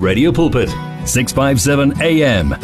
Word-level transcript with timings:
Radio 0.00 0.30
Pulpit, 0.30 0.74
657 1.04 1.92
AM. 2.00 2.54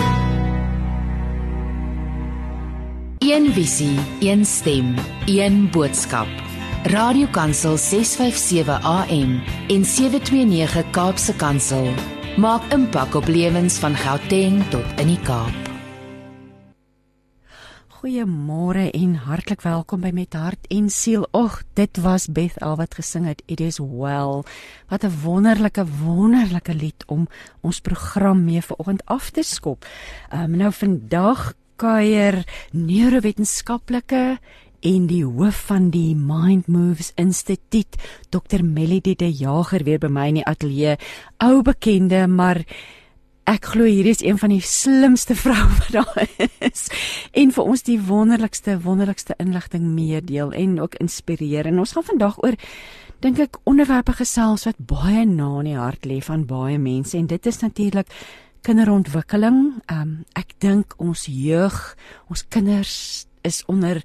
Een 3.18 3.52
visie, 3.52 3.98
een 4.20 4.44
stem, 4.44 4.94
een 5.26 5.68
boodskap. 5.70 6.26
Radiokansel 6.83 7.76
657 7.76 8.80
AM 8.82 9.43
en 9.68 9.84
729 9.84 10.91
Kaapse 10.91 11.34
Kansel 11.36 11.88
maak 12.36 12.62
impak 12.72 13.14
op 13.14 13.27
lewens 13.27 13.79
van 13.79 13.96
Gauteng 13.96 14.62
tot 14.68 14.84
in 14.96 15.07
die 15.07 15.21
Kaap. 15.21 15.65
Goeiemôre 18.07 18.84
en 18.95 19.16
hartlik 19.18 19.64
welkom 19.66 20.04
by 20.04 20.12
Met 20.14 20.36
Hart 20.39 20.68
en 20.70 20.84
Siel. 20.95 21.25
Ag, 21.34 21.57
dit 21.75 21.98
was 22.04 22.29
Beth 22.30 22.54
Al 22.62 22.77
wat 22.79 22.95
gesing 22.95 23.25
het 23.27 23.40
It 23.50 23.59
is 23.59 23.80
well. 23.82 24.45
Wat 24.86 25.02
'n 25.02 25.11
wonderlike 25.25 25.82
wonderlike 26.04 26.75
lied 26.75 27.03
om 27.07 27.27
ons 27.66 27.80
program 27.80 28.45
mee 28.45 28.62
vanoggend 28.62 29.03
af 29.07 29.30
te 29.30 29.43
skop. 29.43 29.85
Ehm 30.30 30.43
um, 30.43 30.57
nou 30.57 30.72
vandag 30.72 31.54
kuier 31.77 32.47
neurowetenskaplike 32.71 34.38
en 34.80 35.07
die 35.07 35.25
hoof 35.25 35.66
van 35.66 35.91
die 35.91 36.15
Mind 36.15 36.66
Moves 36.66 37.13
Instituut, 37.15 37.97
Dr. 38.30 38.63
Melody 38.63 39.15
de 39.16 39.33
Jager 39.33 39.83
weer 39.85 39.99
by 39.99 40.07
my 40.07 40.29
in 40.29 40.35
die 40.35 40.47
ateljee. 40.47 40.97
Ou 41.37 41.63
bekende, 41.63 42.27
maar 42.27 42.63
ek 43.47 43.71
glo 43.73 43.87
hierdie 43.87 44.15
is 44.15 44.23
een 44.25 44.39
van 44.39 44.51
die 44.51 44.63
slimste 44.63 45.37
vroue 45.43 45.79
wat 45.79 45.93
daar 45.95 46.47
is 46.67 46.87
en 47.33 47.53
vir 47.55 47.73
ons 47.73 47.85
die 47.87 47.99
wonderlikste 48.03 48.79
wonderlikste 48.83 49.37
inligting 49.43 49.87
meedeel 49.95 50.53
en 50.53 50.81
ook 50.81 50.99
inspireer. 51.03 51.67
En 51.67 51.79
ons 51.79 51.93
gaan 51.93 52.09
vandag 52.11 52.41
oor 52.43 52.59
dink 53.25 53.39
ek 53.41 53.61
onderwerpe 53.65 54.17
gesels 54.19 54.67
wat 54.69 54.81
baie 54.83 55.25
na 55.25 55.49
in 55.63 55.71
die 55.71 55.79
hart 55.79 56.05
lê 56.09 56.19
van 56.25 56.45
baie 56.47 56.79
mense 56.79 57.17
en 57.17 57.29
dit 57.31 57.47
is 57.47 57.63
natuurlik 57.63 58.11
kinderontwikkeling. 58.67 59.61
Um, 59.93 60.13
ek 60.35 60.57
dink 60.63 60.97
ons 60.99 61.29
jeug, 61.31 61.77
ons 62.29 62.43
kinders 62.51 63.27
is 63.47 63.63
onder 63.71 64.03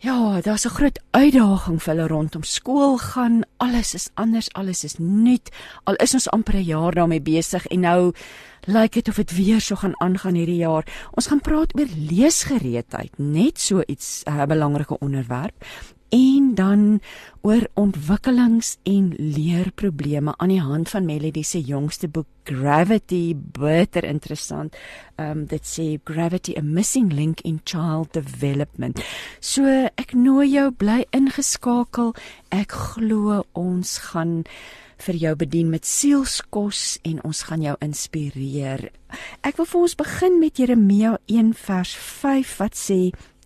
Ja, 0.00 0.40
daar's 0.40 0.64
'n 0.64 0.68
groot 0.68 1.00
uitdaging 1.10 1.82
vir 1.82 1.94
hulle 1.94 2.06
rondom 2.06 2.42
skool 2.42 2.98
gaan. 2.98 3.42
Alles 3.56 3.94
is 3.94 4.08
anders, 4.14 4.52
alles 4.52 4.84
is 4.84 4.98
nuut. 4.98 5.50
Al 5.84 5.94
is 5.94 6.14
ons 6.14 6.30
amper 6.30 6.54
'n 6.54 6.62
jaar 6.62 6.92
daarmee 6.94 7.20
besig 7.20 7.66
en 7.66 7.80
nou 7.80 8.12
lyk 8.60 8.74
like 8.74 8.94
dit 8.94 9.08
of 9.08 9.16
dit 9.16 9.36
weer 9.36 9.60
so 9.60 9.74
gaan 9.74 10.00
aangaan 10.00 10.34
hierdie 10.34 10.56
jaar. 10.56 10.84
Ons 11.10 11.26
gaan 11.26 11.40
praat 11.40 11.78
oor 11.78 11.86
leesgereedheid, 12.10 13.18
net 13.18 13.60
so 13.60 13.82
iets 13.86 14.22
'n 14.24 14.30
uh, 14.30 14.44
belangrike 14.44 14.98
onderwerp 14.98 15.64
en 16.08 16.54
dan 16.54 17.00
oor 17.40 17.66
ontwikkelings 17.74 18.76
en 18.82 19.12
leerprobleme 19.16 20.34
aan 20.36 20.52
die 20.52 20.60
hand 20.60 20.88
van 20.88 21.04
Melody 21.04 21.42
se 21.42 21.60
jongste 21.60 22.08
boek 22.08 22.26
Gravity 22.48 23.36
bitter 23.36 24.04
interessant. 24.04 24.76
Ehm 25.16 25.30
um, 25.30 25.46
dit 25.46 25.64
sê 25.66 25.86
Gravity 26.04 26.56
a 26.56 26.62
missing 26.62 27.12
link 27.12 27.40
in 27.40 27.60
child 27.64 28.12
development. 28.12 29.00
So 29.40 29.64
ek 29.96 30.14
nooi 30.16 30.48
jou 30.52 30.70
bly 30.72 31.04
ingeskakel. 31.12 32.14
Ek 32.48 32.72
glo 32.72 33.44
ons 33.52 33.98
gaan 34.10 34.44
vir 34.98 35.14
jou 35.14 35.34
bedien 35.36 35.70
met 35.70 35.86
sielskos 35.86 36.98
en 37.06 37.22
ons 37.22 37.42
gaan 37.42 37.62
jou 37.62 37.76
inspireer. 37.84 38.88
Ek 39.44 39.56
wil 39.60 39.68
vir 39.68 39.80
ons 39.80 39.94
begin 39.94 40.40
met 40.40 40.58
Jeremia 40.58 41.18
1 41.26 41.52
vers 41.54 41.94
5 41.94 42.58
wat 42.58 42.74
sê 42.76 43.02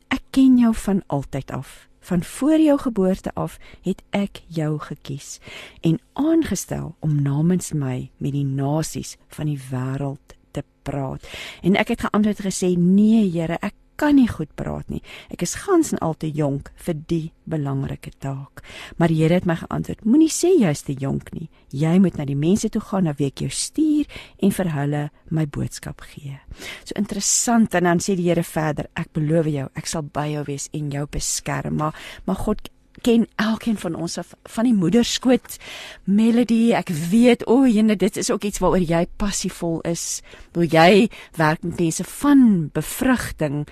ek 0.08 0.22
ken 0.30 0.58
jou 0.62 0.74
van 0.74 1.02
altyd 1.08 1.50
af 1.52 1.91
van 2.02 2.24
voor 2.26 2.58
jou 2.58 2.78
geboorte 2.78 3.30
af 3.34 3.58
het 3.86 4.02
ek 4.10 4.42
jou 4.46 4.78
gekies 4.78 5.38
en 5.80 6.00
aangestel 6.12 6.94
om 7.00 7.22
namens 7.22 7.72
my 7.72 8.10
met 8.16 8.34
die 8.34 8.46
nasies 8.46 9.16
van 9.28 9.46
die 9.50 9.60
wêreld 9.70 10.36
te 10.52 10.64
praat. 10.82 11.24
En 11.62 11.78
ek 11.78 11.94
het 11.94 12.04
geantwoord 12.06 12.42
gesê: 12.42 12.74
"Nee, 12.76 13.30
Here, 13.30 13.56
ek 13.60 13.74
kan 14.02 14.18
nie 14.18 14.28
goed 14.30 14.50
praat 14.58 14.88
nie. 14.90 15.00
Ek 15.30 15.44
is 15.46 15.54
gans 15.62 15.92
en 15.94 16.00
al 16.02 16.16
te 16.18 16.30
jonk 16.34 16.72
vir 16.82 16.98
die 17.10 17.26
belangrike 17.50 18.10
taak. 18.22 18.64
Maar 18.98 19.12
die 19.12 19.20
Here 19.22 19.38
het 19.38 19.46
my 19.46 19.56
geantwoord: 19.60 20.04
Moenie 20.04 20.30
sê 20.32 20.50
jy's 20.58 20.82
te 20.86 20.96
jonk 20.98 21.30
nie. 21.36 21.48
Jy 21.70 21.94
moet 22.02 22.18
na 22.18 22.26
die 22.26 22.38
mense 22.38 22.68
toe 22.72 22.82
gaan 22.82 23.06
na 23.06 23.14
wie 23.18 23.30
ek 23.30 23.44
jou 23.44 23.50
stuur 23.52 24.10
en 24.42 24.54
vir 24.58 24.72
hulle 24.74 25.04
my 25.30 25.46
boodskap 25.46 26.02
gee. 26.12 26.36
So 26.84 26.98
interessant 26.98 27.74
en 27.78 27.86
dan 27.86 28.02
sê 28.02 28.18
die 28.18 28.28
Here 28.30 28.42
verder: 28.42 28.90
Ek 28.98 29.12
beloof 29.14 29.50
jou, 29.52 29.70
ek 29.78 29.90
sal 29.90 30.02
by 30.02 30.28
jou 30.34 30.46
wees 30.50 30.68
en 30.74 30.90
jou 30.90 31.06
beskerm. 31.06 31.78
Maar 31.78 31.94
maar 32.26 32.42
God 32.42 32.72
ken 33.02 33.26
elkeen 33.40 33.78
van 33.78 33.94
ons 33.94 34.18
af 34.18 34.34
van 34.54 34.66
die 34.68 34.76
moederskoot 34.76 35.56
melody 36.04 36.74
ek 36.76 36.92
weet 37.10 37.46
o, 37.46 37.62
oh, 37.62 37.68
jene 37.70 37.96
dit 37.96 38.18
is 38.20 38.30
ook 38.30 38.44
iets 38.44 38.60
waaroor 38.62 38.84
jy 38.84 39.06
passievol 39.16 39.80
is 39.88 40.20
wil 40.52 40.68
jy 40.68 41.08
werk 41.38 41.64
met 41.64 41.80
mense 41.80 42.04
van 42.20 42.44
bevrugting 42.76 43.64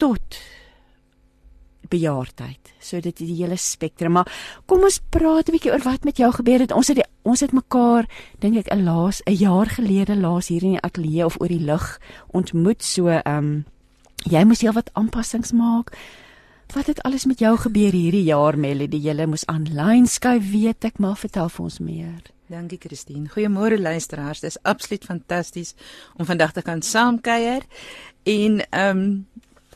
tot 0.00 0.40
bejaardheid. 1.90 2.72
So 2.78 3.00
dit 3.02 3.20
is 3.20 3.32
die 3.32 3.38
hele 3.42 3.58
spektrum, 3.58 4.14
maar 4.18 4.30
kom 4.70 4.84
ons 4.86 5.00
praat 5.10 5.48
'n 5.48 5.56
bietjie 5.56 5.72
oor 5.72 5.82
wat 5.82 6.04
met 6.04 6.16
jou 6.16 6.30
gebeur 6.32 6.60
het. 6.60 6.72
Ons 6.72 6.88
het 6.88 6.96
die, 6.96 7.08
ons 7.22 7.40
het 7.40 7.52
mekaar 7.52 8.06
dink 8.38 8.56
ek 8.56 8.72
'n 8.72 8.84
laas 8.84 9.20
'n 9.26 9.34
jaar 9.34 9.66
gelede 9.66 10.16
laas 10.16 10.48
hier 10.48 10.62
in 10.62 10.78
die 10.78 10.80
ateljee 10.80 11.24
of 11.24 11.40
oor 11.40 11.48
die 11.48 11.66
lug 11.66 12.00
ontmoet. 12.30 12.82
So 12.82 13.08
ehm 13.08 13.36
um, 13.36 13.64
jy 14.24 14.44
moes 14.44 14.60
heel 14.60 14.72
wat 14.72 14.90
aanpassings 14.92 15.52
maak. 15.52 15.96
Wat 16.74 16.86
het 16.86 17.02
alles 17.02 17.24
met 17.24 17.38
jou 17.38 17.56
gebeur 17.56 17.92
hierdie 17.92 18.24
jaar 18.24 18.58
Melody? 18.58 18.96
Jy 18.96 19.26
moes 19.26 19.46
aanlyn 19.46 20.06
skuif, 20.06 20.50
weet 20.50 20.84
ek, 20.84 20.98
maar 20.98 21.16
vertel 21.16 21.48
vir 21.48 21.64
ons 21.64 21.78
meer. 21.78 22.22
Dankie 22.46 22.78
Christine. 22.78 23.28
Goeiemôre 23.28 23.80
luisteraars. 23.80 24.40
Dit 24.40 24.50
is 24.50 24.62
absoluut 24.62 25.04
fantasties 25.04 25.74
om 26.16 26.24
vandag 26.24 26.52
te 26.52 26.62
kan 26.62 26.82
saamkuier. 26.82 27.62
En 28.22 28.70
ehm 28.70 28.98
um, 28.98 29.26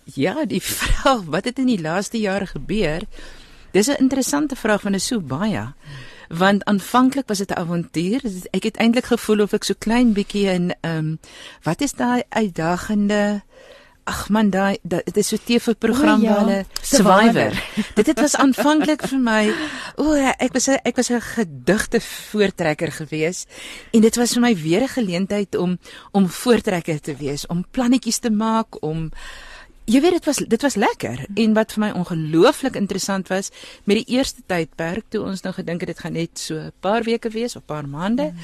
ja, 0.05 0.45
die 0.45 0.63
vraag 0.81 1.25
wat 1.27 1.45
het 1.45 1.59
in 1.59 1.67
die 1.67 1.81
laaste 1.81 2.19
jare 2.19 2.47
gebeur? 2.47 3.03
Dis 3.73 3.89
'n 3.89 3.99
interessante 3.99 4.57
vraag 4.57 4.81
van 4.81 4.95
'n 4.95 5.01
so 5.01 5.21
baie. 5.21 5.73
Want 6.29 6.65
aanvanklik 6.65 7.29
was 7.29 7.39
dit 7.39 7.51
'n 7.51 7.59
avontuur. 7.59 8.23
Ek 8.51 8.63
het 8.63 8.77
eintlik 8.77 9.05
gevoel 9.05 9.41
of 9.41 9.53
ek 9.53 9.65
so 9.65 9.75
klein 9.79 10.13
bietjie 10.13 10.47
in 10.47 10.75
ehm 10.81 10.97
um, 10.97 11.19
wat 11.63 11.81
is 11.81 11.93
daai 11.93 12.23
uitdagende 12.29 13.43
Ag 14.05 14.29
man, 14.29 14.51
daai 14.53 14.77
dit 14.85 15.17
is 15.17 15.29
so 15.29 15.37
'n 15.37 15.45
TV-program 15.45 16.21
ja, 16.21 16.29
waar 16.29 16.39
hulle 16.39 16.65
Survivor. 16.83 17.53
dit 17.95 18.07
het 18.07 18.21
was 18.21 18.37
aanvanklik 18.37 19.03
vir 19.09 19.19
my, 19.19 19.55
o, 19.97 20.13
ek 20.13 20.53
was 20.53 20.69
a, 20.69 20.77
ek 20.85 20.97
was 20.97 21.09
'n 21.11 21.21
gedigte 21.21 22.01
voortrekker 22.01 22.93
gewees 22.93 23.47
en 23.93 24.01
dit 24.01 24.17
was 24.17 24.33
vir 24.33 24.43
my 24.43 24.55
weer 24.57 24.83
'n 24.83 24.89
geleentheid 24.89 25.57
om 25.57 25.79
om 26.13 26.29
voortrekker 26.29 27.01
te 27.01 27.17
wees, 27.17 27.47
om 27.47 27.65
plannetjies 27.71 28.19
te 28.19 28.31
maak, 28.31 28.83
om 28.83 29.11
Jy 29.85 30.01
weet 30.01 30.17
dit 30.17 30.25
was 30.25 30.37
dit 30.37 30.63
was 30.63 30.75
lekker 30.81 31.27
en 31.35 31.53
wat 31.55 31.73
vir 31.73 31.81
my 31.81 31.91
ongelooflik 31.93 32.77
interessant 32.81 33.29
was 33.29 33.51
met 33.85 34.01
die 34.01 34.17
eerste 34.17 34.41
tydperk 34.47 35.05
toe 35.13 35.21
ons 35.25 35.45
nou 35.45 35.53
gedink 35.55 35.85
het 35.85 35.93
dit 35.93 36.01
gaan 36.01 36.17
net 36.17 36.39
so 36.39 36.57
'n 36.57 36.73
paar 36.81 37.03
weke 37.03 37.29
wees 37.29 37.57
of 37.57 37.65
paar 37.65 37.89
maande. 37.89 38.33
Mm. 38.33 38.39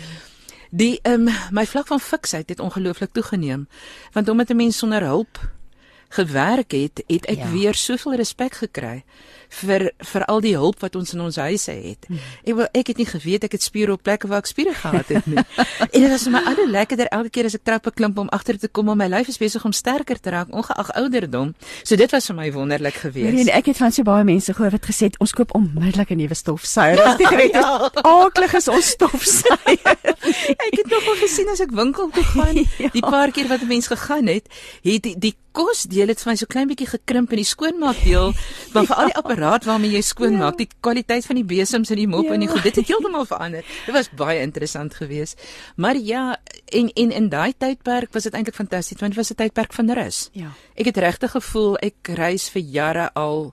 Die 0.71 0.99
ehm 1.03 1.29
um, 1.29 1.35
my 1.51 1.67
vlak 1.67 1.87
van 1.87 2.01
fiksheid 2.01 2.49
het 2.49 2.61
ongelooflik 2.61 3.13
toegeneem 3.13 3.69
want 4.13 4.29
omdat 4.29 4.51
'n 4.51 4.57
mens 4.57 4.77
sonder 4.77 5.03
hulp 5.03 5.39
gewerk 6.09 6.71
het, 6.71 7.03
het 7.07 7.27
ek 7.27 7.39
ja. 7.39 7.51
weer 7.51 7.75
soveel 7.75 8.15
respek 8.15 8.55
gekry 8.55 9.05
vir 9.51 9.91
vir 10.13 10.25
al 10.31 10.41
die 10.41 10.55
hulp 10.57 10.81
wat 10.85 10.97
ons 10.97 11.15
in 11.15 11.21
ons 11.25 11.37
huise 11.37 11.73
het. 11.73 12.07
Hmm. 12.09 12.21
Ek 12.45 12.55
wil 12.55 12.69
ek 12.81 12.93
het 12.93 13.01
nie 13.01 13.09
geweet 13.09 13.45
ek 13.45 13.57
het 13.57 13.65
spiere 13.65 13.97
op 13.97 14.03
plekke 14.07 14.31
waar 14.31 14.45
ek 14.45 14.51
spiere 14.51 14.75
gehad 14.75 15.11
het 15.11 15.27
nie. 15.27 15.43
en 15.95 15.99
dit 15.99 16.11
was 16.11 16.27
vir 16.29 16.35
my 16.37 16.43
al 16.53 16.63
lekkerder 16.71 17.11
elke 17.11 17.33
keer 17.35 17.51
as 17.51 17.57
ek 17.59 17.65
trappe 17.67 17.93
klim 17.95 18.15
om 18.21 18.31
agter 18.35 18.59
te 18.61 18.69
kom 18.69 18.89
om 18.93 18.99
my 18.99 19.09
lyf 19.11 19.29
is 19.33 19.41
besig 19.41 19.65
om 19.67 19.75
sterker 19.77 20.21
te 20.21 20.31
raak 20.31 20.53
ongeag 20.55 20.93
ouderdom. 21.01 21.55
So 21.83 21.99
dit 22.01 22.11
was 22.15 22.31
vir 22.31 22.39
my 22.39 22.49
wonderlik 22.55 23.01
geweest. 23.03 23.35
Nee, 23.37 23.51
ek 23.55 23.73
het 23.73 23.81
van 23.81 23.95
so 23.95 24.07
baie 24.07 24.25
mense 24.25 24.55
gehoor 24.55 24.75
wat 24.77 24.87
gesê 24.87 25.11
het 25.11 25.19
ons 25.21 25.35
koop 25.37 25.55
onmiddellik 25.59 26.11
'n 26.15 26.21
nuwe 26.23 26.35
stofsuier. 26.35 27.03
Dis 27.11 27.21
nie 27.23 27.31
geweet 27.35 27.59
ja. 27.59 27.91
aaklig 28.03 28.55
is 28.55 28.69
ons 28.69 28.95
stofsuier. 28.97 29.97
ek 30.67 30.75
het 30.79 30.89
nog 30.91 31.07
al 31.11 31.21
gesien 31.25 31.49
as 31.53 31.61
ek 31.61 31.75
winkel 31.75 32.11
toe 32.15 32.25
gaan, 32.35 32.57
ja. 32.79 32.91
die 32.93 33.05
paar 33.05 33.31
keer 33.31 33.49
wat 33.49 33.63
'n 33.63 33.71
mens 33.71 33.87
gegaan 33.87 34.27
het, 34.27 34.47
het 34.83 35.03
die, 35.03 35.17
die 35.19 35.35
kosdeel 35.57 36.13
het 36.13 36.21
vir 36.23 36.31
my 36.31 36.37
so 36.39 36.49
klein 36.51 36.69
bietjie 36.71 36.89
gekrimp 36.91 37.33
en 37.35 37.41
die 37.41 37.49
skoonmaakdeel, 37.49 38.33
maar 38.75 38.89
vir 38.89 38.97
al 39.03 39.11
die 39.11 39.17
apparaat 39.19 39.67
waarmee 39.69 39.97
jy 39.97 40.03
skoonmaak, 40.07 40.57
ja. 40.59 40.65
die 40.65 40.81
kwaliteit 40.81 41.27
van 41.27 41.41
die 41.41 41.47
besems 41.47 41.91
en 41.91 42.01
die 42.01 42.09
mop 42.11 42.29
ja. 42.29 42.37
en 42.37 42.45
die 42.45 42.51
goed, 42.51 42.63
dit 42.67 42.81
het 42.81 42.91
heeltemal 42.91 43.27
verander. 43.29 43.67
Dit 43.87 43.95
was 43.97 44.11
baie 44.17 44.41
interessant 44.45 44.95
geweest. 44.95 45.41
Maar 45.77 45.99
ja, 45.99 46.25
en 46.73 46.91
en 46.95 47.15
in 47.21 47.31
daai 47.33 47.53
tydperk 47.59 48.15
was 48.15 48.29
dit 48.29 48.35
eintlik 48.35 48.59
fantasties 48.59 49.01
want 49.01 49.15
dit 49.15 49.21
was 49.21 49.33
'n 49.33 49.41
tydperk 49.43 49.73
van 49.73 49.91
rus. 49.91 50.29
Ja. 50.33 50.53
Ek 50.75 50.87
het 50.87 50.97
regtig 50.97 51.31
gevoel 51.31 51.79
ek 51.79 52.15
reis 52.15 52.49
vir 52.49 52.63
jare 52.63 53.11
al 53.15 53.53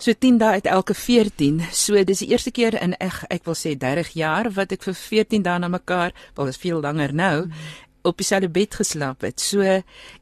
So 0.00 0.12
10 0.12 0.38
dae 0.38 0.56
uit 0.56 0.66
elke 0.66 0.94
14. 0.94 1.60
So 1.72 2.04
dis 2.04 2.18
die 2.18 2.28
eerste 2.28 2.50
keer 2.50 2.82
in 2.82 2.94
ek 2.96 3.26
ek 3.28 3.44
wil 3.44 3.54
sê 3.54 3.76
30 3.76 4.14
jaar 4.16 4.48
wat 4.56 4.72
ek 4.72 4.82
vir 4.82 4.94
14 4.94 5.42
dae 5.42 5.58
na 5.58 5.68
mekaar, 5.68 6.14
wel 6.34 6.46
is 6.46 6.56
veel 6.56 6.80
langer 6.80 7.12
nou, 7.12 7.44
mm 7.44 7.89
op 8.02 8.16
dieselfde 8.16 8.48
bed 8.48 8.74
geslaap 8.74 9.20
het. 9.20 9.40
So 9.40 9.60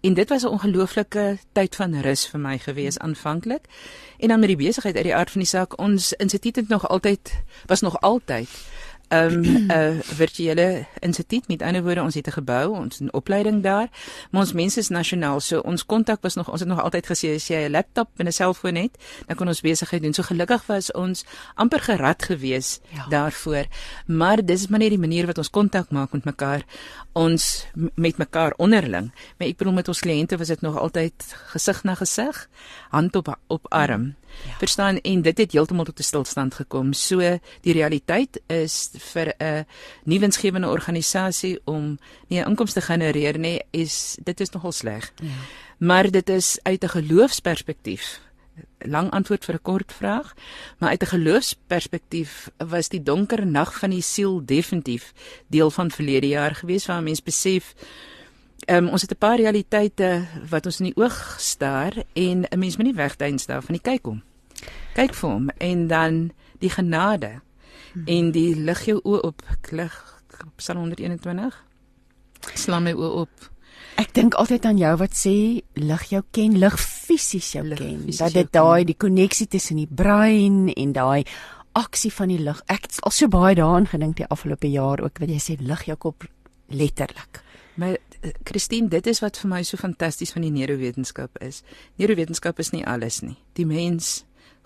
en 0.01 0.15
dit 0.15 0.29
was 0.29 0.43
'n 0.43 0.47
ongelooflike 0.47 1.39
tyd 1.53 1.77
van 1.77 2.01
rus 2.01 2.27
vir 2.27 2.41
my 2.41 2.59
gewees 2.59 2.99
aanvanklik. 2.99 3.65
En 4.19 4.29
dan 4.29 4.39
met 4.39 4.49
die 4.49 4.57
besigheid 4.57 4.95
uit 4.95 5.05
die 5.05 5.15
aard 5.15 5.31
van 5.31 5.41
die 5.41 5.51
saak, 5.51 5.79
ons 5.79 6.13
instituut 6.13 6.57
het 6.57 6.69
nog 6.69 6.89
altyd 6.89 7.43
was 7.67 7.81
nog 7.81 8.01
altyd 8.01 8.49
'n 9.09 9.71
um, 9.71 10.03
virtuele 10.03 10.87
instituut. 11.01 11.49
Met 11.49 11.63
ander 11.63 11.83
woorde, 11.83 12.03
ons 12.03 12.15
het 12.15 12.27
'n 12.27 12.31
gebou, 12.31 12.77
ons 12.77 12.99
het 12.99 13.09
'n 13.09 13.17
opleiding 13.17 13.63
daar, 13.63 13.89
maar 14.31 14.41
ons 14.41 14.53
mense 14.53 14.79
is 14.79 14.89
nasionaal. 14.89 15.41
So 15.41 15.59
ons 15.59 15.87
kontak 15.87 16.23
was 16.23 16.35
nog 16.35 16.51
ons 16.51 16.61
het 16.61 16.69
nog 16.69 16.83
altyd 16.83 17.07
gesê 17.07 17.35
as 17.35 17.47
jy 17.49 17.67
'n 17.67 17.71
laptop 17.71 18.09
en 18.17 18.27
'n 18.27 18.33
selfoon 18.33 18.75
het, 18.75 18.99
dan 19.27 19.37
kan 19.37 19.49
ons 19.49 19.61
besigheid 19.61 20.03
doen. 20.03 20.15
So 20.15 20.23
gelukkig 20.23 20.67
was 20.67 20.93
ons 20.93 21.25
amper 21.55 21.81
gerad 21.81 22.23
gewees 22.23 22.81
ja. 22.89 23.07
daarvoor. 23.09 23.65
Maar 24.07 24.45
dis 24.45 24.67
maar 24.67 24.79
net 24.79 24.89
die 24.89 24.99
manier 24.99 25.27
wat 25.27 25.39
ons 25.39 25.51
kontak 25.51 25.91
maak 25.91 26.13
met 26.13 26.25
mekaar 26.25 26.65
ons 27.19 27.67
met 27.95 28.17
mekaar 28.17 28.55
onderling. 28.57 29.11
Maar 29.37 29.49
ek 29.49 29.59
bedoel 29.59 29.79
met 29.81 29.89
ons 29.89 30.01
kliënte 30.05 30.39
was 30.39 30.53
dit 30.53 30.61
nog 30.63 30.79
altyd 30.79 31.27
gesig 31.55 31.83
na 31.83 31.95
gesig, 31.99 32.49
hand 32.95 33.17
op 33.17 33.35
op 33.47 33.67
arm. 33.75 34.15
Ja. 34.45 34.55
Verstaan 34.61 35.01
en 35.01 35.23
dit 35.23 35.39
het 35.39 35.53
heeltemal 35.53 35.85
tot 35.85 35.99
'n 35.99 36.03
stilstand 36.03 36.55
gekom. 36.55 36.93
So 36.93 37.19
die 37.61 37.73
realiteit 37.73 38.41
is 38.47 38.91
vir 39.01 39.35
'n 39.39 39.67
nuwensgewende 40.05 40.69
organisasie 40.69 41.61
om 41.65 41.99
nie 42.29 42.41
'n 42.41 42.49
inkomste 42.49 42.81
genereer 42.81 43.39
nie, 43.39 43.63
is 43.71 44.17
dit 44.23 44.41
is 44.41 44.51
nogal 44.51 44.73
sleg. 44.73 45.13
Ja. 45.23 45.29
Maar 45.79 46.11
dit 46.11 46.29
is 46.29 46.59
uit 46.63 46.85
'n 46.85 46.89
geloofsperspektief 46.89 48.21
lang 48.79 49.11
antwoord 49.11 49.45
vir 49.45 49.55
'n 49.55 49.63
kort 49.63 49.93
vraag, 49.93 50.35
maar 50.79 50.89
uit 50.89 51.03
'n 51.03 51.07
geloofsperspektief 51.07 52.51
was 52.57 52.89
die 52.89 53.03
donker 53.03 53.47
nag 53.47 53.79
van 53.79 53.91
die 53.91 54.03
siel 54.03 54.45
definitief 54.45 55.13
deel 55.47 55.71
van 55.71 55.91
verlede 55.91 56.29
jaar 56.29 56.55
gewees 56.55 56.87
waar 56.87 57.03
mense 57.03 57.23
besef 57.23 57.75
Um, 58.67 58.89
ons 58.89 59.03
het 59.03 59.11
'n 59.11 59.19
paar 59.19 59.37
realiteite 59.37 60.27
wat 60.49 60.67
ons 60.67 60.79
in 60.79 60.85
die 60.85 60.97
oog 60.97 61.37
staar 61.39 61.93
en 62.13 62.45
'n 62.45 62.59
mens 62.59 62.77
moet 62.77 62.87
nie 62.87 62.95
wegduins 62.95 63.47
daarvan 63.47 63.73
nie 63.73 63.81
kyk 63.81 64.05
hom. 64.05 64.23
Kyk 64.95 65.15
vir 65.15 65.31
hom 65.31 65.49
en 65.49 65.87
dan 65.87 66.33
die 66.59 66.71
genade 66.71 67.41
hmm. 67.93 68.07
en 68.07 68.33
die 68.33 68.55
lig 68.55 68.85
jou 68.87 69.01
oë 69.05 69.23
op 69.31 69.43
lig 69.71 69.97
Psalm 70.57 70.85
121 70.87 71.55
slaan 72.55 72.87
my 72.87 72.95
oë 72.97 73.15
op 73.25 73.49
Ek 73.99 74.13
dink 74.15 74.37
altyd 74.39 74.67
aan 74.69 74.79
jou 74.79 74.93
wat 75.01 75.15
sê 75.19 75.35
lig 75.75 76.03
jou 76.13 76.21
ken, 76.35 76.55
lig 76.63 76.75
fisies 76.79 77.49
jou 77.57 77.65
lig 77.67 77.81
ken. 77.81 78.05
Dat 78.15 78.35
dit 78.35 78.51
daai 78.55 78.85
die 78.87 78.95
koneksie 78.95 79.49
tussen 79.51 79.81
die 79.81 79.91
brein 79.91 80.69
en 80.71 80.93
daai 80.95 81.27
aksie 81.79 82.13
van 82.15 82.31
die 82.31 82.39
lig. 82.43 82.61
Ek 82.71 82.87
het 82.87 83.01
al 83.03 83.15
so 83.15 83.31
baie 83.31 83.57
daaraan 83.59 83.89
gedink 83.91 84.19
die 84.21 84.29
afgelope 84.31 84.71
jaar 84.71 85.03
ook 85.03 85.19
wat 85.23 85.33
jy 85.33 85.41
sê 85.43 85.59
lig 85.59 85.85
jou 85.89 85.99
kop 85.99 86.27
letterlik. 86.71 87.43
Maar 87.79 87.97
eh, 88.23 88.33
Christine, 88.47 88.91
dit 88.91 89.07
is 89.07 89.23
wat 89.23 89.39
vir 89.39 89.51
my 89.51 89.63
so 89.67 89.79
fantasties 89.79 90.35
van 90.35 90.47
die 90.47 90.55
neurowetenskap 90.55 91.39
is. 91.43 91.63
Neurowetenskap 91.99 92.59
is 92.59 92.73
nie 92.75 92.85
alles 92.87 93.21
nie. 93.23 93.37
Die 93.59 93.67
mens, 93.67 94.25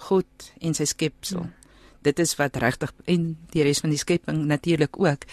God 0.09 0.53
en 0.61 0.77
sy 0.77 0.89
skepsel. 0.89 1.45
Hmm. 1.45 1.62
Dit 2.03 2.19
is 2.19 2.35
wat 2.39 2.57
regtig 2.63 2.93
en 3.05 3.37
die 3.55 3.63
res 3.67 3.83
van 3.83 3.93
die 3.95 4.01
skepping 4.01 4.45
natuurlik 4.47 4.99
ook. 5.01 5.27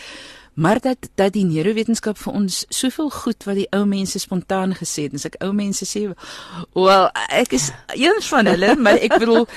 Maar 0.60 0.80
dat 0.80 1.10
dat 1.16 1.34
die 1.34 1.46
neurowetenskap 1.46 2.18
vir 2.20 2.34
ons 2.34 2.66
soveel 2.70 3.10
goed 3.10 3.46
wat 3.48 3.56
die 3.56 3.68
ou 3.72 3.86
mense 3.88 4.20
spontaan 4.20 4.74
gesê 4.76 5.06
het. 5.08 5.14
As 5.16 5.26
ek 5.30 5.38
ou 5.46 5.54
mense 5.56 5.86
sê 5.88 6.02
wel 6.76 7.06
ek 7.30 7.56
is 7.56 7.70
een 7.96 8.20
van 8.28 8.50
hulle 8.52 8.74
maar 8.84 9.00
ek 9.00 9.16
bedoel 9.22 9.48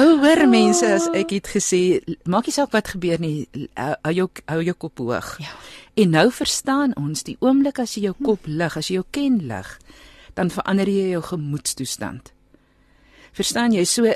ouer 0.00 0.42
mense 0.50 0.88
as 0.96 1.06
ek 1.14 1.36
het 1.36 1.52
gesê 1.54 1.82
maak 2.24 2.50
nie 2.50 2.56
saak 2.56 2.74
wat 2.74 2.90
gebeur 2.96 3.22
nie 3.22 3.46
hou 3.76 4.14
jou 4.16 4.28
hou 4.50 4.60
jou 4.62 4.76
kop 4.86 4.98
hoog. 4.98 5.36
Ja. 5.38 5.54
en 5.98 6.10
nou 6.10 6.28
verstaan 6.30 6.96
ons 6.96 7.22
die 7.26 7.36
oomblik 7.40 7.78
as 7.82 7.94
jy 7.96 8.08
jou 8.08 8.16
kop 8.24 8.46
lig 8.46 8.76
as 8.76 8.90
jy 8.90 8.98
jou 8.98 9.06
ken 9.10 9.40
lig 9.50 9.70
dan 10.38 10.50
verander 10.54 10.86
jy 10.86 11.08
jou 11.10 11.22
gemoedstoestand. 11.32 12.30
Verstaan 13.34 13.74
jy? 13.74 13.82
So 13.84 14.12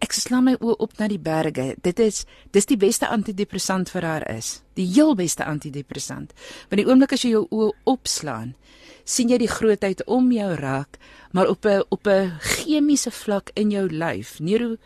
Ek 0.00 0.14
slaan 0.16 0.46
my 0.48 0.54
oë 0.56 0.78
op 0.80 0.96
na 0.98 1.08
die 1.08 1.20
berge. 1.20 1.74
Dit 1.84 2.00
is 2.00 2.24
dis 2.54 2.66
die 2.66 2.78
beste 2.80 3.08
antidepressant 3.08 3.90
vir 3.92 4.06
haar 4.08 4.24
is. 4.32 4.62
Die 4.74 4.86
heel 4.88 5.14
beste 5.14 5.44
antidepressant. 5.44 6.32
Want 6.70 6.80
die 6.80 6.86
oomblik 6.88 7.12
as 7.12 7.24
jy 7.24 7.34
jou 7.34 7.44
oë 7.50 7.74
opslaan, 7.84 8.54
sien 9.04 9.28
jy 9.28 9.38
die 9.42 9.50
grootheid 9.50 10.02
om 10.06 10.30
jou 10.32 10.54
raak, 10.56 10.98
maar 11.32 11.48
op 11.48 11.66
'n 11.66 11.82
op 11.90 12.06
'n 12.06 12.32
chemiese 12.40 13.10
vlak 13.10 13.50
in 13.54 13.70
jou 13.70 13.88
lyf, 13.88 14.40
neuro 14.40 14.76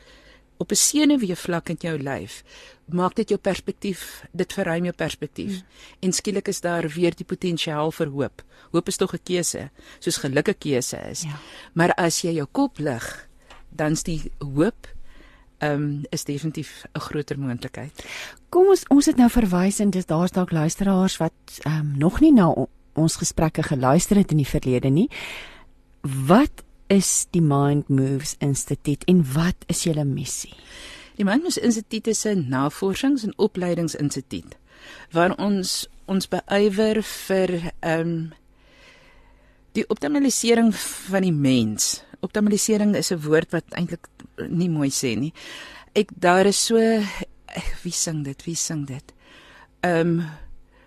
op 0.59 0.71
'n 0.71 0.77
senuwee 0.77 1.37
vlak 1.37 1.69
in 1.69 1.77
jou 1.81 1.99
lyf, 1.99 2.43
maak 2.85 3.15
dit 3.15 3.29
jou 3.29 3.41
perspektief, 3.41 4.25
dit 4.33 4.53
verruim 4.53 4.85
jou 4.85 4.95
perspektief. 4.95 5.53
Mm. 5.53 5.67
En 6.01 6.13
skielik 6.13 6.49
is 6.49 6.61
daar 6.61 6.89
weer 6.89 7.15
die 7.15 7.25
potensiaal 7.25 7.93
vir 7.93 8.07
hoop. 8.07 8.43
Hoop 8.71 8.89
is 8.89 8.97
tog 8.97 9.15
'n 9.15 9.23
keuse, 9.23 9.71
soos 9.99 10.17
geluk 10.17 10.49
'n 10.49 10.59
keuse 10.59 10.97
is. 11.11 11.23
Ja. 11.23 11.39
Maar 11.73 11.93
as 11.95 12.23
jy 12.23 12.33
jou 12.33 12.47
kop 12.53 12.79
lig, 12.79 13.29
dan's 13.71 14.03
die 14.03 14.31
hoop 14.39 14.95
um, 15.59 16.03
is 16.11 16.25
definitief 16.25 16.85
'n 16.93 17.01
groter 17.01 17.39
moontlikheid. 17.39 18.05
Kom 18.49 18.69
ons 18.69 18.85
ons 18.89 19.07
het 19.07 19.17
nou 19.17 19.31
verwys 19.31 19.79
en 19.79 19.91
dis 19.91 20.07
daar's 20.07 20.31
dalk 20.31 20.51
luisteraars 20.51 21.17
wat 21.17 21.33
um, 21.67 21.95
nog 21.99 22.21
nie 22.21 22.33
na 22.33 22.55
ons 22.93 23.17
gesprekke 23.17 23.63
geluister 23.63 24.17
het 24.17 24.31
in 24.31 24.37
die 24.37 24.49
verlede 24.49 24.89
nie. 24.89 25.11
Wat 26.01 26.63
is 26.87 27.27
die 27.31 27.43
Mind 27.43 27.89
Moves 27.89 28.35
Instituut 28.39 29.05
en 29.05 29.25
wat 29.33 29.57
is 29.67 29.83
julle 29.83 30.05
missie? 30.05 30.55
Die 31.17 31.25
Mind 31.25 31.43
Moves 31.43 31.59
Instituut 31.59 32.07
is 32.07 32.25
'n 32.25 32.49
navorsings- 32.49 33.23
en 33.23 33.39
opleidingsinstituut 33.39 34.57
waar 35.11 35.37
ons 35.39 35.89
ons 36.05 36.29
beywer 36.29 37.03
vir 37.03 37.73
ehm 37.81 38.01
um, 38.01 38.33
die 39.75 39.85
optimalisering 39.91 40.75
van 40.77 41.23
die 41.23 41.33
mens. 41.33 42.05
Optimalisering 42.25 42.95
is 42.97 43.13
'n 43.13 43.21
woord 43.21 43.53
wat 43.53 43.77
eintlik 43.77 44.09
nie 44.49 44.71
mooi 44.71 44.91
sê 44.91 45.15
nie. 45.19 45.33
Ek 45.95 46.11
daar 46.17 46.47
is 46.47 46.59
so 46.59 46.79
wie 47.85 47.93
sing 47.93 48.25
dit? 48.25 48.45
Wie 48.45 48.57
sing 48.57 48.87
dit? 48.87 49.13
Um 49.83 50.25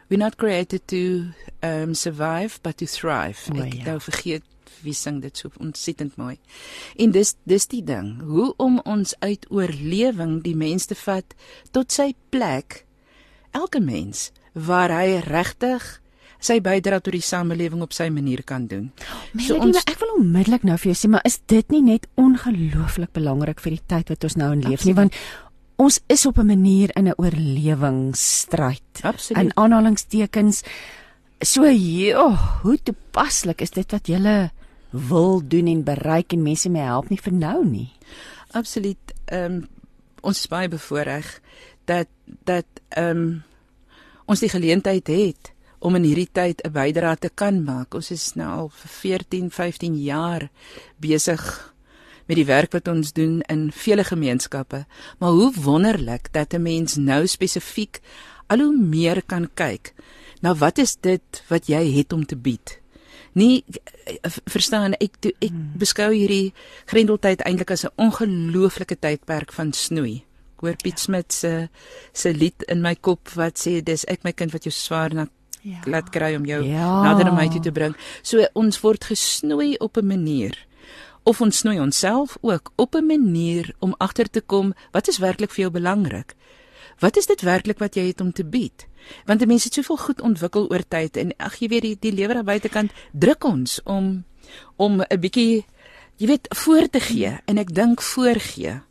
we're 0.10 0.18
not 0.18 0.38
created 0.38 0.88
to 0.88 1.32
um 1.62 1.94
survive 1.94 2.60
but 2.62 2.78
to 2.78 2.86
thrive. 2.86 3.40
Oh, 3.52 3.64
ek 3.64 3.74
ja. 3.74 3.84
nou 3.92 4.00
vergeet 4.00 4.44
wie 4.84 4.94
sing 4.94 5.22
dit 5.22 5.38
so 5.38 5.50
ontsettend 5.60 6.18
mooi. 6.18 6.38
En 6.98 7.12
dis 7.12 7.36
dis 7.50 7.68
die 7.72 7.84
ding, 7.84 8.18
hoe 8.22 8.54
om 8.62 8.80
ons 8.86 9.16
uit 9.20 9.46
oorlewing 9.50 10.42
die 10.44 10.56
mens 10.56 10.86
te 10.86 10.96
vat 10.96 11.36
tot 11.72 11.92
sy 11.92 12.14
plek. 12.30 12.84
Elke 13.52 13.80
mens 13.80 14.32
waar 14.54 14.92
hy 14.94 15.22
regtig 15.26 16.02
sy 16.40 16.60
bydra 16.64 17.00
tot 17.00 17.16
die 17.16 17.24
samelewing 17.24 17.82
op 17.82 17.94
sy 17.94 18.10
manier 18.14 18.44
kan 18.44 18.68
doen. 18.68 18.92
Melody, 19.34 19.48
so 19.48 19.58
ons 19.64 19.78
ek 19.84 19.98
wil 20.02 20.14
onmiddellik 20.20 20.64
nou 20.68 20.78
vir 20.78 20.92
jou 20.92 20.98
sê 21.02 21.10
maar 21.10 21.26
is 21.26 21.40
dit 21.48 21.72
nie 21.74 21.82
net 21.82 22.08
ongelooflik 22.16 23.14
belangrik 23.14 23.62
vir 23.64 23.78
die 23.78 23.86
tyd 23.88 24.14
wat 24.14 24.24
ons 24.24 24.38
nou 24.38 24.52
in 24.54 24.62
leef 24.68 24.86
nie 24.86 24.96
want 24.98 25.18
ons 25.78 26.00
is 26.10 26.26
op 26.26 26.38
'n 26.40 26.48
manier 26.48 26.90
in 26.98 27.08
'n 27.08 27.18
oorlewingsstryd. 27.18 29.04
Absoluut. 29.04 29.44
In 29.44 29.52
aanhalingstekens 29.56 30.64
so 31.42 31.66
ja, 31.66 32.26
oh, 32.26 32.62
hoe 32.62 32.78
toepaslik 32.84 33.62
is 33.62 33.70
dit 33.70 33.92
wat 33.92 34.08
jy 34.08 34.50
wil 34.90 35.42
doen 35.48 35.68
en 35.68 35.84
bereik 35.84 36.34
en 36.34 36.44
mense 36.44 36.70
my 36.70 36.80
help 36.80 37.10
nie 37.10 37.22
vir 37.22 37.34
nou 37.34 37.66
nie. 37.66 37.92
Absoluut. 38.52 39.14
Ehm 39.26 39.44
um, 39.44 39.68
ons 40.22 40.40
is 40.40 40.48
baie 40.48 40.68
bevoordeel 40.68 41.28
dat 41.86 42.08
dat 42.44 42.66
ehm 42.90 43.18
um, 43.18 43.44
ons 44.26 44.40
die 44.40 44.50
geleentheid 44.50 45.08
het 45.08 45.54
om 45.80 45.96
in 45.96 46.04
hierdie 46.04 46.30
tyd 46.32 46.62
'n 46.64 46.72
bydrae 46.72 47.18
te 47.18 47.30
kan 47.30 47.64
maak. 47.64 47.94
Ons 47.94 48.12
is 48.12 48.34
nou 48.36 48.50
al 48.50 48.70
vir 48.70 48.90
14, 48.90 49.52
15 49.52 49.98
jaar 50.04 50.50
besig 51.00 51.74
met 52.28 52.36
die 52.36 52.46
werk 52.46 52.72
wat 52.72 52.88
ons 52.88 53.14
doen 53.14 53.42
in 53.42 53.72
vele 53.72 54.04
gemeenskappe. 54.04 54.86
Maar 55.20 55.32
hoe 55.32 55.54
wonderlik 55.54 56.28
dat 56.32 56.54
'n 56.54 56.62
mens 56.62 56.96
nou 56.96 57.28
spesifiek 57.28 58.02
al 58.48 58.60
hoe 58.60 58.78
meer 58.78 59.24
kan 59.24 59.50
kyk. 59.54 59.94
Nou 60.42 60.56
wat 60.56 60.78
is 60.78 60.96
dit 61.02 61.44
wat 61.48 61.68
jy 61.68 61.84
het 61.98 62.14
om 62.14 62.26
te 62.26 62.36
bied? 62.36 62.80
Nie 63.38 63.64
verstaan 64.50 64.94
ek 64.94 65.20
ek 65.26 65.50
hmm. 65.50 65.74
beskou 65.78 66.14
hierdie 66.14 66.54
grendeltyd 66.86 67.42
eintlik 67.42 67.72
as 67.72 67.86
'n 67.86 67.94
ongelooflike 67.96 69.00
tydperk 69.00 69.54
van 69.54 69.74
snoei. 69.74 70.24
Ek 70.58 70.62
hoor 70.62 70.76
Piet 70.84 71.00
Smit 71.00 71.34
se 71.34 71.70
se 72.14 72.34
lied 72.34 72.64
in 72.68 72.82
my 72.82 72.96
kop 72.96 73.30
wat 73.36 73.60
sê 73.60 73.82
dis 73.84 74.06
ek 74.06 74.24
my 74.24 74.32
kind 74.32 74.52
wat 74.52 74.64
jou 74.64 74.74
swaar 74.74 75.14
na 75.14 75.28
ja. 75.62 75.80
laat 75.86 76.10
kry 76.10 76.36
om 76.36 76.46
jou 76.46 76.62
ja. 76.66 77.02
nader 77.04 77.30
aan 77.30 77.38
my 77.38 77.48
toe 77.50 77.62
te 77.62 77.72
bring. 77.72 77.96
So 78.22 78.46
ons 78.54 78.82
word 78.82 79.10
gesnoei 79.10 79.76
op 79.80 79.98
'n 79.98 80.08
manier 80.08 80.66
of 81.28 81.42
ons 81.42 81.58
snoei 81.58 81.80
onsself 81.80 82.38
ook 82.42 82.72
op 82.76 82.96
'n 82.96 83.06
manier 83.06 83.76
om 83.80 83.96
agter 83.98 84.30
te 84.30 84.42
kom 84.42 84.74
wat 84.92 85.08
is 85.08 85.18
werklik 85.18 85.52
vir 85.52 85.62
jou 85.62 85.72
belangrik. 85.72 86.36
Wat 87.00 87.18
is 87.18 87.26
dit 87.26 87.42
werklik 87.42 87.80
wat 87.80 87.96
jy 87.96 88.08
het 88.08 88.22
om 88.22 88.32
te 88.32 88.46
bied? 88.46 88.88
Want 89.26 89.40
die 89.40 89.48
mense 89.48 89.66
het 89.66 89.74
soveel 89.74 89.98
goed 89.98 90.22
ontwikkel 90.22 90.70
oor 90.70 90.84
tyd 90.88 91.18
en 91.18 91.34
ag 91.38 91.60
jy 91.60 91.68
weet 91.68 91.82
die 91.82 91.98
die 92.00 92.12
lewer 92.12 92.36
aan 92.36 92.46
buitekant 92.46 92.92
druk 93.12 93.44
ons 93.44 93.82
om 93.84 94.24
om 94.76 95.02
'n 95.02 95.20
bietjie 95.20 95.66
jy 96.18 96.28
weet 96.28 96.48
voor 96.50 96.90
te 96.90 97.00
gee 97.00 97.40
en 97.46 97.58
ek 97.58 97.74
dink 97.74 98.02
voorgee. 98.02 98.82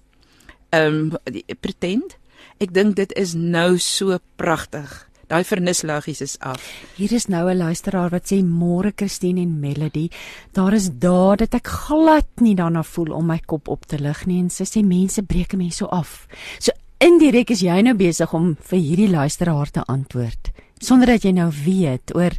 Ehm 0.70 1.12
um, 1.12 1.12
pretend 1.60 2.16
Ek 2.56 2.72
dink 2.72 2.96
dit 2.96 3.12
is 3.20 3.34
nou 3.36 3.76
so 3.82 4.16
pragtig 4.40 4.88
Daai 5.26 5.42
vernislaggies 5.42 6.20
is 6.22 6.36
af. 6.38 6.62
Hier 6.94 7.12
is 7.12 7.26
nou 7.26 7.50
'n 7.50 7.56
luisteraar 7.58 8.10
wat 8.10 8.30
sê 8.30 8.44
môre 8.44 8.92
Christine 8.94 9.40
en 9.40 9.60
Melody, 9.60 10.08
daar 10.52 10.72
is 10.72 10.88
dae 10.88 11.36
dat 11.36 11.54
ek 11.54 11.66
glad 11.66 12.28
nie 12.40 12.54
daarna 12.54 12.82
voel 12.82 13.12
om 13.12 13.26
my 13.26 13.40
kop 13.46 13.68
op 13.68 13.86
te 13.86 13.98
lig 13.98 14.26
nie 14.26 14.38
en 14.38 14.50
sy 14.50 14.64
sê 14.64 14.84
mense 14.84 15.22
breek 15.22 15.54
mense 15.54 15.76
so 15.76 15.86
af. 15.86 16.28
So 16.60 16.70
indirek 17.00 17.50
is 17.50 17.60
jy 17.60 17.82
nou 17.82 17.94
besig 17.94 18.32
om 18.34 18.56
vir 18.60 18.78
hierdie 18.78 19.10
luisteraar 19.10 19.70
te 19.70 19.82
antwoord 19.86 20.52
sonder 20.78 21.06
dat 21.06 21.22
jy 21.24 21.32
nou 21.32 21.50
weet 21.50 22.14
oor 22.14 22.32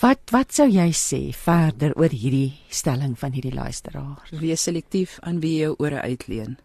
wat 0.00 0.30
wat 0.30 0.52
sou 0.54 0.68
jy 0.68 0.90
sê 0.90 1.34
verder 1.34 1.92
oor 1.96 2.08
hierdie 2.08 2.52
stelling 2.70 3.18
van 3.18 3.32
hierdie 3.32 3.54
luisteraar? 3.54 4.28
Wees 4.30 4.62
selektief 4.62 5.18
aan 5.22 5.40
wie 5.40 5.58
jy 5.58 5.62
jou 5.62 5.74
ore 5.78 6.00
uitleen. 6.00 6.56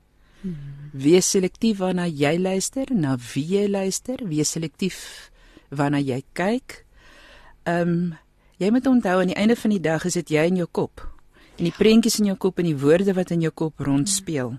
Hmm. 0.41 0.55
Wees 0.93 1.29
selektief 1.29 1.77
waarna 1.77 2.07
jy 2.07 2.37
luister, 2.37 2.85
na 2.91 3.17
wie 3.33 3.45
jy 3.45 3.67
luister, 3.67 4.17
wees 4.23 4.51
selektief 4.51 5.29
waarna 5.69 5.99
jy 5.99 6.23
kyk. 6.33 6.85
Ehm 7.63 7.89
um, 7.89 8.15
jy 8.57 8.71
moet 8.73 8.87
onthou 8.89 9.19
aan 9.21 9.29
die 9.29 9.37
einde 9.37 9.55
van 9.55 9.69
die 9.69 9.81
dag 9.81 10.05
is 10.05 10.13
dit 10.13 10.29
jy 10.29 10.47
in 10.49 10.55
jou 10.55 10.67
kop. 10.71 11.03
En 11.57 11.63
die 11.63 11.73
prentjies 11.77 12.19
in 12.19 12.25
jou 12.25 12.37
kop 12.37 12.57
en 12.57 12.65
die 12.65 12.77
woorde 12.77 13.13
wat 13.13 13.31
in 13.31 13.41
jou 13.41 13.51
kop 13.51 13.79
rondspeel. 13.79 14.57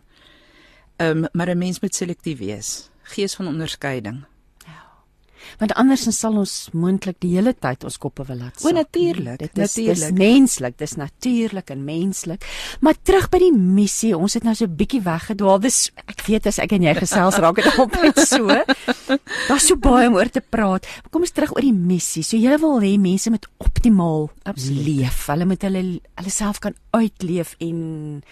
Ehm 0.99 1.25
um, 1.25 1.29
maar 1.33 1.51
'n 1.51 1.59
mens 1.59 1.81
moet 1.81 1.95
selektief 1.95 2.39
wees. 2.39 2.91
Gees 3.03 3.35
van 3.35 3.47
onderskeiding. 3.47 4.25
Want 5.61 5.75
andersins 5.81 6.19
sal 6.19 6.37
ons 6.41 6.69
moontlik 6.73 7.19
die 7.21 7.35
hele 7.37 7.55
tyd 7.55 7.85
ons 7.85 7.99
koppe 7.99 8.25
wil 8.29 8.37
laat 8.43 8.61
sak. 8.61 8.69
O 8.69 8.75
natuurlik, 8.75 9.39
dit 9.39 9.59
is, 9.59 9.77
natuurlik. 9.77 9.99
Dis 9.99 10.19
menslik, 10.19 10.79
dis 10.79 10.97
natuurlik 10.97 11.71
en 11.71 11.85
menslik. 11.85 12.45
Maar 12.81 12.95
terug 13.03 13.29
by 13.33 13.39
die 13.39 13.53
missie, 13.55 14.17
ons 14.17 14.35
het 14.35 14.45
nou 14.45 14.55
so 14.55 14.65
'n 14.65 14.77
bietjie 14.77 15.03
weggedwaal. 15.03 15.61
Dis 15.61 15.91
ek 16.07 16.27
weet 16.27 16.47
as 16.47 16.59
ek 16.59 16.73
en 16.73 16.83
jy 16.83 16.95
gesels 16.95 17.37
raak 17.39 17.57
dit 17.57 17.79
op 17.79 17.93
net 18.03 18.19
so. 18.19 18.47
Daar's 19.49 19.67
so 19.67 19.77
baie 19.77 20.09
om 20.09 20.15
oor 20.15 20.31
te 20.31 20.41
praat. 20.41 20.87
Kom 21.11 21.23
ons 21.23 21.31
terug 21.33 21.55
oor 21.55 21.63
die 21.63 21.73
missie. 21.73 22.23
So 22.23 22.37
jy 22.37 22.59
wil 22.59 22.81
hê 22.81 22.99
mense 22.99 23.31
moet 23.31 23.47
optimaal 23.59 24.31
Absoluut. 24.45 24.85
leef. 24.87 25.27
Hulle 25.27 25.45
moet 25.45 25.63
hulle 25.63 26.01
hulle 26.19 26.31
self 26.31 26.59
kan 26.59 26.75
uitleef 26.93 27.55
en 27.61 28.23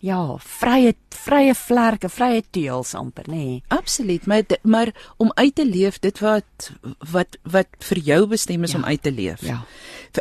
ja, 0.00 0.36
vrye 0.38 0.94
vrye 1.20 1.54
vlerke, 1.54 2.08
vrye 2.08 2.42
teels 2.50 2.94
amper, 2.96 3.26
nê. 3.28 3.36
Nee. 3.36 3.62
Absoluut, 3.68 4.26
maar 4.26 4.42
maar 4.62 4.92
om 5.16 5.30
uit 5.34 5.54
te 5.54 5.66
leef 5.66 5.98
dit 5.98 6.18
wat 6.18 6.70
wat 7.12 7.36
wat 7.42 7.66
vir 7.78 7.98
jou 7.98 8.26
bestem 8.26 8.64
is 8.64 8.72
Ja. 8.72 8.78
om 8.78 8.84
uit 8.84 9.02
te 9.02 9.12
leef. 9.12 9.40
Ja. 9.44 9.64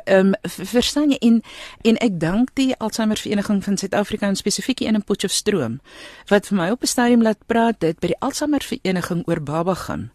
Ehm 0.03 0.33
um, 0.33 0.33
verstaan 0.65 1.09
jy 1.09 1.17
en 1.19 1.41
en 1.81 1.97
ek 1.97 2.19
dank 2.19 2.49
die 2.53 2.75
Alzheimer 2.77 3.17
Vereniging 3.17 3.63
van 3.63 3.77
Suid-Afrika 3.77 4.27
en 4.27 4.35
spesifiek 4.35 4.79
een 4.79 4.95
in 4.95 5.03
Potchefstroom 5.03 5.79
wat 6.27 6.47
vir 6.47 6.57
my 6.57 6.69
op 6.69 6.81
'n 6.83 6.87
stadium 6.87 7.21
laat 7.21 7.39
praat 7.45 7.79
dit 7.79 7.99
by 7.99 8.07
die 8.07 8.19
Alzheimer 8.19 8.61
Vereniging 8.63 9.27
oor 9.27 9.41
baba 9.41 9.73
gaan. 9.73 10.11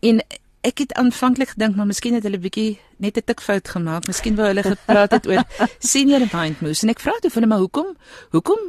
En 0.00 0.22
ek 0.64 0.80
het 0.80 0.92
aanvanklik 0.96 1.52
gedink 1.52 1.76
maar 1.76 1.88
miskien 1.88 2.16
het 2.16 2.24
hulle 2.24 2.40
bietjie 2.40 2.78
net 2.96 3.18
'n 3.18 3.26
tikfout 3.28 3.68
gemaak. 3.68 4.06
Miskien 4.06 4.36
wou 4.36 4.46
hulle 4.46 4.62
gepraat 4.62 5.10
het 5.10 5.26
oor 5.26 5.44
senior 5.92 6.24
mind 6.32 6.60
moves 6.60 6.82
en 6.82 6.88
ek 6.88 7.00
vra 7.04 7.12
toe 7.20 7.30
vir 7.30 7.40
hulle 7.40 7.52
maar 7.52 7.64
hoekom 7.64 7.96
hoekom 8.32 8.60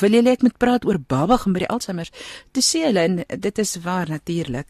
wil 0.00 0.12
julle 0.12 0.30
ek 0.30 0.42
moet 0.42 0.58
praat 0.58 0.84
oor 0.84 0.98
baba 0.98 1.36
gaan 1.36 1.52
by 1.52 1.64
die 1.64 1.72
Alzheimer? 1.72 2.08
Toe 2.52 2.62
sê 2.62 2.84
hulle 2.88 3.00
en 3.00 3.24
dit 3.40 3.58
is 3.58 3.76
waar 3.82 4.08
natuurlik 4.08 4.66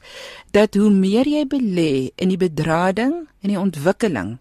dat 0.53 0.75
hoe 0.75 0.91
meer 0.91 1.27
jy 1.27 1.45
belê 1.47 2.11
in 2.17 2.29
die 2.29 2.41
bedrading 2.41 3.27
en 3.43 3.49
die 3.49 3.59
ontwikkeling 3.59 4.39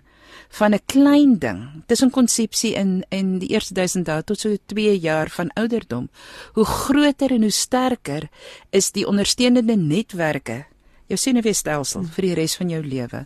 van 0.49 0.73
'n 0.73 0.85
klein 0.85 1.39
ding 1.39 1.83
tussen 1.87 2.09
konsepsie 2.09 2.73
in 2.73 3.03
in 3.09 3.39
die 3.39 3.49
eerste 3.49 3.73
1000 3.73 4.05
dae 4.05 4.23
tot 4.23 4.39
so 4.39 4.55
2 4.65 4.99
jaar 4.99 5.29
van 5.29 5.49
ouderdom 5.53 6.09
hoe 6.53 6.65
groter 6.65 7.31
en 7.31 7.41
hoe 7.41 7.51
sterker 7.51 8.29
is 8.69 8.91
die 8.91 9.07
ondersteunende 9.07 9.75
netwerke 9.75 10.65
jou 11.07 11.17
senuweestelsel 11.17 12.07
vir 12.15 12.27
die 12.29 12.33
res 12.33 12.55
van 12.59 12.69
jou 12.69 12.81
lewe. 12.83 13.25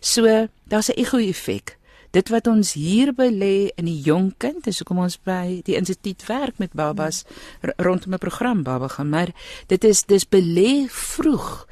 So 0.00 0.48
daar's 0.68 0.90
'n 0.90 0.98
ego-effek. 1.00 1.75
Dit 2.16 2.30
wat 2.32 2.46
ons 2.48 2.70
hier 2.72 3.10
belê 3.12 3.68
in 3.76 3.84
die 3.90 3.98
jong 4.00 4.30
kind, 4.40 4.62
dis 4.64 4.78
hoekom 4.80 5.02
ons 5.04 5.18
by 5.20 5.58
die 5.66 5.74
instituut 5.76 6.22
werk 6.30 6.56
met 6.62 6.72
babas 6.72 7.24
r- 7.60 7.74
rondom 7.84 8.14
'n 8.14 8.18
program 8.18 8.62
baba 8.64 8.88
gaan, 8.88 9.10
maar 9.10 9.34
dit 9.68 9.84
is 9.84 10.02
dis 10.04 10.24
belê 10.24 10.88
vroeg. 10.88 11.66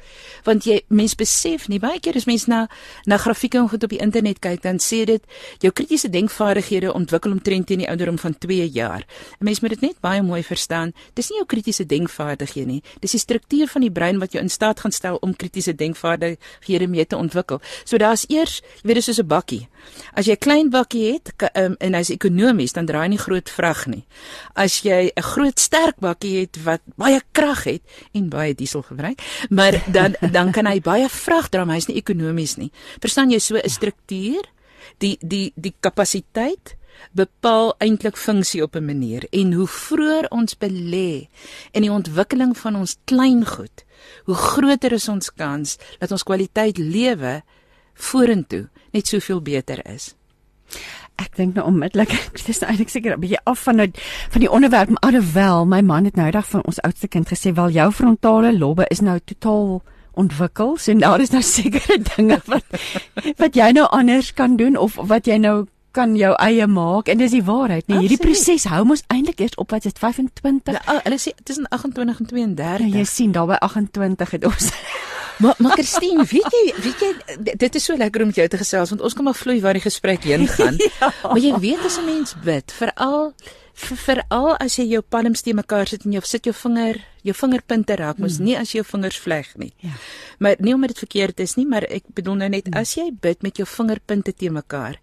Want 0.45 0.63
jy 0.65 0.83
mens 0.89 1.15
besef 1.15 1.67
nie 1.67 1.79
baie 1.79 1.99
keer 1.99 2.15
as 2.15 2.25
mens 2.27 2.45
na 2.45 2.67
na 3.05 3.17
grafieke 3.17 3.57
en 3.57 3.69
goed 3.69 3.83
op 3.83 3.89
die 3.89 3.97
internet 3.99 4.39
kyk, 4.39 4.61
dan 4.61 4.77
sê 4.77 5.05
dit 5.05 5.23
jou 5.59 5.71
kritiese 5.71 6.09
denkvaardighede 6.09 6.93
ontwikkel 6.93 7.31
omtrent 7.31 7.65
teen 7.67 7.79
die 7.79 7.89
ouderdom 7.89 8.17
van 8.19 8.37
2 8.37 8.69
jaar. 8.69 9.01
'n 9.41 9.45
Mens 9.45 9.61
moet 9.61 9.69
dit 9.69 9.81
net 9.81 9.99
baie 10.01 10.21
mooi 10.21 10.43
verstaan. 10.43 10.93
Dis 11.15 11.29
nie 11.29 11.37
jou 11.37 11.45
kritiese 11.47 11.85
denkvaardighede 11.85 12.67
nie. 12.67 12.83
Dis 12.99 13.11
die 13.11 13.19
struktuur 13.19 13.67
van 13.67 13.81
die 13.81 13.91
brein 13.91 14.19
wat 14.19 14.31
jou 14.33 14.43
in 14.43 14.49
staat 14.49 14.79
gaan 14.79 14.91
stel 14.91 15.17
om 15.21 15.35
kritiese 15.35 15.73
denkvaardighede 15.75 16.87
mee 16.87 17.05
te 17.05 17.17
ontwikkel. 17.17 17.59
So 17.83 17.97
daar's 17.97 18.25
eers, 18.29 18.61
jy 18.83 18.87
weet 18.87 18.95
dis 18.95 19.05
soos 19.05 19.19
'n 19.19 19.27
bakkie. 19.27 19.67
As 20.13 20.25
jy 20.25 20.34
'n 20.35 20.43
klein 20.43 20.69
bakkie 20.69 21.13
het 21.13 21.31
um, 21.55 21.75
en 21.79 21.93
hy's 21.93 22.11
ekonomies, 22.11 22.73
dan 22.75 22.85
draai 22.85 23.05
hy 23.07 23.09
nie 23.15 23.21
groot 23.21 23.49
vrag 23.49 23.85
nie. 23.87 24.03
As 24.53 24.81
jy 24.83 25.11
'n 25.15 25.21
groot 25.31 25.59
sterk 25.59 25.99
bakkie 25.99 26.39
het 26.43 26.59
wat 26.63 26.81
baie 26.97 27.21
krag 27.31 27.63
het 27.63 27.83
en 28.13 28.29
baie 28.29 28.55
diesel 28.55 28.81
gebruik, 28.81 29.21
maar 29.49 29.79
dan 29.91 30.15
dan 30.37 30.51
kan 30.51 30.67
hy 30.67 30.81
baie 30.81 31.09
vrag 31.09 31.49
dra, 31.49 31.65
maar 31.65 31.75
hy's 31.79 31.87
nie 31.87 32.01
ekonomies 32.01 32.57
nie. 32.57 32.71
Verstaan 32.99 33.31
jy 33.31 33.39
so 33.39 33.55
'n 33.55 33.69
struktuur, 33.69 34.43
die 34.99 35.17
die 35.21 35.53
die 35.55 35.73
kapasiteit 35.79 36.75
bepaal 37.11 37.75
eintlik 37.79 38.17
funksie 38.17 38.63
op 38.63 38.75
'n 38.75 38.85
manier 38.85 39.27
en 39.31 39.53
hoe 39.53 39.67
vroeër 39.67 40.29
ons 40.29 40.57
belê 40.57 41.27
in 41.71 41.81
die 41.81 41.91
ontwikkeling 41.91 42.57
van 42.57 42.75
ons 42.75 42.97
klein 43.05 43.45
goed, 43.45 43.85
hoe 44.25 44.35
groter 44.35 44.91
is 44.91 45.07
ons 45.07 45.33
kans 45.33 45.77
dat 45.99 46.11
ons 46.11 46.23
kwaliteit 46.23 46.77
lewe 46.77 47.43
vorentoe 47.93 48.69
net 48.91 49.07
soveel 49.07 49.41
beter 49.41 49.85
is. 49.87 50.15
Ek 51.15 51.35
dink 51.35 51.55
nou 51.55 51.65
onmiddellik, 51.67 52.11
dit 52.35 52.47
is 52.49 52.59
nou 52.59 52.69
eintlik 52.69 52.89
seker 52.89 53.15
'n 53.15 53.19
bietjie 53.19 53.43
af 53.43 53.63
van 53.63 53.75
nou 53.75 53.89
van 54.29 54.41
die 54.41 54.51
onderwerp, 54.51 54.89
maar 54.89 55.11
alhoewel 55.11 55.65
my 55.65 55.81
man 55.81 56.05
het 56.05 56.15
nou 56.15 56.25
eendag 56.25 56.47
van 56.47 56.63
ons 56.63 56.81
oudste 56.81 57.07
kind 57.07 57.27
gesê, 57.27 57.53
"Wel 57.53 57.69
jou 57.69 57.91
frontale 57.91 58.57
lobbe 58.57 58.85
is 58.89 58.99
nou 58.99 59.19
totaal 59.25 59.81
ontwikkel, 60.13 60.77
so 60.77 60.93
daar 60.93 61.19
is 61.19 61.29
nou 61.29 61.41
sekere 61.55 61.99
dinge 62.15 62.39
wat 62.45 62.63
wat 63.37 63.55
jy 63.55 63.71
nou 63.71 63.87
anders 63.89 64.33
kan 64.33 64.55
doen 64.55 64.77
of 64.77 64.95
wat 64.95 65.27
jy 65.27 65.37
nou 65.37 65.65
kan 65.95 66.15
jou 66.19 66.33
eie 66.43 66.67
maak 66.67 67.09
en 67.11 67.21
dis 67.21 67.31
die 67.35 67.43
waarheid, 67.47 67.87
nee, 67.87 68.01
hierdie 68.03 68.19
proses 68.21 68.67
hou 68.71 68.83
mos 68.87 69.03
eintlik 69.13 69.39
eers 69.45 69.55
op 69.61 69.71
wat 69.75 69.87
dit 69.87 69.99
25 70.01 70.75
Ja, 70.75 70.99
hulle 71.07 71.19
sê 71.21 71.33
tussen 71.47 71.67
28 71.71 72.19
en 72.19 72.31
32. 72.31 72.87
Ja, 72.87 72.99
jy 72.99 73.05
sien 73.09 73.31
daar 73.35 73.47
by 73.53 73.59
28 73.63 74.35
het 74.37 74.45
ons 74.51 74.71
Maar 75.43 75.55
maar 75.59 75.75
Christine, 75.75 76.23
weet 76.23 76.53
jy, 76.55 76.63
weet 76.79 77.01
jy 77.03 77.11
dit 77.59 77.75
is 77.75 77.83
so 77.83 77.97
lekker 77.99 78.23
om 78.23 78.31
met 78.31 78.39
jou 78.39 78.47
te 78.47 78.59
gesels 78.61 78.93
want 78.93 79.03
ons 79.03 79.15
kan 79.17 79.27
maar 79.27 79.35
vloei 79.35 79.57
waar 79.63 79.75
die 79.75 79.83
gesprek 79.83 80.23
heen 80.23 80.47
gaan. 80.57 80.79
ja. 80.79 81.11
Maar 81.23 81.43
jy 81.43 81.53
weet 81.59 81.85
as 81.85 81.99
'n 81.99 82.05
mens 82.07 82.35
bid, 82.45 82.71
veral 82.71 83.33
veral 83.75 84.55
as 84.63 84.77
jy 84.79 84.85
jou 84.93 85.01
palms 85.01 85.41
te 85.43 85.53
mekaar 85.53 85.87
sit 85.87 86.05
en 86.07 86.13
jy 86.15 86.21
sit 86.23 86.47
jou 86.47 86.53
vinger, 86.55 87.01
jou 87.27 87.35
vingerpunte 87.35 87.95
raak, 87.99 88.17
mos 88.23 88.39
nie 88.39 88.55
as 88.55 88.71
jy 88.71 88.79
jou 88.79 88.87
vingers 88.87 89.17
vleg 89.19 89.49
nie. 89.59 89.73
Ja. 89.83 89.91
Maar 90.39 90.55
nie 90.59 90.73
omdat 90.73 90.95
dit 90.95 91.03
verkeerd 91.03 91.39
is 91.43 91.55
nie, 91.59 91.65
maar 91.67 91.83
ek 91.83 92.07
bedoel 92.15 92.35
nou 92.35 92.49
net 92.49 92.71
as 92.75 92.95
jy 92.95 93.09
bid 93.11 93.43
met 93.43 93.57
jou 93.57 93.67
vingerpunte 93.67 94.31
te 94.33 94.49
mekaar. 94.49 94.95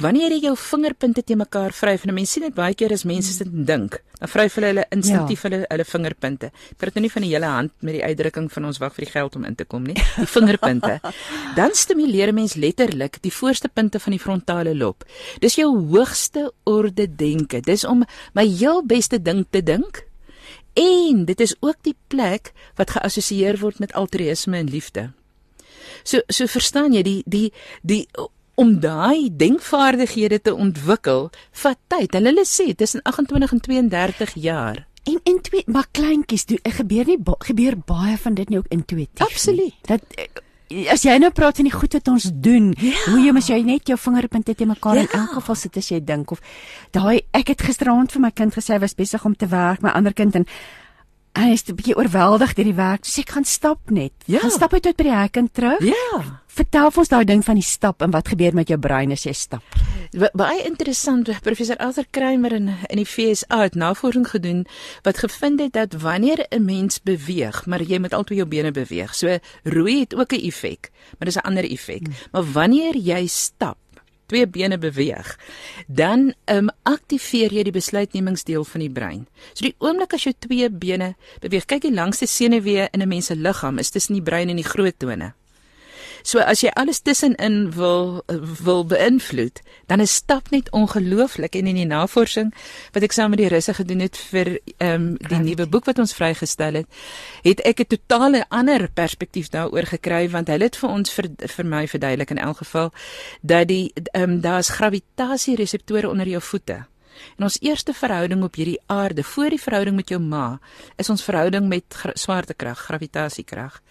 Wanneer 0.00 0.32
jy 0.32 0.46
jou 0.46 0.54
vingerpunte 0.56 1.20
te 1.20 1.34
mekaar 1.36 1.74
vryf 1.76 2.06
en 2.06 2.14
mense 2.16 2.32
sien 2.32 2.46
dit 2.46 2.54
baie 2.56 2.72
keer 2.72 2.94
as 2.94 3.02
mense 3.04 3.34
sit 3.34 3.50
en 3.52 3.66
dink, 3.68 3.98
dan 4.16 4.30
vryf 4.32 4.54
hulle 4.56 4.70
hulle 4.70 4.84
instinktief 4.96 5.42
hulle 5.44 5.58
hulle 5.66 5.84
vingerpunte. 5.84 6.48
Ek 6.72 6.78
praat 6.80 6.96
nou 6.96 7.02
nie 7.04 7.10
van 7.12 7.26
die 7.26 7.32
hele 7.34 7.50
hand 7.52 7.74
met 7.84 7.98
die 7.98 8.00
uitdrukking 8.06 8.46
van 8.54 8.68
ons 8.70 8.80
wag 8.80 8.94
vir 8.96 9.04
die 9.04 9.10
geld 9.10 9.36
om 9.36 9.44
in 9.44 9.58
te 9.58 9.66
kom 9.68 9.84
nie, 9.84 9.98
die 10.16 10.30
vingerpunte. 10.36 10.96
Dan 11.58 11.76
stimuleer 11.76 12.32
'n 12.32 12.38
mens 12.40 12.56
letterlik 12.56 13.20
die 13.20 13.34
voorste 13.34 13.68
punte 13.68 14.00
van 14.00 14.16
die 14.16 14.22
frontale 14.22 14.74
lob. 14.74 15.04
Dis 15.44 15.60
jou 15.60 15.68
hoogste 15.92 16.48
orde 16.64 17.04
denke. 17.04 17.60
Dis 17.60 17.84
om 17.84 18.04
my 18.32 18.46
heel 18.48 18.80
beste 18.80 19.20
ding 19.20 19.44
te 19.50 19.60
dink. 19.62 20.06
En 20.80 21.24
dit 21.24 21.40
is 21.40 21.56
ook 21.60 21.76
die 21.82 21.96
plek 22.08 22.52
wat 22.76 22.96
geassosieer 22.96 23.60
word 23.60 23.78
met 23.78 23.92
altruïsme 23.92 24.56
en 24.56 24.70
liefde. 24.70 25.10
So 26.04 26.24
so 26.28 26.46
verstaan 26.46 26.92
jy 26.92 27.02
die 27.02 27.22
die 27.26 27.52
die 27.82 28.06
om 28.60 28.74
daai 28.82 29.30
denkvaardighede 29.40 30.40
te 30.44 30.52
ontwikkel 30.54 31.30
vat 31.62 31.78
tyd. 31.92 32.14
En 32.18 32.28
hulle 32.28 32.44
sê 32.48 32.70
tussen 32.76 33.02
28 33.08 33.52
en 33.56 33.60
32 33.60 34.34
jaar. 34.44 34.86
En 35.08 35.18
en 35.24 35.40
twee 35.42 35.64
maar 35.66 35.86
kleintjies 35.96 36.44
doen 36.50 36.60
ek 36.68 36.74
gebeur 36.82 37.08
nie 37.08 37.18
ba 37.18 37.34
gebeur 37.46 37.78
baie 37.88 38.18
van 38.20 38.34
dit 38.36 38.48
nie 38.52 38.58
ook 38.60 38.68
intuïtief. 38.68 39.24
Absoluut. 39.24 39.72
Nie. 39.72 39.88
Dat 39.88 40.02
eh, 40.16 40.92
as 40.92 41.02
jy 41.02 41.16
nou 41.18 41.30
praat 41.34 41.56
van 41.58 41.66
die 41.66 41.72
goed 41.74 41.92
wat 41.96 42.08
ons 42.12 42.28
doen, 42.34 42.74
Ja. 42.78 42.92
hoe 43.10 43.20
jy 43.24 43.32
mos 43.34 43.48
jy 43.48 43.62
net 43.66 43.88
jou 43.88 43.96
vingerpunte 43.98 44.54
te 44.54 44.66
mekaar 44.68 44.94
Ja. 45.00 45.06
in 45.08 45.08
elk 45.20 45.32
geval 45.40 45.54
sit 45.58 45.76
as 45.76 45.88
jy 45.90 45.98
dink 46.04 46.30
of 46.30 46.40
daai 46.92 47.22
ek 47.32 47.48
het 47.48 47.62
gisteraand 47.62 48.12
vir 48.12 48.20
my 48.20 48.30
kind 48.30 48.54
gesê 48.54 48.74
hy 48.76 48.78
was 48.84 48.94
besig 48.94 49.24
om 49.24 49.34
te 49.34 49.46
werk, 49.50 49.82
my 49.82 49.90
ander 49.90 50.12
kind 50.12 50.34
en 50.36 50.46
hy 51.38 51.52
is 51.52 51.62
'n 51.68 51.74
bietjie 51.74 51.96
oorweldig 51.96 52.54
deur 52.54 52.64
die 52.64 52.74
werk. 52.74 53.04
So 53.04 53.20
sê 53.20 53.24
ek 53.24 53.30
gaan 53.30 53.44
stap 53.44 53.90
net. 53.90 54.12
Ja. 54.26 54.38
Gaan 54.38 54.50
stap 54.50 54.72
uit 54.72 54.82
tot 54.82 54.96
by 54.96 55.02
die 55.04 55.12
hek 55.14 55.36
en 55.36 55.48
terug. 55.52 55.80
Ja. 55.80 56.40
Vertel 56.46 56.90
ons 56.96 57.08
daai 57.08 57.24
ding 57.24 57.44
van 57.44 57.54
die 57.54 57.62
stap 57.64 58.02
en 58.02 58.10
wat 58.10 58.28
gebeur 58.28 58.54
met 58.54 58.68
jou 58.68 58.78
brein 58.78 59.12
as 59.12 59.22
jy 59.24 59.32
stap. 59.32 59.62
Ba- 60.12 60.30
Baie 60.34 60.62
interessant. 60.64 61.30
Professor 61.42 61.76
Arthur 61.76 62.04
Kramer 62.10 62.52
in 62.52 62.68
in 62.88 62.96
die 62.96 63.04
FSA 63.06 63.62
het 63.62 63.74
navorsing 63.74 64.26
gedoen 64.28 64.66
wat 65.02 65.18
gevind 65.18 65.60
het 65.60 65.72
dat 65.72 65.94
wanneer 66.02 66.46
'n 66.50 66.64
mens 66.64 66.98
beweeg, 67.02 67.66
maar 67.66 67.82
jy 67.82 67.98
moet 67.98 68.12
altyd 68.12 68.36
jou 68.38 68.48
bene 68.48 68.72
beweeg. 68.72 69.14
So 69.14 69.38
roei 69.64 70.00
het 70.00 70.14
ook 70.14 70.32
'n 70.32 70.40
effek, 70.46 70.90
maar 71.18 71.26
dis 71.26 71.36
'n 71.36 71.46
ander 71.46 71.64
effek. 71.70 72.02
Maar 72.32 72.44
wanneer 72.52 72.96
jy 72.96 73.26
stap, 73.26 73.76
twee 74.30 74.46
bene 74.46 74.78
beweeg, 74.78 75.34
dan 75.86 76.30
ehm 76.46 76.70
um, 76.70 76.72
aktiveer 76.88 77.52
jy 77.54 77.66
die 77.66 77.74
besluitnemingsdeel 77.74 78.64
van 78.64 78.84
die 78.84 78.90
brein. 78.90 79.26
So 79.52 79.66
die 79.66 79.74
oomblik 79.82 80.14
as 80.14 80.28
jou 80.28 80.34
twee 80.38 80.70
bene 80.70 81.14
beweeg, 81.42 81.66
kyk 81.66 81.82
die 81.88 81.94
langste 81.94 82.26
senuwee 82.30 82.88
in 82.92 83.02
'n 83.02 83.08
mens 83.08 83.26
se 83.26 83.36
liggaam 83.36 83.78
is 83.78 83.90
tussen 83.90 84.14
die 84.14 84.26
brein 84.30 84.48
en 84.48 84.56
die 84.56 84.70
groot 84.72 84.98
tone. 84.98 85.32
So 86.22 86.38
as 86.38 86.60
jy 86.64 86.70
alles 86.76 87.00
tussenin 87.00 87.70
wil 87.76 88.22
wil 88.64 88.84
beïnvloed, 88.86 89.60
dan 89.86 90.00
is 90.00 90.14
stap 90.14 90.50
net 90.50 90.70
ongelooflik 90.76 91.54
en 91.54 91.66
in 91.66 91.78
die 91.80 91.88
navorsing 91.88 92.52
wat 92.94 93.06
ek 93.06 93.14
saam 93.16 93.32
met 93.34 93.42
die 93.42 93.48
russe 93.52 93.74
gedoen 93.74 94.04
het 94.04 94.18
vir 94.30 94.58
ehm 94.78 94.94
um, 94.94 95.08
die 95.30 95.40
nuwe 95.40 95.66
boek 95.70 95.88
wat 95.88 95.98
ons 95.98 96.14
vrygestel 96.16 96.82
het, 96.82 97.00
het 97.44 97.60
ek 97.64 97.80
'n 97.80 97.90
totale 97.96 98.44
ander 98.48 98.88
perspektief 98.88 99.48
daaroor 99.48 99.86
gekry 99.86 100.28
want 100.30 100.48
hulle 100.48 100.64
het 100.64 100.76
vir 100.76 100.90
ons 100.90 101.10
vir, 101.10 101.30
vir 101.56 101.66
my 101.66 101.86
verduidelik 101.88 102.30
in 102.30 102.38
elk 102.38 102.58
geval 102.58 102.92
dat 103.42 103.68
die 103.68 103.92
ehm 104.12 104.22
um, 104.22 104.40
daar's 104.40 104.68
gravitasie 104.68 105.56
reseptore 105.56 106.08
onder 106.08 106.28
jou 106.28 106.42
voete. 106.42 106.86
En 107.36 107.44
ons 107.48 107.58
eerste 107.60 107.92
verhouding 107.96 108.42
op 108.44 108.54
hierdie 108.54 108.80
aarde, 108.86 109.24
voor 109.24 109.50
die 109.54 109.60
verhouding 109.60 109.96
met 109.96 110.08
jou 110.08 110.20
ma, 110.20 110.60
is 110.96 111.10
ons 111.10 111.24
verhouding 111.24 111.68
met 111.68 111.84
swaartekrag, 112.14 112.78
gravitasiekrag. 112.88 113.82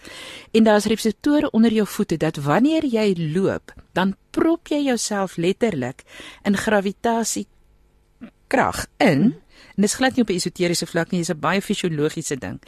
En 0.52 0.64
daar's 0.64 0.84
reseptore 0.90 1.50
onder 1.50 1.72
jou 1.72 1.86
voete 1.86 2.16
dat 2.16 2.36
wanneer 2.36 2.86
jy 2.86 3.14
loop, 3.34 3.74
dan 3.92 4.16
prop 4.30 4.68
jy 4.68 4.82
jouself 4.84 5.36
letterlik 5.36 6.02
in 6.44 6.56
gravitasiekrag 6.56 8.86
in. 8.96 9.34
En 9.76 9.82
dis 9.86 9.94
glad 9.94 10.14
nie 10.14 10.22
op 10.22 10.30
'n 10.30 10.34
esoteriese 10.34 10.86
vlak 10.86 11.10
nie, 11.10 11.20
dis 11.20 11.30
'n 11.30 11.40
baie 11.40 11.62
fisiologiese 11.62 12.36
ding. 12.36 12.60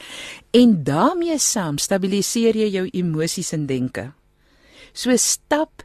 En 0.51 0.85
daarmee 0.85 1.39
saam 1.39 1.79
stabiliseer 1.79 2.57
jy 2.57 2.71
jou 2.71 2.89
emosies 2.93 3.53
en 3.53 3.67
denke. 3.67 4.13
So 4.93 5.17
stap 5.17 5.83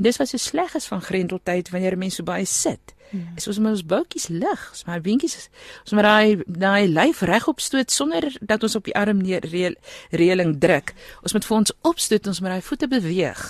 En 0.00 0.06
dis 0.06 0.16
wat 0.16 0.30
so 0.30 0.40
sleg 0.40 0.72
is 0.78 0.86
van 0.88 1.02
grendeltyd 1.02 1.68
wanneer 1.74 1.98
mense 1.98 2.22
so 2.22 2.24
baie 2.24 2.46
sit. 2.46 2.94
Hmm. 3.10 3.32
Is 3.36 3.48
ons 3.50 3.58
met 3.58 3.72
ons 3.72 3.82
boutjies 3.86 4.28
lig, 4.30 4.62
ons 4.70 4.84
maar 4.86 5.02
winkies 5.02 5.36
is. 5.36 5.48
Ons 5.82 5.96
maar 5.98 6.06
daai 6.06 6.42
daai 6.46 6.86
lyf 6.88 7.22
regop 7.26 7.60
stoot 7.60 7.90
sonder 7.90 8.28
dat 8.40 8.62
ons 8.62 8.76
op 8.78 8.86
die 8.86 8.94
arm 8.94 9.18
neer 9.24 9.42
reëling 10.10 10.56
druk. 10.62 10.94
Ons 11.24 11.34
moet 11.34 11.46
vir 11.48 11.56
ons 11.56 11.74
opstoot, 11.90 12.30
ons 12.30 12.40
moet 12.40 12.54
daai 12.54 12.66
voete 12.70 12.88
beweeg. 12.88 13.44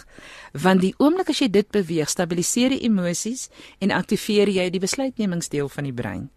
Want 0.67 0.85
die 0.85 0.95
oomblik 0.99 1.33
as 1.33 1.45
jy 1.45 1.51
dit 1.53 1.69
beweeg, 1.71 2.09
stabiliseer 2.09 2.73
die 2.77 2.85
emosies 2.89 3.49
en 3.81 3.93
aktiveer 3.93 4.49
jy 4.49 4.71
die 4.73 4.83
besluitnemingsdeel 4.83 5.69
van 5.69 5.89
die 5.89 5.97
brein. 5.97 6.29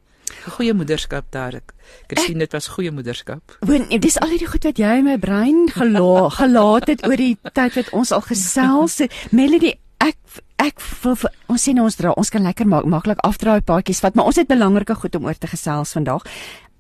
Goeie 0.55 0.73
moederskap 0.73 1.25
daar. 1.31 1.59
Christine, 2.07 2.39
dit 2.39 2.51
was 2.51 2.67
goeie 2.67 2.91
moederskap. 2.91 3.57
Want 3.59 3.91
dis 4.01 4.17
al 4.19 4.35
die 4.35 4.47
goed 4.47 4.63
wat 4.67 4.79
jy 4.79 4.97
in 4.99 5.07
my 5.07 5.17
brein 5.21 5.67
gela 5.71 6.29
gelaat 6.33 6.89
het 6.91 7.05
oor 7.07 7.19
die 7.19 7.35
tyd 7.53 7.77
wat 7.79 7.91
ons 7.95 8.11
al 8.15 8.23
gesels 8.25 8.97
het. 9.03 9.15
Melody, 9.31 9.75
ek 10.03 10.17
ek 10.63 10.79
vir, 10.79 11.17
vir, 11.19 11.31
ons 11.51 11.65
sien 11.67 11.79
ons 11.81 11.97
dra 11.99 12.13
ons 12.19 12.29
kan 12.31 12.43
lekker 12.43 12.67
maak 12.69 12.85
maklik 12.89 13.19
afdraai 13.27 13.61
paadjies 13.67 14.01
vat 14.03 14.15
maar 14.15 14.27
ons 14.31 14.39
het 14.39 14.47
belangrike 14.47 14.95
goed 14.95 15.15
om 15.19 15.25
oor 15.27 15.37
te 15.37 15.51
gesels 15.51 15.93
vandag 15.97 16.23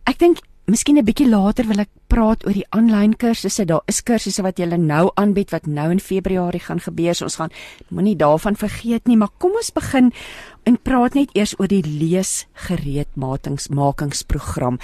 ek 0.09 0.17
dink 0.19 0.37
miskien 0.65 0.97
'n 0.97 1.05
bietjie 1.05 1.29
later 1.29 1.67
wil 1.67 1.79
ek 1.79 1.89
praat 2.07 2.45
oor 2.47 2.53
die 2.53 2.65
aanlyn 2.71 3.13
kursusse 3.19 3.65
daar 3.65 3.81
is 3.87 4.01
kursusse 4.01 4.43
wat 4.43 4.59
jy 4.59 4.65
nou 4.77 5.11
aanbied 5.15 5.51
wat 5.51 5.67
nou 5.67 5.91
in 5.91 5.99
Februarie 5.99 6.63
gaan 6.63 6.79
gebeur 6.79 7.15
so 7.15 7.25
ons 7.25 7.35
gaan 7.35 7.51
moenie 7.89 8.15
daarvan 8.15 8.55
vergeet 8.55 9.07
nie 9.07 9.17
maar 9.17 9.29
kom 9.39 9.51
ons 9.51 9.71
begin 9.71 10.11
en 10.65 10.77
praat 10.77 11.13
net 11.15 11.29
eers 11.35 11.59
oor 11.59 11.67
die 11.67 11.83
leesgereedmakingsprogram 11.83 14.79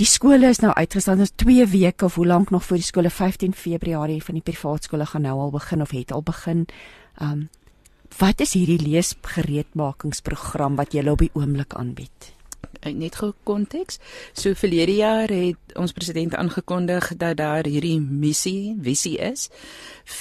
Die 0.00 0.06
skole 0.06 0.48
is 0.48 0.62
nou 0.62 0.72
uitgestel. 0.72 1.20
Is 1.20 1.32
2 1.36 1.66
weke 1.66 2.04
of 2.04 2.14
hoe 2.14 2.26
lank 2.26 2.50
nog 2.50 2.64
voor 2.64 2.76
die 2.76 2.86
skole 2.86 3.10
15 3.10 3.52
Februarie 3.52 4.24
van 4.24 4.34
die 4.34 4.42
privaat 4.42 4.84
skole 4.84 5.06
gaan 5.06 5.22
nou 5.22 5.40
al 5.40 5.50
begin 5.50 5.82
of 5.82 5.90
het 5.90 6.12
al 6.12 6.22
begin. 6.22 6.66
Um 7.20 7.48
Wat 8.18 8.40
is 8.40 8.52
hierdie 8.58 8.80
leesgereedmakingsprogram 8.82 10.76
wat 10.76 10.92
julle 10.92 11.10
op 11.14 11.22
die 11.22 11.30
oomblik 11.38 11.74
aanbied? 11.78 12.32
Net 12.80 13.16
gou 13.20 13.32
konteks. 13.44 13.98
So 14.32 14.54
verlede 14.56 14.94
jaar 14.96 15.28
het 15.28 15.74
ons 15.78 15.92
president 15.92 16.34
aangekondig 16.34 17.12
dat 17.20 17.36
daar 17.36 17.64
hierdie 17.68 18.00
missie, 18.00 18.76
visie 18.80 19.18
is 19.20 19.48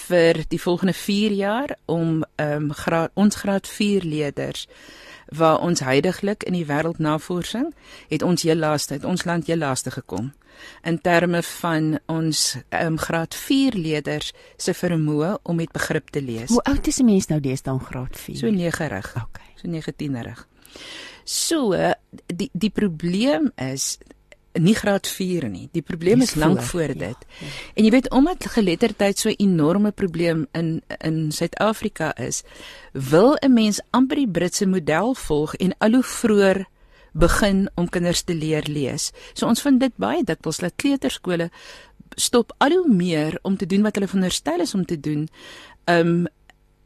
vir 0.07 0.43
die 0.51 0.59
volgende 0.61 0.93
4 0.93 1.31
jaar 1.31 1.75
om 1.85 2.23
ehm 2.35 2.69
um, 2.69 2.73
graad 2.73 3.11
ons 3.15 3.35
graad 3.35 3.67
4 3.67 4.03
leerders 4.03 4.67
waar 5.35 5.59
ons 5.59 5.79
heidaglik 5.79 6.43
in 6.43 6.53
die 6.53 6.65
wêreldnavorsing 6.65 7.73
het 8.09 8.21
ons 8.23 8.43
heel 8.43 8.57
laaste 8.57 8.93
het 8.93 9.05
ons 9.05 9.25
land 9.25 9.47
heel 9.47 9.57
laaste 9.57 9.91
gekom 9.91 10.31
in 10.83 11.01
terme 11.01 11.43
van 11.43 11.99
ons 12.05 12.57
um, 12.69 12.97
graad 12.97 13.35
4 13.35 13.73
leerders 13.73 14.33
se 14.57 14.73
vermoë 14.73 15.37
om 15.43 15.55
met 15.55 15.71
begrip 15.71 16.09
te 16.09 16.21
lees. 16.21 16.49
Hoe 16.49 16.63
oud 16.63 16.87
is 16.87 16.99
'n 16.99 17.05
mens 17.05 17.27
nou 17.27 17.39
deesdae 17.39 17.73
in 17.73 17.85
graad 17.85 18.17
4? 18.17 18.37
So 18.37 18.47
9rig. 18.47 19.15
Okay. 19.15 19.49
So 19.55 19.67
19rig. 19.67 20.47
So 21.23 21.93
die 22.25 22.49
die 22.53 22.69
probleem 22.69 23.51
is 23.55 23.97
nie 24.53 24.75
graad 24.75 25.07
4 25.07 25.49
nie. 25.49 25.67
Die 25.71 25.81
probleem 25.81 26.21
is, 26.21 26.33
is 26.33 26.35
lank 26.35 26.61
voor 26.61 26.87
dit. 26.87 26.99
Ja, 26.99 27.37
ja. 27.39 27.47
En 27.75 27.83
jy 27.83 27.91
weet 27.91 28.09
omdat 28.09 28.45
geletterdheid 28.45 29.19
so 29.19 29.29
'n 29.29 29.37
enorme 29.37 29.91
probleem 29.91 30.47
in 30.51 30.81
in 31.01 31.31
Suid-Afrika 31.31 32.15
is, 32.17 32.43
wil 32.93 33.37
'n 33.41 33.53
mens 33.53 33.81
amper 33.89 34.15
die 34.15 34.29
Britse 34.29 34.65
model 34.65 35.13
volg 35.13 35.55
en 35.55 35.75
al 35.77 35.91
hoe 35.91 36.03
vroeër 36.03 36.65
begin 37.13 37.69
om 37.75 37.89
kinders 37.89 38.21
te 38.21 38.33
leer 38.33 38.63
lees. 38.67 39.11
So 39.33 39.47
ons 39.47 39.61
vind 39.61 39.79
dit 39.79 39.95
baie 39.95 40.23
dikwels 40.23 40.57
dat 40.57 40.75
kleuterskole 40.75 41.49
stop 42.15 42.53
al 42.57 42.71
hoe 42.71 42.93
meer 42.93 43.39
om 43.41 43.57
te 43.57 43.65
doen 43.65 43.81
wat 43.81 43.95
hulle 43.95 44.07
veronderstel 44.07 44.59
is 44.59 44.73
om 44.73 44.85
te 44.85 44.99
doen. 44.99 45.27
Um 45.85 46.27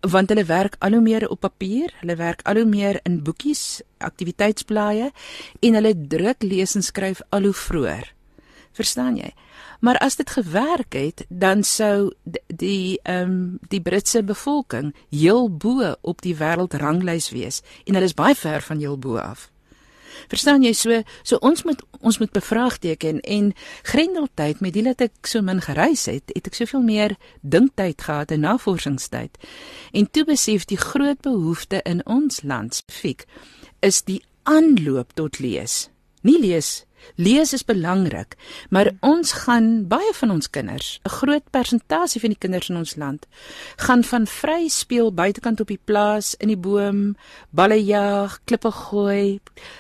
want 0.10 0.30
hulle 0.30 0.44
werk 0.46 0.76
al 0.80 0.98
hoe 0.98 1.02
meer 1.02 1.28
op 1.30 1.40
papier, 1.40 1.94
hulle 2.02 2.16
werk 2.20 2.42
al 2.50 2.60
hoe 2.62 2.68
meer 2.68 3.00
in 3.08 3.22
boekies, 3.24 3.82
aktiwiteitsblaaie 4.04 5.12
en 5.60 5.80
hulle 5.80 5.94
druk 5.96 6.44
lees 6.44 6.76
en 6.76 6.84
skryf 6.84 7.22
al 7.30 7.48
hoe 7.48 7.56
vroeër. 7.56 8.10
Verstaan 8.74 9.18
jy? 9.18 9.32
Maar 9.84 10.00
as 10.02 10.16
dit 10.16 10.30
gewerk 10.30 10.96
het, 10.98 11.26
dan 11.30 11.64
sou 11.64 12.12
die 12.48 13.00
ehm 13.04 13.32
um, 13.32 13.60
die 13.70 13.82
Britse 13.82 14.24
bevolking 14.24 14.94
heel 15.10 15.50
bo 15.50 15.96
op 16.02 16.22
die 16.22 16.36
wêreldranglys 16.36 17.30
wees 17.32 17.62
en 17.86 17.94
hulle 17.94 18.10
is 18.10 18.18
baie 18.18 18.36
ver 18.36 18.62
van 18.62 18.80
heel 18.80 18.98
bo 18.98 19.18
af. 19.18 19.53
Verstaan 20.32 20.64
jy 20.64 20.74
so 20.78 21.02
so 21.24 21.40
ons 21.42 21.64
moet 21.64 21.82
ons 22.02 22.20
moet 22.20 22.32
bevraagteken 22.32 23.20
en 23.22 23.54
grendeltyd 23.88 24.60
met 24.60 24.74
die 24.76 24.84
dat 24.84 25.02
ek 25.08 25.30
so 25.30 25.42
min 25.42 25.62
gereis 25.64 26.06
het, 26.12 26.32
het 26.36 26.48
ek 26.48 26.58
soveel 26.58 26.84
meer 26.84 27.16
dinktyd 27.42 28.02
gehad 28.02 28.32
en 28.32 28.44
navorsingstyd. 28.44 29.38
En 29.94 30.10
toe 30.12 30.26
besef 30.28 30.66
die 30.66 30.80
groot 30.80 31.22
behoefte 31.22 31.82
in 31.88 32.04
ons 32.06 32.42
land 32.44 32.76
spesifiek 32.76 33.26
is 33.84 34.04
die 34.08 34.22
aanloop 34.44 35.14
tot 35.16 35.40
lees. 35.40 35.90
Nie 36.24 36.40
lees 36.40 36.84
Lees 37.16 37.54
is 37.54 37.66
belangrik, 37.66 38.36
maar 38.70 38.92
ons 39.00 39.32
gaan 39.46 39.88
baie 39.88 40.14
van 40.14 40.32
ons 40.32 40.50
kinders, 40.50 41.00
'n 41.06 41.10
groot 41.10 41.46
persentasie 41.52 42.22
van 42.22 42.30
die 42.30 42.40
kinders 42.40 42.70
in 42.70 42.78
ons 42.78 42.96
land, 42.96 43.28
gaan 43.78 44.04
van 44.04 44.28
vry 44.28 44.68
speel 44.68 45.14
buitekant 45.14 45.60
op 45.60 45.68
die 45.68 45.80
plaas, 45.86 46.36
in 46.40 46.48
die 46.48 46.58
boom, 46.58 47.16
balle 47.50 47.86
jag, 47.86 48.40
klippe 48.46 48.72
gooi. 48.72 49.40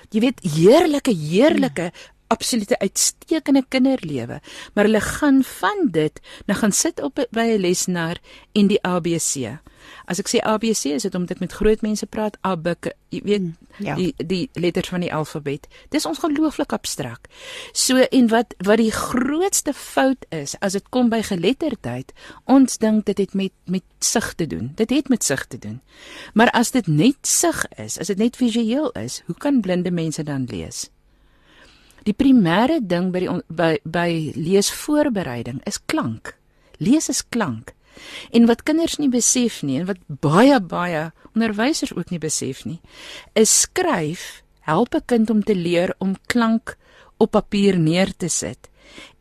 Jy 0.09 0.19
weet, 0.19 0.39
heerlike, 0.43 1.11
heerlike 1.11 1.91
absolute 2.33 2.79
uitstekende 2.81 3.63
kinderlewe, 3.69 4.39
maar 4.73 4.89
hulle 4.89 5.03
gaan 5.03 5.43
van 5.43 5.87
dit 5.91 6.21
na 6.49 6.57
gaan 6.57 6.73
sit 6.73 7.01
op 7.01 7.21
by 7.31 7.45
'n 7.53 7.61
lesenaar 7.61 8.21
en 8.51 8.67
die 8.67 8.81
ABC. 8.81 9.59
As 10.05 10.19
ek 10.19 10.29
sê 10.31 10.39
ABC 10.43 10.91
is 10.97 11.05
dit 11.07 11.15
omdat 11.15 11.37
ek 11.37 11.43
met 11.43 11.55
groot 11.55 11.81
mense 11.81 12.05
praat, 12.05 12.37
abk, 12.41 12.91
jy 13.13 13.21
weet, 13.23 13.41
hmm, 13.41 13.85
ja. 13.85 13.95
die 13.95 14.13
die 14.17 14.49
letters 14.53 14.89
van 14.89 15.03
die 15.05 15.13
alfabet. 15.13 15.67
Dis 15.89 16.07
ongelooflik 16.09 16.73
abstrakt. 16.75 17.27
So 17.71 17.97
en 17.97 18.27
wat 18.27 18.55
wat 18.63 18.81
die 18.81 18.91
grootste 18.91 19.73
fout 19.73 20.25
is 20.29 20.55
as 20.59 20.77
dit 20.77 20.89
kom 20.89 21.09
by 21.09 21.21
geletterdheid, 21.21 22.13
ons 22.45 22.77
dink 22.77 23.05
dit 23.05 23.17
het 23.17 23.33
met 23.33 23.53
met 23.65 23.83
sig 23.99 24.33
te 24.33 24.47
doen. 24.47 24.71
Dit 24.75 24.89
het 24.89 25.09
met 25.09 25.23
sig 25.23 25.45
te 25.45 25.59
doen. 25.59 25.81
Maar 26.33 26.51
as 26.51 26.71
dit 26.71 26.87
net 26.87 27.27
sig 27.27 27.65
is, 27.77 27.99
as 27.99 28.07
dit 28.07 28.17
net 28.17 28.35
visueel 28.35 28.91
is, 28.91 29.21
hoe 29.25 29.35
kan 29.35 29.61
blinde 29.61 29.91
mense 29.91 30.23
dan 30.23 30.47
lees? 30.49 30.89
Die 32.03 32.13
primêre 32.13 32.81
ding 32.81 33.11
by 33.13 33.21
die 33.23 33.35
by 33.47 33.71
by 33.83 34.09
leesvoorbereiding 34.35 35.61
is 35.69 35.79
klank. 35.87 36.35
Lees 36.83 37.09
is 37.09 37.23
klank. 37.23 37.71
En 38.33 38.47
wat 38.49 38.65
kinders 38.67 38.97
nie 38.99 39.09
besef 39.09 39.61
nie 39.63 39.79
en 39.79 39.87
wat 39.87 40.01
baie 40.07 40.59
baie 40.59 41.11
onderwysers 41.33 41.93
ook 41.95 42.11
nie 42.11 42.19
besef 42.19 42.65
nie, 42.65 42.81
is 43.33 43.53
skryf 43.63 44.43
help 44.61 44.95
'n 44.95 45.05
kind 45.05 45.29
om 45.29 45.43
te 45.43 45.55
leer 45.55 45.95
om 45.99 46.15
klank 46.27 46.77
op 47.17 47.31
papier 47.31 47.77
neer 47.77 48.11
te 48.17 48.27
sit 48.27 48.69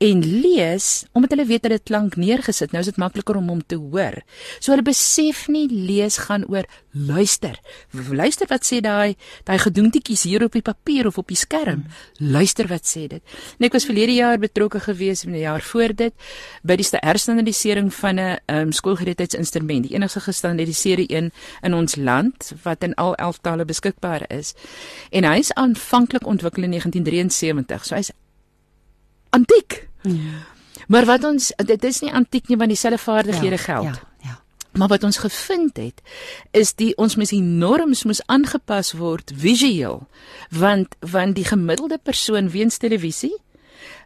en 0.02 0.22
lees 0.24 1.04
omdat 1.12 1.30
hulle 1.34 1.46
weet 1.46 1.62
dat 1.62 1.70
dit 1.70 1.82
klank 1.82 2.16
neergesit. 2.16 2.72
Nou 2.72 2.82
is 2.82 2.90
dit 2.90 2.98
makliker 3.00 3.36
om 3.38 3.48
hom 3.48 3.60
te 3.66 3.78
hoor. 3.78 4.18
So 4.58 4.72
hulle 4.72 4.84
besef 4.86 5.46
nie 5.52 5.68
lees 5.70 6.18
gaan 6.26 6.46
oor 6.50 6.66
luister. 6.92 7.58
Luister 7.92 8.48
wat 8.50 8.66
sê 8.66 8.80
daai 8.84 9.14
daai 9.48 9.58
gedoentjies 9.62 10.26
hier 10.28 10.44
op 10.44 10.56
die 10.56 10.64
papier 10.64 11.06
of 11.06 11.18
op 11.18 11.30
die 11.30 11.38
skerm. 11.38 11.84
Luister 12.18 12.68
wat 12.68 12.88
sê 12.88 13.06
dit. 13.08 13.22
En 13.58 13.68
ek 13.68 13.76
was 13.78 13.86
verlede 13.88 14.16
jaar 14.18 14.40
betrokke 14.42 14.80
gewees 14.82 15.24
in 15.26 15.36
die 15.36 15.44
jaar 15.46 15.62
voor 15.62 15.94
dit 15.96 16.14
by 16.62 16.76
die 16.80 16.88
herstandardisering 16.92 17.92
van 17.94 18.20
'n 18.20 18.38
um, 18.46 18.72
skoolgereedheidsinstrument, 18.72 19.88
die 19.88 19.94
enigste 19.94 20.20
gestandardiseerde 20.20 21.06
een 21.08 21.32
in 21.62 21.74
ons 21.74 21.96
land 21.96 22.52
wat 22.62 22.82
in 22.82 22.94
al 22.94 23.14
11 23.14 23.38
tale 23.38 23.64
beskikbaar 23.64 24.24
is. 24.28 24.54
En 25.10 25.24
hy 25.24 25.38
is 25.38 25.52
aanvanklik 25.52 26.26
ontwikkel 26.26 26.62
in 26.62 26.70
1973. 26.70 27.84
So 27.84 27.94
hy's 27.94 28.12
antiek. 29.32 29.88
Ja. 30.02 30.40
Maar 30.86 31.04
wat 31.08 31.24
ons 31.24 31.52
dit 31.56 31.84
is 31.84 32.00
nie 32.04 32.12
antiek 32.12 32.48
nie 32.48 32.58
want 32.60 32.72
dieselfde 32.72 33.00
vaardighede 33.00 33.58
ja, 33.58 33.64
geld. 33.66 33.84
Ja, 33.84 34.28
ja. 34.28 34.40
Maar 34.72 34.88
wat 34.88 35.04
ons 35.04 35.20
gevind 35.20 35.76
het 35.76 36.02
is 36.50 36.74
die 36.74 36.92
ons 36.96 37.16
moet 37.16 37.28
die 37.28 37.42
norms 37.42 38.04
moet 38.08 38.22
aangepas 38.26 38.92
word 38.96 39.32
visueel 39.36 40.06
want 40.50 40.96
want 41.00 41.36
die 41.36 41.44
gemiddelde 41.44 41.98
persoon 42.02 42.50
weens 42.50 42.76
televisie 42.76 43.34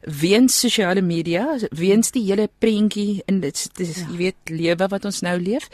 weens 0.00 0.58
sosiale 0.60 1.02
media 1.02 1.58
weens 1.70 2.10
die 2.10 2.24
hele 2.26 2.48
prentjie 2.58 3.22
in 3.26 3.40
dit 3.40 3.66
is 3.78 3.96
ja. 3.96 4.06
jy 4.10 4.16
weet 4.16 4.54
lewe 4.62 4.90
wat 4.90 5.04
ons 5.04 5.22
nou 5.26 5.36
leef 5.40 5.68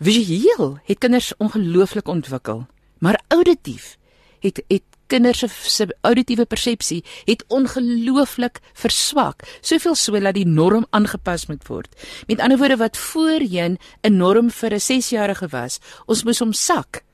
visueel 0.00 0.78
het 0.84 0.98
kinders 1.04 1.32
ongelooflik 1.36 2.08
ontwikkel 2.08 2.66
maar 3.04 3.20
auditief 3.28 3.96
het 4.40 4.62
het 4.68 4.84
kinders 5.08 5.44
se 5.64 5.88
auditiewe 6.06 6.46
persepsie 6.46 7.02
het 7.24 7.44
ongelooflik 7.48 8.60
verswak, 8.74 9.42
soveel 9.60 9.96
so 9.98 10.20
dat 10.20 10.34
die 10.36 10.46
norm 10.46 10.86
aangepas 10.90 11.48
moet 11.48 11.66
word. 11.68 11.90
Met 12.28 12.40
ander 12.40 12.58
woorde 12.58 12.76
wat 12.76 12.96
voorheen 12.96 13.78
'n 14.02 14.16
norm 14.16 14.50
vir 14.50 14.74
'n 14.74 14.80
6-jarige 14.80 15.48
was, 15.50 15.80
ons 16.06 16.24
moes 16.24 16.38
hom 16.38 16.52
sak 16.52 17.04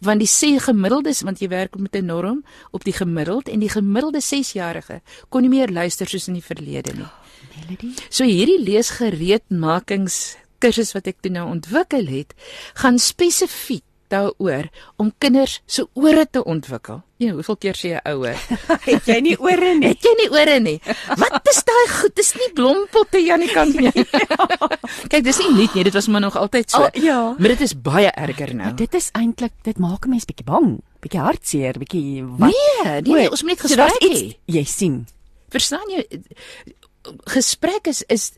want 0.00 0.20
die 0.20 0.28
sê 0.28 0.56
gemiddeldes 0.58 1.22
want 1.22 1.40
jy 1.40 1.48
werk 1.48 1.76
met 1.76 1.94
'n 1.94 2.06
norm 2.06 2.44
op 2.70 2.84
die 2.84 2.92
gemiddeld 2.92 3.48
en 3.48 3.60
die 3.60 3.68
gemiddelde 3.68 4.20
6-jarige 4.20 5.00
kon 5.28 5.42
nie 5.42 5.50
meer 5.50 5.68
luister 5.68 6.08
soos 6.08 6.28
in 6.28 6.34
die 6.34 6.44
verlede 6.44 6.92
nie. 6.96 7.10
Melody. 7.56 7.94
So 8.08 8.24
hierdie 8.24 8.60
leesgereedmakings 8.64 10.36
kursus 10.58 10.92
wat 10.92 11.06
ek 11.06 11.20
toe 11.20 11.32
nou 11.32 11.46
ontwikkel 11.50 12.06
het, 12.06 12.34
gaan 12.74 12.98
spesifiek 12.98 13.84
daaroor 14.10 14.68
om 15.00 15.12
kinders 15.18 15.60
se 15.66 15.86
ore 15.94 16.26
te 16.30 16.42
ontwikkel. 16.44 17.02
Ja, 17.20 17.34
hoeveel 17.36 17.56
keer 17.60 17.76
sê 17.76 17.90
jy 17.92 18.00
ouer? 18.08 18.38
het 18.88 19.08
jy 19.08 19.18
nie 19.24 19.34
ore 19.36 19.74
nie? 19.76 19.90
Het 19.92 20.06
jy 20.08 20.12
nie 20.22 20.28
ore 20.32 20.56
nie? 20.64 20.76
Wat 21.20 21.50
is 21.52 21.60
daai 21.68 21.86
goed? 21.92 22.14
Dis 22.16 22.32
nie 22.38 22.48
blompotte 22.56 23.20
Janie 23.20 23.50
kan 23.52 23.68
nie. 23.76 23.92
Kyk, 25.12 25.24
dis 25.26 25.40
nie 25.42 25.50
nuut 25.58 25.76
nie, 25.76 25.84
dit 25.90 25.96
was 25.96 26.08
maar 26.08 26.24
nog 26.24 26.38
altyd 26.40 26.72
so. 26.72 26.86
Oh, 26.86 27.02
ja. 27.02 27.20
Maar 27.36 27.54
dit 27.56 27.66
is 27.68 27.76
baie 27.76 28.10
erger 28.10 28.54
nou. 28.54 28.70
Maar 28.70 28.80
dit 28.80 28.98
is 29.00 29.10
eintlik 29.18 29.52
dit 29.68 29.78
maak 29.78 30.08
'n 30.08 30.16
mens 30.16 30.24
bietjie 30.24 30.48
bang, 30.48 30.80
bietjie 31.04 31.20
hartseer, 31.20 31.78
bietjie 31.78 32.24
wat? 32.24 32.50
Nee, 32.54 33.00
nee, 33.00 33.14
nee 33.14 33.30
ons 33.30 33.42
moet 33.42 33.56
net 33.56 33.64
gespreek 33.68 34.04
hê. 34.08 34.36
Jy 34.46 34.64
sien. 34.64 35.02
Verstaan 35.50 35.88
jy? 35.90 36.06
Gesprek 37.32 37.86
is 37.86 38.02
is 38.08 38.32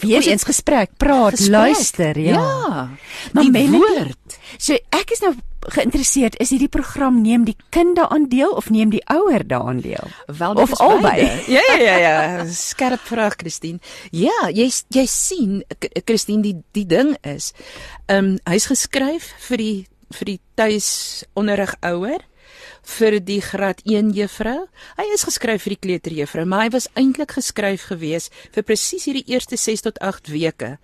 weer 0.00 0.24
eens 0.26 0.42
gesprek, 0.42 0.90
praat, 0.96 1.30
gesprek. 1.30 1.50
luister, 1.50 2.18
ja. 2.18 2.32
Ja. 2.32 2.88
Maar 3.32 3.50
die 3.52 3.70
woord. 3.70 4.38
So 4.58 4.78
ek 4.90 5.10
is 5.10 5.20
nou 5.20 5.34
geïnteresseerd, 5.66 6.36
is 6.40 6.52
hierdie 6.54 6.70
program 6.70 7.18
neem 7.22 7.44
die 7.44 7.56
kind 7.74 7.96
daaraan 7.98 8.28
deel 8.30 8.54
of 8.54 8.70
neem 8.70 8.90
die 8.90 9.02
ouer 9.10 9.42
daaraan 9.46 9.80
deel? 9.80 10.08
Wel, 10.26 10.54
of 10.54 10.72
albei. 10.80 11.26
Ja 11.56 11.62
ja 11.68 11.76
ja 11.76 11.96
ja, 11.98 12.46
skerp 12.50 13.00
vraag 13.00 13.36
Christine. 13.36 13.78
Ja, 14.10 14.48
jy 14.48 14.70
jy 14.94 15.06
sien 15.10 15.64
Christine 16.04 16.42
die 16.42 16.56
die 16.72 16.86
ding 16.86 17.16
is, 17.22 17.52
ehm 18.06 18.36
um, 18.36 18.38
hy's 18.46 18.70
geskryf 18.70 19.32
vir 19.48 19.62
die 19.62 19.76
vir 20.14 20.26
die 20.32 20.40
tuisonderrig 20.54 21.74
ouer 21.82 22.22
vir 22.86 23.18
die 23.24 23.40
graad 23.42 23.82
1 23.84 24.12
juffrou. 24.14 24.66
Hy 24.96 25.06
is 25.14 25.26
geskryf 25.26 25.66
vir 25.66 25.74
die 25.74 25.82
kleuterjuffrou, 25.86 26.46
maar 26.46 26.66
hy 26.66 26.70
was 26.76 26.88
eintlik 26.94 27.34
geskryf 27.36 27.88
gewees 27.90 28.30
vir 28.54 28.66
presies 28.66 29.08
hierdie 29.08 29.26
eerste 29.26 29.58
6 29.58 29.86
tot 29.88 30.00
8 30.04 30.30
weke 30.30 30.76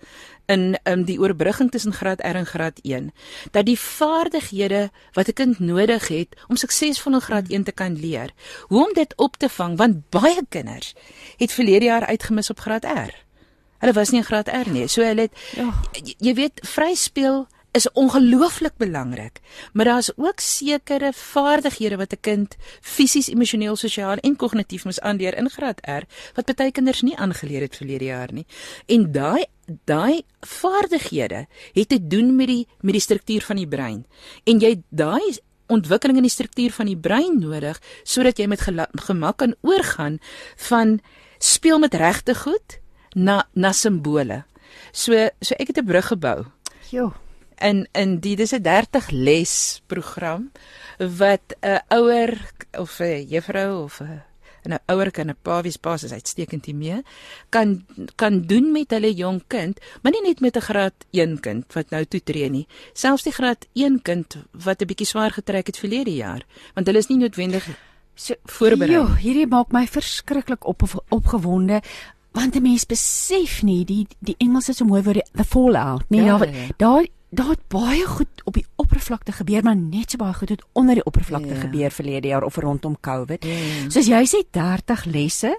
in 0.51 0.73
um, 0.83 1.05
die 1.07 1.15
oorbrugging 1.21 1.71
tussen 1.71 1.95
graad 1.95 2.19
R 2.19 2.35
en 2.35 2.45
graad 2.45 2.79
1 2.83 3.11
dat 3.55 3.65
die 3.65 3.79
vaardighede 3.79 4.89
wat 5.15 5.27
'n 5.31 5.33
kind 5.39 5.59
nodig 5.59 6.07
het 6.07 6.35
om 6.47 6.59
suksesvol 6.59 7.13
in 7.13 7.21
graad 7.21 7.47
1 7.49 7.63
te 7.63 7.71
kan 7.71 7.95
leer, 7.95 8.33
hoe 8.67 8.85
om 8.85 8.93
dit 8.93 9.13
op 9.15 9.37
te 9.37 9.49
vang 9.49 9.77
want 9.77 10.09
baie 10.09 10.43
kinders 10.49 10.93
het 11.37 11.51
verlede 11.51 11.85
jaar 11.85 12.05
uitgemis 12.05 12.49
op 12.49 12.59
graad 12.59 12.83
R. 12.83 13.13
Hulle 13.79 13.93
was 13.93 14.09
nie 14.09 14.19
in 14.19 14.25
graad 14.25 14.47
R 14.47 14.69
nie. 14.69 14.87
So 14.87 15.03
hulle 15.03 15.21
het 15.21 15.31
ja. 15.55 15.73
jy 16.19 16.33
weet 16.33 16.59
vryspeel 16.63 17.47
is 17.73 17.91
ongelooflik 17.91 18.73
belangrik, 18.77 19.39
maar 19.73 19.85
daar's 19.85 20.11
ook 20.15 20.39
sekere 20.39 21.13
vaardighede 21.13 21.97
wat 21.97 22.13
'n 22.13 22.21
kind 22.21 22.55
fisies, 22.81 23.27
emosioneel, 23.27 23.75
sosiaal 23.75 24.17
en 24.17 24.35
kognitief 24.35 24.83
moet 24.83 25.01
aanleer 25.01 25.37
in 25.37 25.49
graad 25.49 25.79
R 25.87 26.03
wat 26.35 26.55
baie 26.55 26.71
kinders 26.71 27.01
nie 27.01 27.17
aangeleer 27.17 27.61
het 27.61 27.75
verlede 27.75 28.05
jaar 28.05 28.33
nie. 28.33 28.45
En 28.85 29.11
daai 29.11 29.45
daai 29.85 30.21
vaardighede 30.41 31.47
het 31.73 31.89
te 31.89 32.07
doen 32.07 32.35
met 32.35 32.47
die 32.47 32.67
met 32.81 32.93
die 32.93 33.01
struktuur 33.01 33.41
van 33.41 33.55
die 33.55 33.67
brein. 33.67 34.05
En 34.43 34.59
jy 34.59 34.81
daai 34.89 35.37
ontwikkeling 35.67 36.17
in 36.17 36.27
die 36.27 36.31
struktuur 36.31 36.71
van 36.71 36.85
die 36.85 36.97
brein 36.97 37.39
nodig 37.39 37.81
sodat 38.03 38.37
jy 38.37 38.47
met 38.47 38.61
gemak 38.95 39.37
kan 39.37 39.55
oorgaan 39.61 40.19
van 40.55 40.99
speel 41.37 41.79
met 41.79 41.93
regte 41.93 42.35
goed 42.35 42.79
na 43.13 43.47
na 43.53 43.71
simbole. 43.71 44.43
So 44.91 45.29
so 45.41 45.55
ek 45.57 45.67
het 45.67 45.77
'n 45.77 45.85
brug 45.85 46.07
gebou. 46.07 46.45
Jo 46.91 47.13
in 47.61 47.87
in 47.93 48.19
die 48.19 48.35
dis 48.35 48.53
'n 48.53 48.61
30 48.61 49.09
les 49.11 49.81
program 49.87 50.51
wat 50.97 51.55
'n 51.61 51.81
ouer 51.89 52.37
of 52.77 52.99
'n 52.99 53.27
juffrou 53.27 53.83
of 53.83 54.01
'n 54.01 54.21
'n 54.65 54.79
ouer 54.87 55.11
kan 55.11 55.29
'n 55.29 55.37
pa 55.41 55.61
wies 55.61 55.79
basis 55.79 56.11
uitstekend 56.11 56.65
hiermee 56.65 57.03
kan 57.49 57.85
kan 58.15 58.41
doen 58.41 58.71
met 58.71 58.91
hulle 58.91 59.13
jong 59.13 59.43
kind, 59.47 59.79
maar 60.01 60.11
nie 60.11 60.21
net 60.21 60.39
met 60.39 60.55
'n 60.55 60.61
graad 60.61 60.93
1 61.11 61.39
kind 61.39 61.73
wat 61.73 61.89
nou 61.89 62.05
toe 62.05 62.23
tree 62.23 62.49
nie. 62.49 62.67
Selfs 62.93 63.23
die 63.23 63.33
graad 63.33 63.67
1 63.73 64.01
kind 64.01 64.37
wat 64.51 64.81
'n 64.81 64.87
bietjie 64.87 65.07
swaar 65.07 65.31
getrek 65.31 65.67
het 65.67 65.77
verlede 65.77 66.15
jaar, 66.15 66.45
want 66.73 66.87
hulle 66.87 66.99
is 66.99 67.09
nie 67.09 67.17
noodwendig 67.17 67.67
so 68.15 68.33
voorberei. 68.45 68.93
Jo, 68.93 69.05
hierdie 69.15 69.47
maak 69.47 69.71
my 69.71 69.87
verskriklik 69.87 70.65
op 70.65 70.83
opgewonde 71.09 71.81
want 72.33 72.55
'n 72.55 72.61
mens 72.61 72.85
besef 72.85 73.61
nie 73.63 73.85
die 73.85 74.07
die 74.19 74.35
Engels 74.37 74.69
is 74.69 74.77
so 74.77 74.85
mooi 74.85 75.01
vir 75.01 75.21
the 75.35 75.43
fallout, 75.43 76.03
nee, 76.09 76.23
ja, 76.23 76.37
daar 76.37 76.47
daar 76.77 77.05
daar 77.33 77.49
het 77.49 77.67
baie 77.67 78.05
goed 78.05 78.41
op 78.43 78.53
die 78.53 78.65
oppervlakte 78.75 79.31
gebeur, 79.31 79.63
maar 79.63 79.75
net 79.75 80.11
so 80.11 80.17
baie 80.17 80.33
goed 80.33 80.49
het 80.49 80.63
onder 80.71 80.99
die 80.99 81.05
oppervlakte 81.05 81.53
ja. 81.53 81.59
gebeur 81.59 81.91
verlede 81.91 82.27
jaar 82.27 82.43
of 82.43 82.55
rondom 82.55 82.97
COVID. 82.99 83.45
Ja. 83.45 83.89
Soos 83.89 84.07
jy 84.07 84.23
sê 84.29 84.43
30 84.51 85.05
lesse. 85.05 85.57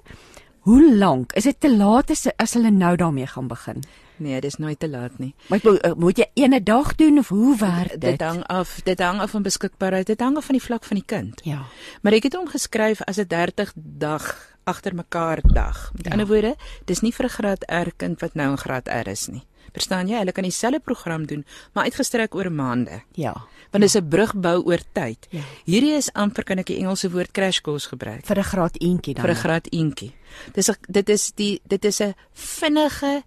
Hoe 0.65 0.95
lank? 0.97 1.33
Is 1.33 1.45
dit 1.45 1.61
te 1.61 1.77
laat 1.77 2.11
as, 2.11 2.27
as 2.37 2.55
hulle 2.57 2.71
nou 2.71 2.97
daarmee 2.97 3.27
gaan 3.27 3.49
begin? 3.49 3.83
Nee, 4.17 4.41
dit 4.41 4.51
is 4.51 4.57
nooit 4.57 4.79
te 4.79 4.89
laat 4.89 5.19
nie. 5.19 5.35
Maar 5.49 5.61
moet, 5.63 5.81
eh, 5.81 5.93
moet 5.93 6.19
jy 6.19 6.27
ene 6.35 6.63
dag 6.63 6.95
doen 6.95 7.19
of 7.19 7.29
hoe 7.29 7.57
werk 7.59 7.91
dit? 7.91 8.01
Dit 8.01 8.21
hang 8.21 8.47
af, 8.47 8.81
dit 8.83 8.99
hang 8.99 9.21
af 9.21 9.31
van 9.31 9.43
beskikbaarheid. 9.43 10.07
Dit 10.07 10.21
hang 10.21 10.37
af 10.37 10.45
van 10.45 10.55
die 10.55 10.65
vlak 10.65 10.85
van 10.85 10.97
die 10.97 11.07
kind. 11.07 11.41
Ja. 11.45 11.67
Maar 12.03 12.13
ek 12.13 12.23
het 12.23 12.35
hom 12.35 12.49
geskryf 12.49 13.03
as 13.03 13.19
'n 13.19 13.27
30 13.27 13.73
dag 13.75 14.55
agter 14.65 14.95
mekaar 14.95 15.41
dag. 15.43 15.91
Met 15.97 16.05
ja. 16.05 16.11
ander 16.11 16.27
woorde, 16.27 16.57
dis 16.85 17.01
nie 17.01 17.13
vir 17.13 17.25
'n 17.25 17.29
graad 17.29 17.65
R 17.67 17.91
kind 17.97 18.21
wat 18.21 18.35
nou 18.35 18.51
in 18.51 18.59
graad 18.59 18.89
R 18.89 19.09
is 19.09 19.27
nie. 19.27 19.43
Verstaan 19.75 20.07
jy? 20.11 20.21
Hulle 20.23 20.33
kan 20.35 20.47
dieselfde 20.47 20.79
program 20.79 21.27
doen, 21.27 21.43
maar 21.75 21.89
uitgestrek 21.91 22.35
oor 22.39 22.51
maande. 22.53 23.01
Ja. 23.19 23.33
Want 23.73 23.83
dit 23.83 23.91
is 23.91 23.97
'n 23.99 24.09
brug 24.09 24.35
bou 24.35 24.63
oor 24.63 24.81
tyd. 24.93 25.27
Ja. 25.31 25.43
Hierdie 25.65 25.97
is 25.97 26.13
amper 26.13 26.45
kan 26.45 26.59
ek 26.59 26.67
die 26.67 26.79
Engelse 26.79 27.11
woord 27.11 27.33
crash 27.33 27.61
course 27.61 27.89
gebruik 27.89 28.25
vir 28.27 28.39
'n 28.39 28.43
graad 28.45 28.77
eentjie 28.79 29.15
dan. 29.15 29.25
Vir 29.25 29.35
'n 29.35 29.43
graad 29.43 29.67
eentjie. 29.73 30.13
Dis 30.53 30.71
dit 30.89 31.09
is 31.09 31.33
die 31.35 31.61
dit 31.67 31.85
is 31.85 32.01
'n 32.01 32.15
vinnige 32.33 33.23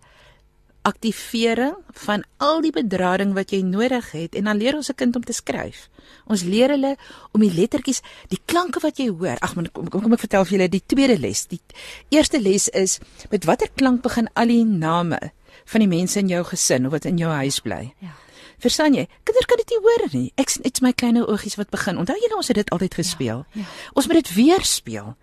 aktivering 0.87 1.75
van 1.91 2.23
al 2.37 2.61
die 2.61 2.71
bedrading 2.71 3.33
wat 3.33 3.51
jy 3.51 3.61
nodig 3.61 4.11
het 4.11 4.35
en 4.35 4.47
dan 4.47 4.57
leer 4.57 4.75
ons 4.75 4.89
'n 4.89 4.95
kind 4.95 5.15
om 5.15 5.23
te 5.23 5.33
skryf. 5.33 5.89
Ons 6.25 6.43
leer 6.43 6.69
hulle 6.69 6.95
om 7.31 7.41
die 7.41 7.53
lettertjies, 7.53 8.01
die 8.27 8.39
klanke 8.45 8.79
wat 8.79 8.97
jy 8.97 9.09
hoor. 9.09 9.37
Ag, 9.39 9.53
kom, 9.53 9.71
kom 9.71 10.01
kom 10.01 10.13
ek 10.13 10.19
vertel 10.19 10.45
vir 10.45 10.57
julle 10.57 10.69
die 10.69 10.83
tweede 10.85 11.19
les. 11.19 11.47
Die 11.47 11.61
eerste 12.09 12.39
les 12.39 12.69
is 12.69 12.99
met 13.29 13.45
watter 13.45 13.69
klank 13.75 14.01
begin 14.01 14.29
al 14.33 14.47
die 14.47 14.65
name 14.65 15.19
van 15.67 15.83
die 15.83 15.89
mense 15.91 16.19
in 16.19 16.31
jou 16.31 16.43
gesin 16.47 16.87
of 16.87 16.95
wat 16.95 17.05
in 17.09 17.19
jou 17.19 17.31
huis 17.41 17.59
bly. 17.63 17.83
Ja. 18.03 18.15
Verstaan 18.63 18.95
jy? 18.97 19.05
Kinders 19.27 19.45
kan 19.45 19.59
dit 19.61 19.69
nie 19.75 19.79
hoor 19.85 20.05
nie. 20.13 20.27
Ek 20.41 20.49
dit's 20.63 20.81
my 20.81 20.93
klein 20.97 21.19
ougies 21.21 21.57
wat 21.59 21.69
begin. 21.73 21.99
Onthou 22.01 22.15
julle 22.17 22.39
ons 22.39 22.47
het 22.49 22.57
dit 22.57 22.71
altyd 22.73 22.95
gespeel. 22.97 23.43
Ja, 23.53 23.61
ja. 23.61 23.67
Ons 23.93 24.07
moet 24.09 24.23
dit 24.23 24.33
weer 24.33 24.65
speel. 24.65 25.13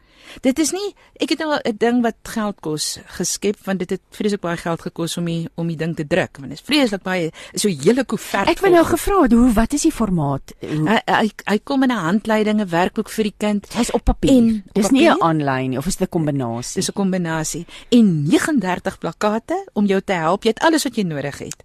Dit 0.43 0.59
is 0.59 0.73
nie 0.75 0.95
ek 1.23 1.35
het 1.35 1.39
nou 1.39 1.55
'n 1.55 1.77
ding 1.79 2.03
wat 2.03 2.17
geld 2.23 2.61
kos 2.61 2.99
geskep 3.19 3.57
want 3.65 3.79
dit 3.79 3.91
het 3.91 4.01
vreeslik 4.11 4.41
baie 4.41 4.57
geld 4.57 4.81
gekos 4.83 5.17
om 5.17 5.25
die 5.25 5.49
om 5.55 5.67
die 5.67 5.77
ding 5.77 5.95
te 5.97 6.07
druk 6.07 6.39
want 6.39 6.51
dit 6.51 6.59
is 6.59 6.65
vreeslik 6.65 7.03
baie 7.03 7.31
so 7.55 7.69
hele 7.69 8.05
koevert. 8.05 8.49
Ek 8.49 8.61
wil 8.61 8.73
nou 8.73 8.85
gevra 8.85 9.23
het 9.23 9.33
hoe 9.33 9.53
wat 9.53 9.73
is 9.73 9.83
die 9.83 9.93
formaat? 9.93 10.53
Hy, 10.61 11.01
hy 11.07 11.31
hy 11.45 11.59
kom 11.65 11.83
in 11.83 11.91
'n 11.91 12.05
handleiding, 12.05 12.61
'n 12.61 12.69
werkboek 12.69 13.09
vir 13.09 13.25
die 13.25 13.35
kind. 13.39 13.67
Hy's 13.73 13.93
op 13.93 14.05
papier. 14.05 14.31
En 14.31 14.65
dis 14.73 14.91
nie 14.91 15.09
'n 15.09 15.19
papier? 15.19 15.23
aanlyn 15.23 15.71
nie 15.71 15.79
of 15.79 15.87
is 15.87 15.97
dit 15.97 16.09
'n 16.09 16.11
kombinasie? 16.11 16.81
Dis 16.81 16.89
'n 16.89 16.93
kombinasie 16.93 17.67
en 17.91 18.27
39 18.27 18.99
plakkate 18.99 19.67
om 19.73 19.87
jou 19.87 20.01
te 20.01 20.13
help. 20.13 20.43
Jy 20.43 20.51
het 20.51 20.61
alles 20.61 20.85
wat 20.85 20.97
jy 20.97 21.03
nodig 21.03 21.39
het 21.39 21.65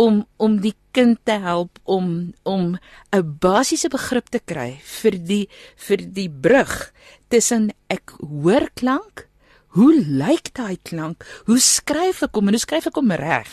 om 0.00 0.22
om 0.40 0.60
die 0.64 0.74
kind 0.96 1.18
te 1.28 1.36
help 1.44 1.78
om 1.84 2.32
om 2.42 2.78
'n 3.12 3.36
basiese 3.40 3.88
begrip 3.88 4.30
te 4.30 4.40
kry 4.40 4.80
vir 4.82 5.14
die 5.30 5.48
vir 5.76 6.00
die 6.18 6.30
brug 6.30 6.92
tussen 7.28 7.70
ek 7.88 8.16
hoor 8.20 8.70
klank 8.74 9.28
Hoe 9.70 9.94
lyk 9.94 10.50
daai 10.58 10.78
klank? 10.82 11.22
Hoe 11.46 11.60
skryf 11.62 12.24
ek 12.26 12.34
hom? 12.34 12.48
En 12.50 12.56
hoe 12.56 12.62
skryf 12.62 12.88
ek 12.90 12.96
hom 12.98 13.12
reg? 13.14 13.50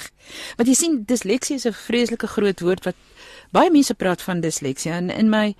Want 0.58 0.70
jy 0.70 0.74
sien 0.74 1.04
disleksie 1.06 1.56
is 1.56 1.68
'n 1.68 1.78
vreeslike 1.78 2.28
groot 2.28 2.60
woord 2.60 2.86
wat 2.86 2.96
baie 3.52 3.70
mense 3.70 3.94
praat 3.94 4.22
van 4.22 4.42
disleksie 4.42 4.92
en 4.92 5.10
in 5.10 5.30
my 5.30 5.56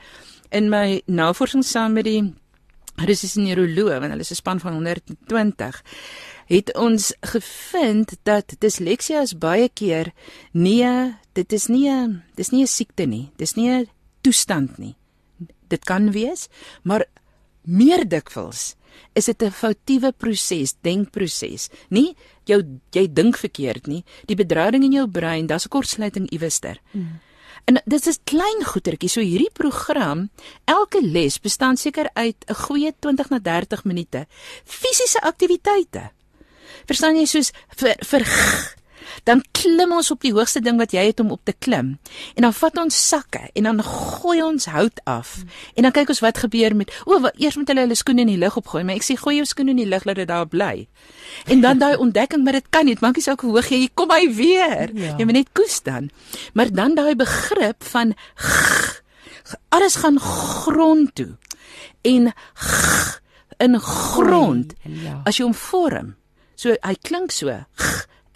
in 0.52 0.70
my 0.70 1.02
navorsing 1.06 1.64
saam 1.64 1.94
met 1.94 2.06
die 2.06 2.34
Russiese 3.06 3.40
neuroloog 3.40 4.00
want 4.00 4.12
hulle 4.12 4.26
is 4.26 4.32
'n 4.32 4.42
span 4.42 4.60
van 4.60 4.74
120 4.74 5.82
het 6.48 6.72
ons 6.76 7.14
gevind 7.22 8.16
dat 8.24 8.56
disleksia 8.60 9.22
is 9.22 9.38
baie 9.38 9.70
keer 9.70 10.14
nee, 10.52 11.14
dit 11.34 11.54
is 11.54 11.68
nie 11.68 11.90
'n 11.90 12.24
dis 12.36 12.50
nie 12.50 12.64
'n 12.64 12.68
siekte 12.68 13.06
nie. 13.06 13.32
Dis 13.38 13.54
nie 13.56 13.70
'n 13.70 13.90
toestand 14.22 14.78
nie. 14.78 14.96
Dit 15.68 15.84
kan 15.84 16.12
wees, 16.12 16.48
maar 16.84 17.06
meer 17.62 18.08
dikwels 18.08 18.76
is 19.14 19.26
dit 19.26 19.44
'n 19.44 19.52
foutiewe 19.52 20.12
proses, 20.12 20.76
denkproses. 20.82 21.70
Nie 21.90 22.16
jou 22.46 22.64
jy 22.92 23.08
dink 23.14 23.38
verkeerd 23.38 23.88
nie. 23.88 24.04
Die 24.26 24.36
bedrading 24.36 24.84
in 24.84 24.92
jou 24.92 25.08
brein, 25.08 25.48
daar's 25.48 25.66
'n 25.66 25.70
kortsluiting 25.70 26.30
iewerster. 26.30 26.80
Hmm. 26.92 27.20
En 27.68 27.82
dit 27.84 28.06
is 28.08 28.20
klein 28.24 28.64
goetertjie. 28.64 29.10
So 29.12 29.20
hierdie 29.20 29.52
program, 29.52 30.30
elke 30.72 31.02
les 31.04 31.36
bestaan 31.44 31.76
seker 31.78 32.08
uit 32.14 32.46
'n 32.48 32.54
goeie 32.54 32.94
20 33.00 33.30
na 33.30 33.40
30 33.44 33.84
minute 33.84 34.28
fisiese 34.64 35.20
aktiwiteite. 35.22 36.12
Verstaan 36.86 37.16
jy 37.16 37.26
soos 37.26 37.52
vir 37.76 37.96
vir 38.00 38.24
dan 39.24 39.44
klim 39.52 39.92
ons 39.92 40.12
op 40.12 40.22
die 40.22 40.34
hoogste 40.34 40.60
ding 40.62 40.78
wat 40.78 40.92
jy 40.92 41.06
het 41.10 41.20
om 41.20 41.32
op 41.32 41.42
te 41.44 41.54
klim. 41.60 41.98
En 42.36 42.42
dan 42.48 42.54
vat 42.54 42.78
ons 42.78 43.08
sakke 43.08 43.50
en 43.54 43.64
dan 43.64 43.84
gooi 43.84 44.42
ons 44.44 44.66
hout 44.66 45.00
af. 45.06 45.38
En 45.76 45.84
dan 45.84 45.92
kyk 45.92 46.10
ons 46.10 46.20
wat 46.20 46.38
gebeur 46.38 46.76
met 46.76 46.92
o, 47.06 47.20
wat 47.22 47.36
eers 47.38 47.56
moet 47.56 47.68
hulle 47.68 47.82
hulle 47.88 47.96
skoene 47.96 48.22
in 48.22 48.28
die 48.34 48.38
lug 48.38 48.58
opgooi, 48.58 48.84
maar 48.84 48.96
ek 48.96 49.04
sê 49.08 49.16
gooi 49.20 49.36
jou 49.40 49.46
skoene 49.46 49.72
in 49.72 49.82
die 49.84 49.90
lug 49.90 50.06
laat 50.06 50.16
dit 50.16 50.28
daar 50.28 50.48
bly. 50.48 50.88
En 51.48 51.62
dan 51.62 51.78
daai 51.80 51.96
ontdekking 51.96 52.44
maar 52.44 52.54
dit 52.54 52.70
kan 52.70 52.86
nie, 52.86 52.98
maak 53.02 53.16
nie 53.16 53.24
saak 53.24 53.42
hoe 53.42 53.52
hoog 53.58 53.70
jy 53.70 53.90
kom 53.94 54.12
hy 54.12 54.28
weer. 54.34 54.92
Ja. 54.94 55.16
Jy 55.18 55.26
moet 55.26 55.34
net 55.42 55.54
koes 55.54 55.82
dan. 55.84 56.10
Maar 56.54 56.72
dan 56.72 56.96
daai 56.96 57.16
begrip 57.16 57.84
van 57.84 58.14
alles 59.70 59.96
gaan 59.96 60.20
grond 60.20 61.16
toe. 61.16 61.36
En 62.02 62.34
in 63.58 63.80
grond 63.80 64.74
Ja. 64.84 65.22
as 65.26 65.38
jy 65.38 65.44
hom 65.44 65.54
vorm. 65.54 66.16
So 66.56 66.76
hy 66.82 66.96
klink 67.02 67.32
so 67.32 67.50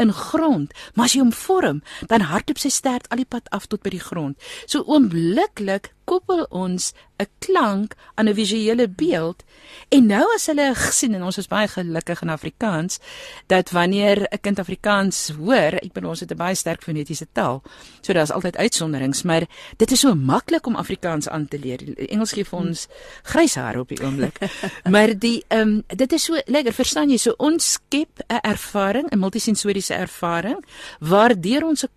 in 0.02 0.14
grond, 0.14 0.74
maar 0.96 1.08
as 1.08 1.16
jy 1.16 1.24
hom 1.24 1.34
vorm, 1.36 1.82
dan 2.12 2.28
hardloop 2.28 2.60
sy 2.62 2.72
stert 2.74 3.10
al 3.10 3.22
die 3.22 3.30
pad 3.30 3.50
af 3.56 3.68
tot 3.72 3.84
by 3.86 3.94
die 3.94 4.04
grond. 4.04 4.38
So 4.66 4.84
oombliklik 4.88 5.92
koppel 6.12 6.45
ons 6.50 6.91
'n 7.21 7.28
klank 7.39 7.95
aan 8.15 8.28
'n 8.30 8.36
visuele 8.36 8.88
beeld 8.89 9.43
en 9.89 10.06
nou 10.06 10.26
as 10.36 10.45
hulle 10.45 10.76
gesien 10.76 11.13
en 11.15 11.24
ons 11.24 11.38
is 11.38 11.47
baie 11.47 11.67
gelukkig 11.67 12.21
in 12.21 12.30
Afrikaans 12.30 13.00
dat 13.47 13.71
wanneer 13.71 14.28
'n 14.32 14.41
kind 14.41 14.60
Afrikaans 14.60 15.32
hoor, 15.38 15.74
ek 15.86 15.93
bedoel 15.93 16.10
ons 16.10 16.19
het 16.19 16.32
'n 16.32 16.38
baie 16.38 16.56
sterk 16.56 16.84
fonetiese 16.84 17.28
taal. 17.32 17.62
So 18.02 18.13
daar's 18.13 18.32
altyd 18.32 18.58
uitsonderings, 18.58 19.24
maar 19.24 19.45
dit 19.78 19.91
is 19.91 20.00
so 20.00 20.15
maklik 20.15 20.65
om 20.65 20.76
Afrikaans 20.76 21.30
aan 21.30 21.47
te 21.47 21.60
leer. 21.60 21.80
Engels 22.10 22.32
gee 22.32 22.45
vir 22.45 22.60
ons 22.60 22.88
grys 23.24 23.56
hare 23.56 23.80
op 23.80 23.88
die 23.88 24.02
oomblik. 24.04 24.38
maar 24.93 25.19
die 25.19 25.43
ehm 25.47 25.62
um, 25.62 25.84
dit 25.88 26.13
is 26.13 26.24
so 26.24 26.41
lekker, 26.45 26.74
verstaan 26.74 27.10
jy? 27.10 27.17
So 27.17 27.34
ons 27.38 27.71
skep 27.71 28.19
'n 28.28 28.39
ervaring, 28.41 29.10
'n 29.12 29.19
multisensoriese 29.19 29.93
ervaring 29.93 30.65
waardeur 31.00 31.65
ons 31.65 31.84
'n 31.84 31.89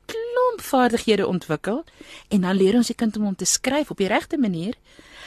klomp 0.55 0.62
vaardighede 0.62 1.27
ontwikkel 1.27 1.85
en 2.29 2.40
dan 2.40 2.57
leer 2.57 2.75
ons 2.75 2.87
die 2.87 2.95
kind 2.95 3.17
om 3.17 3.25
hom 3.25 3.37
te 3.37 3.45
skryf 3.45 3.90
op 3.90 3.99
die 3.99 4.09
regte 4.09 4.38
manier. 4.38 4.75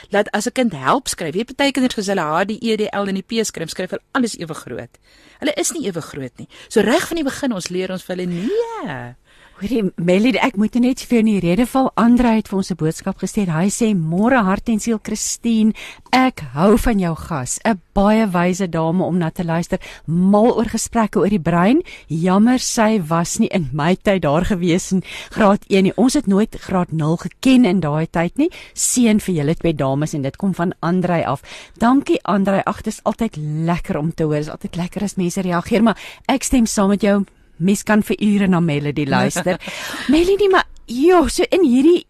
Laat 0.10 0.30
as 0.32 0.48
'n 0.48 0.52
kind 0.52 0.74
help 0.74 1.08
skryf, 1.08 1.36
jy 1.36 1.44
party 1.44 1.72
kinders 1.72 1.98
as 1.98 2.08
hulle 2.08 2.22
H, 2.22 2.46
die 2.46 2.60
E, 2.62 2.78
die 2.78 2.90
L 2.92 3.08
en 3.08 3.16
die 3.16 3.24
P 3.24 3.44
skryf, 3.44 3.70
skryf 3.70 3.90
hulle 3.90 4.04
alles 4.13 4.38
ewe 4.38 4.54
groot. 4.54 4.98
Hulle 5.40 5.54
is 5.58 5.72
nie 5.72 5.88
ewe 5.88 6.02
groot 6.02 6.38
nie. 6.38 6.48
So 6.70 6.82
reg 6.82 7.08
van 7.08 7.16
die 7.16 7.24
begin 7.24 7.54
ons 7.54 7.70
leer 7.70 7.92
ons 7.92 8.04
vir 8.04 8.16
hulle 8.16 8.28
nee. 8.28 9.16
Hoorie 9.58 9.88
Melody, 9.98 10.38
ek 10.38 10.54
moet 10.62 10.76
net 10.78 11.02
vir 11.02 11.15
jou 11.15 11.20
in 11.24 11.30
die 11.32 11.39
rede 11.41 11.65
val. 11.65 11.88
Andre 11.98 12.36
het 12.36 12.50
vir 12.52 12.60
ons 12.60 12.70
'n 12.70 12.78
boodskap 12.78 13.17
gestuur. 13.17 13.50
Hy 13.50 13.70
sê: 13.74 13.96
"Môre 13.98 14.43
hart 14.46 14.70
en 14.70 14.80
siel 14.80 15.00
Christine, 15.02 15.74
ek 16.12 16.41
hou 16.54 16.78
van 16.78 17.00
jou 17.00 17.15
gas. 17.15 17.60
'n 17.65 17.82
Baie 17.93 18.28
wyse 18.28 18.70
dame 18.70 19.04
om 19.04 19.17
na 19.17 19.32
te 19.32 19.43
luister. 19.43 19.80
Mal 20.06 20.56
oor 20.56 20.70
gesprekke 20.70 21.20
oor 21.20 21.30
die 21.30 21.39
brein. 21.39 21.82
Jammer 22.08 22.60
sy 22.60 23.02
was 23.02 23.39
nie 23.39 23.48
in 23.48 23.70
my 23.74 23.96
tyd 23.96 24.22
daar 24.22 24.46
gewees 24.46 24.91
in 24.91 25.02
graad 25.32 25.65
1 25.70 25.84
nie. 25.84 25.93
Ons 25.98 26.13
het 26.13 26.28
nooit 26.28 26.56
graad 26.56 26.91
0 26.91 27.17
geken 27.17 27.65
in 27.65 27.80
daai 27.80 28.08
tyd 28.12 28.38
nie. 28.38 28.52
Seën 28.74 29.20
vir 29.20 29.36
julle 29.36 29.56
twee 29.56 29.74
dames 29.74 30.13
en 30.13 30.22
dit 30.22 30.36
kom 30.36 30.54
van 30.54 30.74
Andre 30.82 31.26
af. 31.26 31.41
Dankie 31.80 32.20
Andre. 32.24 32.63
Ag, 32.65 32.84
dit 32.84 32.93
is 32.93 33.04
altyd 33.04 33.38
lekker 33.39 33.98
om 33.98 34.13
te 34.13 34.24
hoor. 34.24 34.36
Dit 34.36 34.46
is 34.46 34.52
altyd 34.52 34.76
lekker 34.76 35.04
as 35.04 35.15
mense 35.15 35.41
reageer, 35.41 35.84
maar 35.84 35.98
ek 36.28 36.43
stem 36.43 36.65
saam 36.65 36.89
met 36.89 37.02
jou. 37.02 37.26
Mens 37.58 37.84
kan 37.84 38.04
vir 38.04 38.17
ure 38.22 38.48
na 38.48 38.60
Melody 38.60 39.06
luister. 39.06 39.60
Melody, 40.13 40.50
maar 40.52 40.67
jo, 40.86 41.28
so 41.28 41.43
in 41.50 41.65
hierdie 41.67 42.06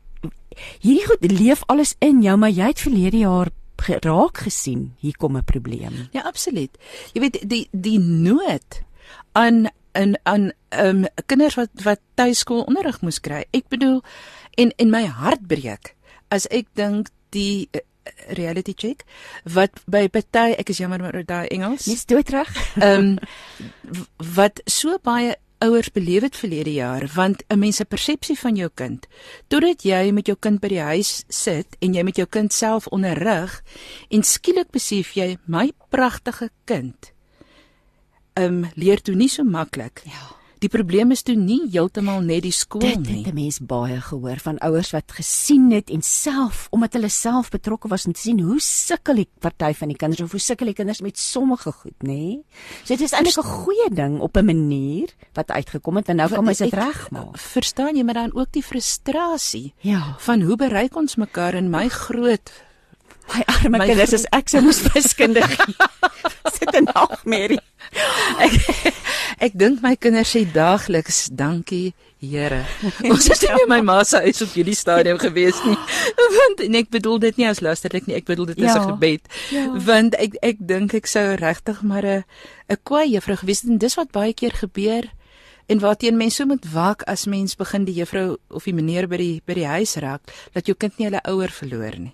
hierdie 0.81 1.05
goed 1.05 1.31
leef 1.31 1.63
alles 1.69 1.93
in 2.01 2.23
jou, 2.25 2.35
maar 2.37 2.49
jy 2.49 2.71
het 2.71 2.81
verlede 2.81 3.21
jaar 3.21 3.51
geraak 3.77 4.41
gesien 4.47 4.93
hier 4.99 5.15
kom 5.17 5.37
'n 5.37 5.43
probleem. 5.43 6.09
Ja, 6.11 6.21
absoluut. 6.21 6.77
Jy 7.13 7.21
weet 7.21 7.49
die 7.49 7.67
die 7.71 7.99
nood 7.99 8.81
aan 9.31 9.69
in 9.93 10.17
aan 10.23 10.51
ehm 10.69 11.03
um, 11.03 11.05
kinders 11.25 11.55
wat 11.55 11.69
wat 11.83 11.99
tuiskool 12.13 12.65
onderrig 12.67 13.01
moes 13.01 13.19
kry. 13.19 13.45
Ek 13.51 13.67
bedoel 13.69 14.01
en 14.57 14.73
en 14.77 14.89
my 14.89 15.05
hart 15.05 15.47
breek 15.47 15.95
as 16.29 16.47
ek 16.47 16.67
dink 16.73 17.09
die 17.29 17.69
reality 18.37 18.73
check 18.73 19.03
wat 19.43 19.81
by 19.85 20.07
party 20.07 20.55
ek 20.57 20.69
is 20.69 20.77
jammer 20.77 21.01
maar 21.01 21.23
daai 21.25 21.47
Engels. 21.47 21.85
Jy's 21.85 22.05
doodreg. 22.05 22.53
Ehm 22.77 23.17
um, 23.17 24.07
wat 24.35 24.61
so 24.65 24.97
baie 25.03 25.35
ouers 25.63 25.89
beleef 25.91 26.21
het 26.21 26.35
verlede 26.37 26.73
jaar 26.73 27.07
want 27.15 27.43
'n 27.47 27.59
mens 27.59 27.75
se 27.75 27.85
persepsie 27.85 28.39
van 28.39 28.55
jou 28.55 28.69
kind 28.73 29.07
totdat 29.47 29.81
jy 29.83 30.11
met 30.11 30.27
jou 30.27 30.37
kind 30.39 30.59
by 30.61 30.67
die 30.67 30.81
huis 30.81 31.23
sit 31.27 31.75
en 31.79 31.93
jy 31.93 32.03
met 32.03 32.15
jou 32.15 32.27
kind 32.27 32.53
self 32.53 32.87
onderrig 32.87 33.63
en 34.09 34.23
skielik 34.23 34.71
besef 34.71 35.13
jy 35.13 35.37
my 35.45 35.71
pragtige 35.89 36.49
kind 36.65 37.13
ehm 38.33 38.63
um, 38.63 38.71
leer 38.75 39.01
toe 39.01 39.15
nie 39.15 39.29
so 39.29 39.43
maklik. 39.43 40.01
Ja. 40.05 40.36
Die 40.59 40.69
probleem 40.73 41.11
is 41.13 41.21
toe 41.21 41.35
nie 41.35 41.67
heeltemal 41.69 42.21
net 42.25 42.41
die 42.41 42.51
skool 42.51 42.81
Dit 42.81 42.99
nie. 43.05 43.17
het 43.23 43.27
'n 43.31 43.35
mens 43.35 43.59
baie 43.59 44.01
gehoor 44.01 44.39
van 44.41 44.57
ouers 44.57 44.89
wat 44.91 45.11
gesien 45.11 45.71
het 45.71 45.89
en 45.89 46.01
self 46.01 46.67
omdat 46.71 46.93
hulle 46.93 47.09
self 47.09 47.49
betrokke 47.49 47.87
was 47.87 48.05
om 48.05 48.13
te 48.13 48.19
sien 48.21 48.39
hoe 48.39 48.59
sukkel 48.59 49.15
die 49.15 49.29
party 49.39 49.73
van 49.73 49.87
die 49.87 49.97
kinders 49.97 50.21
of 50.21 50.31
hoe 50.31 50.39
sukkel 50.39 50.65
die 50.65 50.73
kinders 50.73 51.01
met 51.01 51.17
sommige 51.19 51.71
goed, 51.71 51.93
nê? 52.03 52.37
So 52.83 52.95
dit 52.95 53.01
is 53.01 53.11
eintlik 53.11 53.37
'n 53.37 53.43
goeie 53.43 53.89
ding 53.93 54.19
op 54.19 54.35
'n 54.37 54.45
manier 54.45 55.09
wat 55.33 55.51
uitgekom 55.51 55.95
het 55.95 56.09
en 56.09 56.15
nou 56.15 56.29
kan 56.29 56.47
ons 56.47 56.57
dit 56.57 56.73
regmaak. 56.73 57.37
Verstaan 57.37 57.95
jy, 57.95 58.03
maar 58.03 58.13
dan 58.13 58.33
ook 58.35 58.51
die 58.51 58.63
frustrasie 58.63 59.73
Ja. 59.81 60.15
van 60.19 60.41
hoe 60.41 60.55
bereik 60.55 60.95
ons 60.95 61.15
mekaar 61.15 61.53
in 61.53 61.69
my 61.69 61.87
groot 61.89 62.51
My 63.35 63.43
arme 63.45 63.77
My 63.77 63.85
kinders 63.85 64.09
vriend- 64.09 64.25
as 64.31 64.39
ek 64.39 64.49
sou 64.49 64.61
moes 64.63 64.81
wiskunde 64.81 65.41
gee. 65.41 65.75
Sit 66.57 66.73
'n 66.75 66.83
nagmerrie. 66.83 67.59
Ek 68.39 68.53
ek 69.39 69.53
dink 69.53 69.81
my 69.81 69.95
kinders 69.95 70.31
sê 70.35 70.45
daagliks 70.51 71.27
dankie 71.29 71.93
Here. 72.17 72.63
Ons 73.13 73.27
het 73.29 73.43
nie 73.45 73.53
by 73.61 73.65
my 73.69 73.81
ma 73.85 73.99
se 74.03 74.17
huis 74.25 74.41
op 74.41 74.49
hierdie 74.57 74.73
stadium 74.73 75.19
gewees 75.21 75.59
nie. 75.67 75.75
Want 76.37 76.63
en 76.65 76.77
ek 76.79 76.89
bedoel 76.89 77.19
dit 77.27 77.37
nie 77.37 77.45
as 77.45 77.61
lasterlik 77.61 78.07
nie, 78.09 78.15
ek 78.17 78.25
bedoel 78.25 78.47
dit 78.55 78.57
is 78.57 78.73
'n 78.73 78.81
Ja. 78.81 78.87
gebed. 78.89 79.21
Ja. 79.53 79.65
Want 79.85 80.15
ek 80.17 80.33
ek 80.41 80.57
dink 80.57 80.93
ek 80.97 81.05
sou 81.05 81.35
regtig 81.37 81.83
maar 81.85 82.01
'n 82.05 82.23
'n 82.73 82.77
kwaai 82.83 83.13
juffrou 83.13 83.37
gewees 83.37 83.61
het 83.61 83.69
en 83.69 83.77
dis 83.77 83.95
wat 83.95 84.11
baie 84.11 84.33
keer 84.33 84.51
gebeur 84.57 85.05
en 85.69 85.79
waarteen 85.79 86.17
mense 86.17 86.35
so 86.41 86.45
moet 86.45 86.65
waak 86.73 87.03
as 87.05 87.27
mens 87.27 87.55
begin 87.55 87.85
die 87.85 87.93
juffrou 88.01 88.37
of 88.49 88.63
die 88.63 88.73
meneer 88.73 89.07
by 89.07 89.17
die 89.17 89.41
by 89.45 89.53
die 89.53 89.67
huis 89.69 89.95
raak 90.01 90.21
dat 90.53 90.65
jou 90.65 90.73
kind 90.75 90.97
nie 90.97 91.05
hulle 91.07 91.21
ouer 91.23 91.49
verloor 91.53 91.99
nie. 91.99 92.13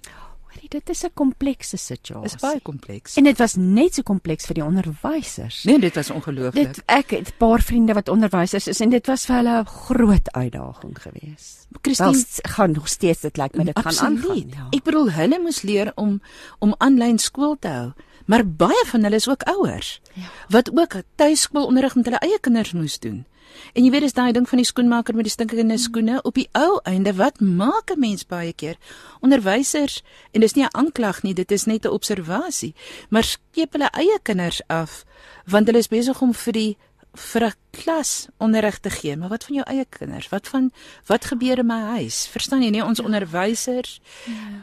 Hoorie, 0.54 0.70
dit 0.70 0.90
is 0.90 1.04
'n 1.04 1.12
komplekse 1.14 1.78
situasie. 1.78 2.36
Is 2.36 2.42
baie 2.42 2.60
kompleks. 2.62 3.16
En 3.18 3.24
dit 3.24 3.38
was 3.38 3.56
net 3.56 3.94
so 3.96 4.02
kompleks 4.04 4.46
vir 4.46 4.54
die 4.56 4.64
onderwysers. 4.64 5.64
Nee, 5.64 5.80
dit 5.80 5.96
was 5.96 6.10
ongelooflik. 6.10 6.74
Dit 6.74 6.84
ek 6.86 7.10
het 7.10 7.28
'n 7.28 7.38
paar 7.38 7.62
vriende 7.62 7.94
wat 7.94 8.08
onderwysers 8.10 8.68
is 8.68 8.80
en 8.82 8.90
dit 8.90 9.08
was 9.08 9.26
vir 9.26 9.36
hulle 9.36 9.60
'n 9.62 9.66
groot 9.66 10.32
uitdaging 10.32 11.02
geweest. 11.02 11.68
Christine 11.82 12.24
gaan 12.44 12.72
nog 12.72 12.88
steeds 12.88 13.22
dit 13.22 13.38
lyk 13.38 13.56
my 13.56 13.64
dit 13.64 13.80
gaan 13.80 13.98
aangaan. 14.00 14.36
Ja. 14.50 14.68
Ek 14.72 14.84
bedoel 14.84 15.12
hulle 15.12 15.40
moes 15.40 15.62
leer 15.62 15.92
om 15.96 16.22
om 16.60 16.76
aanlyn 16.78 17.20
skool 17.20 17.56
te 17.60 17.68
hou, 17.68 17.92
maar 18.26 18.46
baie 18.48 18.84
van 18.86 19.04
hulle 19.04 19.16
is 19.16 19.28
ook 19.30 19.44
ouers 19.44 20.02
Ja. 20.14 20.24
wat 20.50 20.72
ook 20.80 20.96
tuiskoolonderrig 21.16 21.96
met 21.96 22.06
hulle 22.06 22.20
eie 22.20 22.40
kinders 22.40 22.74
moes 22.74 23.00
doen. 23.00 23.26
En 23.74 23.84
jy 23.84 23.92
weet 23.92 24.02
dis 24.02 24.14
daai 24.14 24.32
ding 24.32 24.50
van 24.50 24.58
die 24.58 24.66
skoenmaker 24.66 25.16
met 25.16 25.24
die 25.24 25.34
stinkende 25.34 25.78
skoene 25.78 26.22
op 26.22 26.36
die 26.36 26.50
ou 26.52 26.80
einde 26.84 27.14
wat 27.14 27.40
maak 27.40 27.92
'n 27.92 28.00
mens 28.00 28.26
baie 28.26 28.54
keer? 28.54 28.78
Onderwysers 29.22 30.04
en 30.32 30.42
dis 30.42 30.54
nie 30.54 30.64
'n 30.64 30.76
aanklag 30.78 31.24
nie 31.24 31.34
dit 31.34 31.52
is 31.52 31.66
net 31.66 31.86
'n 31.86 31.90
observasie 31.90 32.74
maar 33.10 33.24
skeep 33.24 33.72
hulle 33.72 33.90
eie 33.92 34.20
kinders 34.24 34.62
af 34.68 35.06
want 35.46 35.68
hulle 35.68 35.80
is 35.80 35.88
besig 35.88 36.22
om 36.22 36.34
vir 36.34 36.54
die 36.54 36.78
vir 37.16 37.44
'n 37.46 37.54
klas 37.74 38.28
onderrig 38.40 38.80
te 38.80 38.90
gee 38.90 39.16
maar 39.18 39.30
wat 39.30 39.44
van 39.44 39.56
jou 39.56 39.66
eie 39.70 39.86
kinders 39.90 40.30
wat 40.30 40.48
van 40.48 40.72
wat 41.08 41.26
gebeur 41.26 41.60
in 41.60 41.66
my 41.68 41.80
huis 41.98 42.28
verstaan 42.28 42.62
jy 42.64 42.70
nie 42.70 42.84
ons 42.84 43.00
onderwysers 43.00 44.00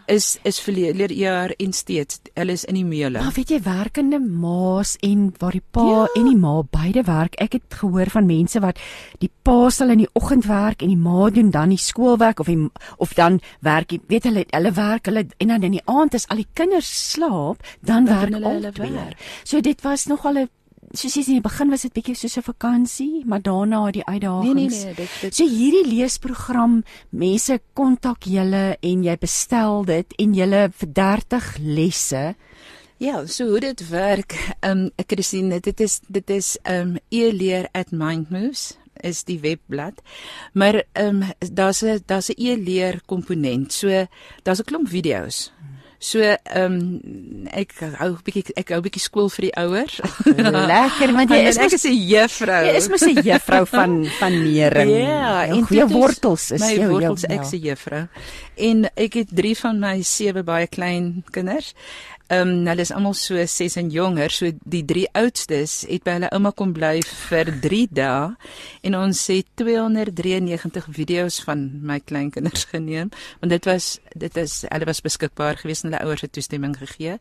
is 0.06 0.38
is 0.44 0.60
verlede 0.60 1.14
jaar 1.14 1.50
en 1.58 1.72
steeds 1.72 2.20
hulle 2.34 2.52
is 2.52 2.64
in 2.64 2.74
die 2.74 2.84
meule 2.84 3.18
Maar 3.22 3.32
weet 3.32 3.48
jy 3.50 3.60
werkende 3.62 4.18
ma's 4.20 4.96
en 5.02 5.32
waar 5.38 5.52
die 5.52 5.62
pa 5.70 5.80
Ja. 5.90 6.06
en 6.16 6.24
die 6.24 6.36
ma 6.36 6.62
beide 6.62 7.02
werk. 7.02 7.34
Ek 7.40 7.52
het 7.52 7.62
gehoor 7.68 8.06
van 8.10 8.26
mense 8.26 8.60
wat 8.60 8.78
die 9.18 9.30
pa 9.42 9.70
sal 9.70 9.90
in 9.90 9.98
die 9.98 10.08
oggend 10.14 10.46
werk 10.46 10.82
en 10.82 10.88
die 10.88 10.96
ma 10.96 11.30
doen 11.30 11.50
dan 11.50 11.68
die 11.68 11.78
skoolwerk 11.78 12.40
of 12.40 12.46
die, 12.46 12.70
of 12.98 13.14
dan 13.14 13.40
werk 13.60 13.88
die 13.88 14.00
weet 14.08 14.24
hulle 14.24 14.44
hulle 14.50 14.72
werk 14.72 15.06
hulle 15.06 15.26
en 15.38 15.48
dan 15.48 15.62
in 15.62 15.72
die 15.72 15.82
aand 15.86 16.14
as 16.14 16.28
al 16.28 16.36
die 16.36 16.48
kinders 16.54 17.10
slaap, 17.12 17.62
dan 17.80 18.04
Dan 18.04 18.14
werk 18.14 18.32
hulle 18.32 18.46
hulle 18.48 18.54
hulle 18.60 18.72
twee. 18.72 18.92
werk. 18.92 19.16
So 19.44 19.60
dit 19.60 19.80
was 19.82 20.06
nogal 20.06 20.34
'n 20.38 20.48
soos 20.92 21.14
jy 21.14 21.22
sê 21.22 21.30
in 21.30 21.38
die 21.38 21.44
begin 21.44 21.70
was 21.70 21.82
dit 21.86 21.94
bietjie 21.94 22.16
soos 22.18 22.36
'n 22.36 22.42
vakansie, 22.42 23.22
maar 23.24 23.42
daarna 23.42 23.90
die 23.90 24.04
uitdagings. 24.04 24.54
nee 24.54 24.68
nee 24.68 24.84
nee 24.84 24.94
dit 24.94 25.10
dit 25.20 25.34
So 25.34 25.44
hierdie 25.46 25.86
leesprogram, 25.86 26.84
mense 27.10 27.60
kontak 27.74 28.24
julle 28.24 28.76
en 28.80 29.04
jy 29.04 29.16
bestel 29.16 29.84
dit 29.84 30.06
en 30.18 30.34
julle 30.34 30.70
vir 30.72 30.92
30 30.92 31.56
lesse. 31.58 32.34
Ja, 32.98 33.26
so 33.26 33.48
hoe 33.48 33.60
dit 33.60 33.88
werk, 33.88 34.32
ehm 34.60 34.78
um, 34.78 34.90
ek 34.96 35.10
het 35.10 35.18
gesien 35.18 35.48
dit 35.48 35.80
is 35.80 36.00
dit 36.08 36.30
is 36.30 36.58
ehm 36.64 36.80
um, 36.80 36.98
e-leer 37.08 37.68
at 37.72 37.92
mindmoves 37.92 38.76
is 39.00 39.24
die 39.24 39.38
webblad. 39.40 40.02
Maar 40.52 40.82
ehm 40.92 41.22
um, 41.22 41.32
daar's 41.52 41.82
'n 41.82 42.02
daar's 42.06 42.28
'n 42.28 42.36
e-leer 42.36 43.00
komponent. 43.06 43.72
So 43.72 44.06
daar's 44.42 44.60
'n 44.60 44.64
klomp 44.64 44.88
video's. 44.88 45.52
So 46.00 46.22
ehm 46.24 46.64
um, 46.64 47.48
ek 47.52 47.74
hou 48.00 48.14
'n 48.14 48.22
bietjie 48.24 48.54
ek 48.56 48.70
hou 48.72 48.78
'n 48.80 48.84
bietjie 48.86 49.02
skool 49.04 49.28
vir 49.28 49.50
die 49.50 49.56
ouers. 49.60 49.98
Lekker, 50.72 51.12
want 51.12 51.28
jy 51.28 51.40
is 51.44 51.58
ek 51.60 51.68
mos 51.68 51.76
is 51.76 51.84
'n 51.84 51.98
juffrou. 52.08 52.62
jy 52.64 52.74
is 52.78 52.88
mos 52.88 53.04
'n 53.04 53.20
juffrou 53.20 53.66
van 53.68 53.92
van 54.16 54.32
Nering. 54.32 54.92
Ja, 54.96 55.44
en 55.44 55.66
jou 55.68 55.84
is 55.84 55.92
wortels 55.92 56.50
is 56.56 56.64
my 56.64 56.72
jou 56.72 56.88
wortels 56.88 57.26
jou, 57.28 57.36
ek 57.36 57.44
se 57.44 57.60
juffrou. 57.60 58.08
En 58.56 58.88
ek 58.96 59.20
het 59.20 59.28
3 59.28 59.56
van 59.60 59.76
my 59.78 60.00
sewe 60.00 60.42
baie 60.42 60.66
klein 60.72 61.20
kinders. 61.36 61.74
Ehm 62.30 62.48
um, 62.48 62.66
hulle 62.70 62.84
is 62.86 62.92
almal 62.94 63.14
so 63.18 63.34
6 63.34 63.74
en 63.76 63.88
jonger, 63.90 64.30
so 64.30 64.52
die 64.62 64.84
3 64.86 65.08
oudstes 65.18 65.80
het 65.90 66.04
by 66.06 66.12
hulle 66.14 66.28
ouma 66.30 66.52
kom 66.54 66.70
bly 66.76 67.00
vir 67.02 67.48
3 67.64 67.80
dae 67.90 68.28
en 68.86 68.94
ons 68.94 69.22
het 69.32 69.48
293 69.58 70.86
video's 70.94 71.40
van 71.42 71.64
my 71.82 71.98
kleinkinders 71.98 72.68
geneem 72.72 73.10
want 73.40 73.50
dit 73.50 73.66
was 73.66 73.88
dit 74.14 74.38
is 74.38 74.60
hulle 74.68 74.86
was 74.86 75.02
beskikbaar 75.02 75.58
geweest 75.58 75.84
en 75.84 75.90
hulle 75.90 76.04
ouers 76.06 76.22
het 76.22 76.32
toestemming 76.36 76.76
gegee 76.78 77.16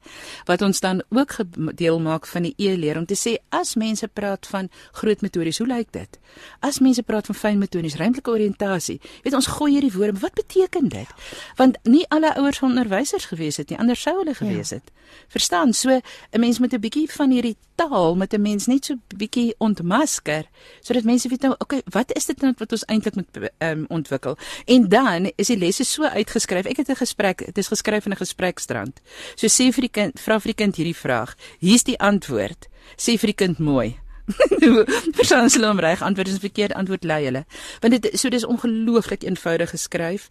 wat 0.46 0.62
ons 0.62 0.80
dan 0.86 1.02
ook 1.10 1.40
deel 1.82 1.98
maak 2.00 2.30
van 2.30 2.46
die 2.46 2.54
e-leer 2.70 3.02
om 3.02 3.10
te 3.10 3.18
sê 3.18 3.40
as 3.50 3.74
mense 3.82 4.08
praat 4.08 4.46
van 4.54 4.70
groot 5.02 5.22
metodes, 5.26 5.58
hoe 5.58 5.68
lyk 5.68 5.90
dit? 5.96 6.20
As 6.62 6.80
mense 6.86 7.02
praat 7.04 7.26
van 7.26 7.36
fyn 7.36 7.58
metodes, 7.58 7.98
ruimtelike 7.98 8.32
oriëntasie, 8.32 9.00
weet 9.26 9.38
ons 9.38 9.50
gooi 9.58 9.72
hierdie 9.74 9.94
woorde, 9.96 10.14
maar 10.20 10.30
wat 10.30 10.38
beteken 10.38 10.90
dit? 10.94 11.18
Want 11.58 11.82
nie 11.84 12.06
alle 12.14 12.36
ouers 12.38 12.62
van 12.62 12.76
onderwysers 12.76 13.30
gewees 13.34 13.58
het 13.58 13.74
nie, 13.74 13.80
anders 13.80 14.02
sou 14.06 14.18
hulle 14.22 14.38
gewees 14.38 14.74
het. 14.78 14.94
Verstaan? 15.30 15.74
So 15.74 15.90
'n 16.32 16.40
mens 16.40 16.60
moet 16.60 16.74
'n 16.74 16.80
bietjie 16.80 17.12
van 17.12 17.32
hierdie 17.32 17.58
taal 17.76 18.16
met 18.16 18.34
'n 18.34 18.42
mens 18.42 18.66
net 18.68 18.86
so 18.86 18.96
bietjie 19.16 19.56
ontmasker 19.58 20.46
sodat 20.82 21.04
mense 21.04 21.30
weet 21.30 21.42
nou, 21.42 21.56
okay, 21.58 21.82
wat 21.86 22.16
is 22.16 22.26
dit 22.26 22.42
nou 22.42 22.54
wat 22.58 22.72
ons 22.72 22.86
eintlik 22.86 23.16
moet 23.16 23.52
um, 23.60 23.86
ontwikkel? 23.88 24.38
En 24.66 24.88
dan 24.90 25.32
is 25.36 25.48
die 25.48 25.58
lesse 25.58 25.84
so 25.84 26.04
uitgeskryf. 26.04 26.66
Ek 26.66 26.78
het 26.78 26.90
'n 26.90 26.96
gesprek, 26.96 27.46
dit 27.46 27.58
is 27.58 27.68
geskryf 27.68 28.06
in 28.06 28.12
'n 28.12 28.16
gesprekstrand. 28.16 29.02
So 29.36 29.48
sê 29.48 29.72
vir 29.72 29.82
die 29.82 29.92
kind, 29.92 30.20
vra 30.20 30.40
vir 30.40 30.54
die 30.54 30.64
kind 30.64 30.76
hierdie 30.76 30.96
vraag. 30.96 31.36
Hier's 31.60 31.84
die 31.84 32.00
antwoord. 32.00 32.68
Sê 32.98 33.18
vir 33.18 33.28
die 33.28 33.46
kind 33.46 33.60
mooi. 33.60 34.00
Verstaan 35.18 35.50
hulle 35.50 35.68
hom 35.68 35.80
reg 35.80 36.02
antwoord 36.02 36.28
is 36.28 36.38
'n 36.38 36.46
verkeerde 36.48 36.76
antwoord 36.76 37.04
lei 37.04 37.24
hulle. 37.26 37.46
Want 37.82 38.02
dit 38.02 38.20
so 38.20 38.30
dis 38.30 38.46
ongelooflik 38.46 39.24
eenvoudig 39.24 39.70
geskryf 39.70 40.30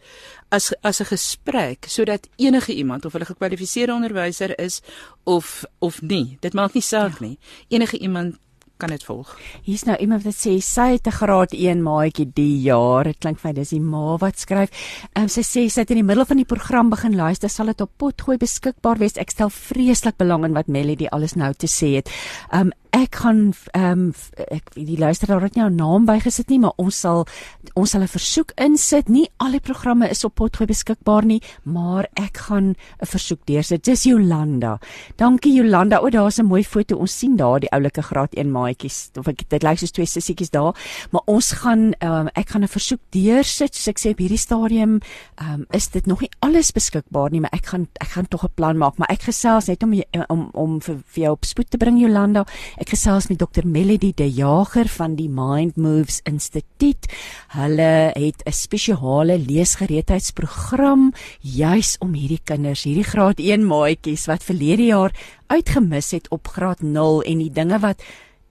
as 0.48 0.72
as 0.82 1.00
'n 1.00 1.10
gesprek 1.14 1.84
sodat 1.88 2.28
enige 2.36 2.74
iemand 2.74 3.04
of 3.04 3.12
hulle 3.12 3.24
gekwalifiseerde 3.24 3.92
onderwyser 3.92 4.58
is 4.58 4.80
of 5.24 5.64
of 5.78 6.02
nie, 6.02 6.36
dit 6.40 6.52
maak 6.52 6.74
nie 6.74 6.82
saak 6.82 7.20
nie. 7.20 7.38
Enige 7.68 7.98
iemand 7.98 8.38
kan 8.78 8.88
dit 8.94 9.04
volg. 9.04 9.34
Hier's 9.66 9.84
nou 9.88 9.96
iemand 9.98 10.22
wat 10.22 10.38
sê 10.38 10.54
sy 10.62 10.94
het 10.94 11.06
'n 11.06 11.18
graad 11.18 11.52
1 11.52 11.82
maatjie 11.82 12.30
die 12.34 12.60
jaar. 12.62 13.04
Dit 13.04 13.18
klink 13.18 13.38
vir 13.38 13.48
my 13.48 13.54
dis 13.54 13.70
die 13.70 13.80
ma 13.80 14.16
wat 14.16 14.38
skryf. 14.38 14.70
Ehm 15.12 15.22
um, 15.22 15.28
sy 15.28 15.42
sê 15.42 15.68
sy 15.68 15.80
het 15.80 15.90
in 15.90 15.96
die 15.96 16.10
middel 16.10 16.24
van 16.24 16.36
die 16.36 16.44
program 16.44 16.90
begin 16.90 17.16
luister, 17.16 17.48
sal 17.48 17.66
dit 17.66 17.80
op 17.80 17.90
potgooi 17.96 18.36
beskikbaar 18.38 18.98
wees. 18.98 19.16
Ek 19.16 19.30
stel 19.30 19.50
vreeslik 19.50 20.16
belang 20.16 20.44
in 20.44 20.54
wat 20.54 20.68
Melody 20.68 21.06
alles 21.06 21.34
nou 21.34 21.52
te 21.52 21.66
sê 21.66 21.96
het. 21.96 22.08
Ehm 22.52 22.60
um, 22.60 22.72
ek 22.90 23.20
gaan 23.22 23.52
ehm 23.72 24.00
um, 24.08 24.12
ek 24.50 24.72
die 24.74 24.98
luisteraar 24.98 25.42
het 25.42 25.54
jou 25.54 25.68
naam 25.70 26.06
bygesit 26.08 26.48
nie, 26.48 26.58
maar 26.58 26.76
ons 26.76 27.00
sal 27.00 27.26
ons 27.74 27.90
sal 27.90 28.02
'n 28.02 28.08
versoek 28.08 28.52
insit. 28.56 29.08
Nie 29.08 29.28
al 29.38 29.52
die 29.52 29.60
programme 29.60 30.08
is 30.08 30.24
op 30.24 30.34
potgooi 30.34 30.66
beskikbaar 30.66 31.24
nie, 31.24 31.42
maar 31.64 32.08
ek 32.14 32.36
gaan 32.36 32.74
'n 33.00 33.06
versoek 33.06 33.40
deursit. 33.46 33.84
Dis 33.84 34.02
Jolanda. 34.02 34.78
Dankie 35.16 35.52
Jolanda. 35.54 35.98
O, 36.00 36.10
daar's 36.10 36.38
'n 36.38 36.46
mooi 36.46 36.64
foto. 36.64 36.96
Ons 36.96 37.18
sien 37.18 37.36
daar 37.36 37.60
die 37.60 37.70
oulike 37.70 38.02
graad 38.02 38.34
1 38.34 38.50
maatjies. 38.50 39.10
Of 39.16 39.28
ek 39.28 39.48
dit 39.48 39.62
lyk 39.62 39.78
soos 39.78 39.90
twee 39.92 40.06
sissietjies 40.06 40.50
daar, 40.50 40.74
maar 41.10 41.22
ons 41.26 41.52
gaan 41.52 41.92
ehm 41.98 42.12
um, 42.12 42.28
ek 42.34 42.50
gaan 42.50 42.62
'n 42.62 42.68
versoek 42.68 43.00
deursit. 43.10 43.74
Soos 43.74 43.88
ek 43.88 43.98
sê 43.98 44.10
op 44.10 44.18
hierdie 44.18 44.38
stadium 44.38 45.00
ehm 45.36 45.52
um, 45.52 45.66
is 45.70 45.88
dit 45.88 46.06
nog 46.06 46.20
nie 46.20 46.30
alles 46.40 46.72
beskikbaar 46.72 47.30
nie, 47.30 47.40
maar 47.40 47.52
ek 47.52 47.66
gaan 47.66 47.88
ek 48.00 48.08
gaan 48.08 48.28
tog 48.28 48.44
'n 48.44 48.54
plan 48.54 48.78
maak, 48.78 48.98
maar 48.98 49.10
ek 49.10 49.22
gesels 49.22 49.66
net 49.66 49.82
om 49.82 49.92
om 50.28 50.50
om 50.52 50.80
vir, 50.80 50.96
vir 51.06 51.22
jou 51.22 51.32
op 51.32 51.44
spoed 51.44 51.70
te 51.70 51.76
bring 51.76 52.00
Jolanda. 52.00 52.44
Ek 52.78 52.87
gesels 52.88 53.26
met 53.28 53.38
Dr 53.38 53.66
Melody 53.68 54.12
De 54.16 54.26
Jager 54.32 54.88
van 54.88 55.14
die 55.18 55.28
Mind 55.28 55.76
Moves 55.76 56.20
Instituut. 56.24 57.08
Hulle 57.52 58.10
het 58.16 58.42
'n 58.44 58.52
spesiale 58.52 59.38
leesgereedheidsprogram 59.38 61.12
juis 61.40 61.96
om 61.98 62.14
hierdie 62.14 62.40
kinders, 62.44 62.82
hierdie 62.82 63.04
graad 63.04 63.38
1 63.38 63.66
maatjies 63.66 64.26
wat 64.26 64.42
verlede 64.42 64.84
jaar 64.84 65.12
uitgemis 65.46 66.10
het 66.10 66.28
op 66.28 66.48
graad 66.48 66.80
0 66.80 67.22
en 67.22 67.38
die 67.38 67.52
dinge 67.52 67.78
wat 67.78 68.02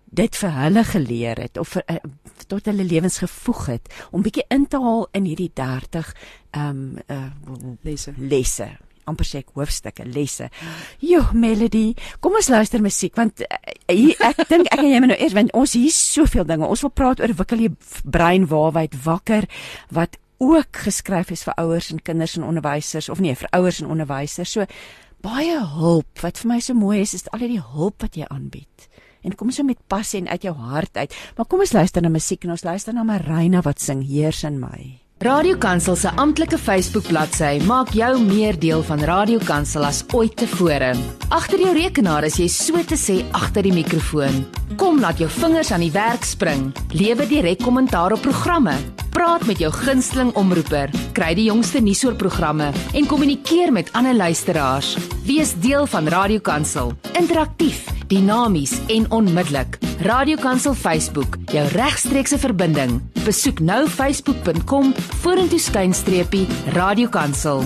dit 0.06 0.36
vir 0.36 0.52
hulle 0.52 0.84
geleer 0.84 1.38
het 1.38 1.58
of 1.58 1.67
vir, 1.67 1.84
uh, 1.89 1.95
tot 2.47 2.65
hulle 2.65 2.84
lewens 2.84 3.17
gevoeg 3.17 3.65
het 3.65 3.93
om 4.12 4.21
bietjie 4.21 4.45
in 4.50 4.67
te 4.67 4.78
haal 4.78 5.08
in 5.12 5.23
hierdie 5.23 5.52
30 5.54 6.15
ehm 6.52 6.69
um, 6.69 6.97
uh, 7.08 7.32
lesse. 7.82 8.13
Lesse 8.17 8.87
amper 9.10 9.28
sê 9.28 9.43
hoofstukke 9.56 10.06
lesse. 10.06 10.50
Jo, 11.04 11.24
Melody, 11.34 11.93
kom 12.24 12.38
ons 12.39 12.52
luister 12.54 12.84
musiek 12.84 13.15
want 13.17 13.41
uh, 13.46 13.60
hier, 13.89 14.15
ek 14.22 14.46
dink 14.52 14.70
ek 14.72 14.84
en 14.84 14.91
jy 14.91 15.02
moet 15.04 15.13
nou 15.13 15.20
eers 15.20 15.36
want 15.38 15.56
ons 15.58 15.76
hier 15.78 15.93
soveel 15.96 16.48
dinge. 16.48 16.67
Ons 16.67 16.86
wil 16.86 16.93
praat 16.93 17.24
oor 17.24 17.36
wikkel 17.41 17.67
jy 17.67 17.74
brein 18.04 18.48
waarwyd 18.52 18.98
wakker 19.06 19.50
wat 19.96 20.20
ook 20.43 20.84
geskryf 20.86 21.32
is 21.34 21.43
vir 21.48 21.58
ouers 21.58 21.89
en 21.91 22.02
kinders 22.04 22.38
en 22.38 22.46
onderwysers 22.46 23.10
of 23.10 23.22
nee, 23.24 23.36
vir 23.36 23.50
ouers 23.58 23.82
en 23.82 23.89
onderwysers. 23.89 24.54
So 24.54 24.67
baie 25.26 25.58
hulp. 25.78 26.22
Wat 26.22 26.38
vir 26.41 26.52
my 26.52 26.60
so 26.62 26.78
mooi 26.78 27.02
is, 27.02 27.15
is 27.17 27.28
al 27.34 27.46
die 27.46 27.62
hulp 27.62 28.06
wat 28.06 28.17
jy 28.20 28.28
aanbied. 28.30 28.88
En 29.26 29.36
kom 29.36 29.52
so 29.52 29.65
met 29.65 29.82
passie 29.89 30.22
en 30.22 30.30
uit 30.30 30.46
jou 30.46 30.54
hart 30.56 30.98
uit. 30.98 31.17
Maar 31.38 31.50
kom 31.50 31.65
ons 31.65 31.74
luister 31.76 32.06
na 32.06 32.13
musiek 32.13 32.46
en 32.46 32.56
ons 32.56 32.63
luister 32.63 32.96
na 32.96 33.04
Marina 33.08 33.63
wat 33.65 33.82
sing 33.84 34.06
Heers 34.06 34.43
in 34.48 34.62
my. 34.62 35.07
Radio 35.19 35.58
Kansel 35.58 35.95
se 35.95 36.12
amptelike 36.13 36.60
Facebook-bladsy 36.62 37.63
maak 37.65 37.89
jou 37.97 38.19
meer 38.21 38.53
deel 38.62 38.84
van 38.86 39.01
Radio 39.01 39.39
Kansel 39.41 39.88
as 39.88 40.03
ooit 40.13 40.36
tevore. 40.38 40.91
Agter 41.34 41.63
jou 41.63 41.71
rekenaar 41.73 42.27
is 42.27 42.38
jy 42.38 42.45
so 42.53 42.84
te 42.86 42.93
sê 43.01 43.15
agter 43.34 43.65
die 43.65 43.73
mikrofoon. 43.73 44.43
Kom 44.77 45.01
laat 45.01 45.17
jou 45.17 45.30
vingers 45.39 45.73
aan 45.73 45.82
die 45.88 45.95
werk 45.95 46.21
spring. 46.21 46.69
Lewe 46.93 47.25
direk 47.25 47.65
kommentaar 47.65 48.13
op 48.13 48.21
programme. 48.21 48.77
Praat 49.10 49.47
met 49.49 49.58
jou 49.58 49.71
gunsteling 49.73 50.30
omroeper, 50.38 50.93
kry 51.17 51.34
die 51.34 51.47
jongste 51.49 51.82
nuusoorprogramme 51.82 52.69
en 52.93 53.10
kommunikeer 53.10 53.73
met 53.73 53.89
ander 53.97 54.13
luisteraars. 54.13 54.93
Wees 55.25 55.58
deel 55.65 55.89
van 55.89 56.13
Radio 56.13 56.45
Kansel. 56.45 56.93
Interaktief, 57.17 57.88
dinamies 58.13 58.77
en 58.93 59.10
onmiddellik. 59.10 59.82
Radio 60.06 60.38
Kansel 60.38 60.75
Facebook, 60.77 61.39
jou 61.49 61.65
regstreekse 61.73 62.38
verbinding. 62.38 62.99
Besoek 63.25 63.60
nou 63.65 63.88
facebook.com 63.89 64.93
vorentoe 65.22 65.60
skynstreepie 65.60 66.48
Radio 66.76 67.10
Kansel. 67.10 67.63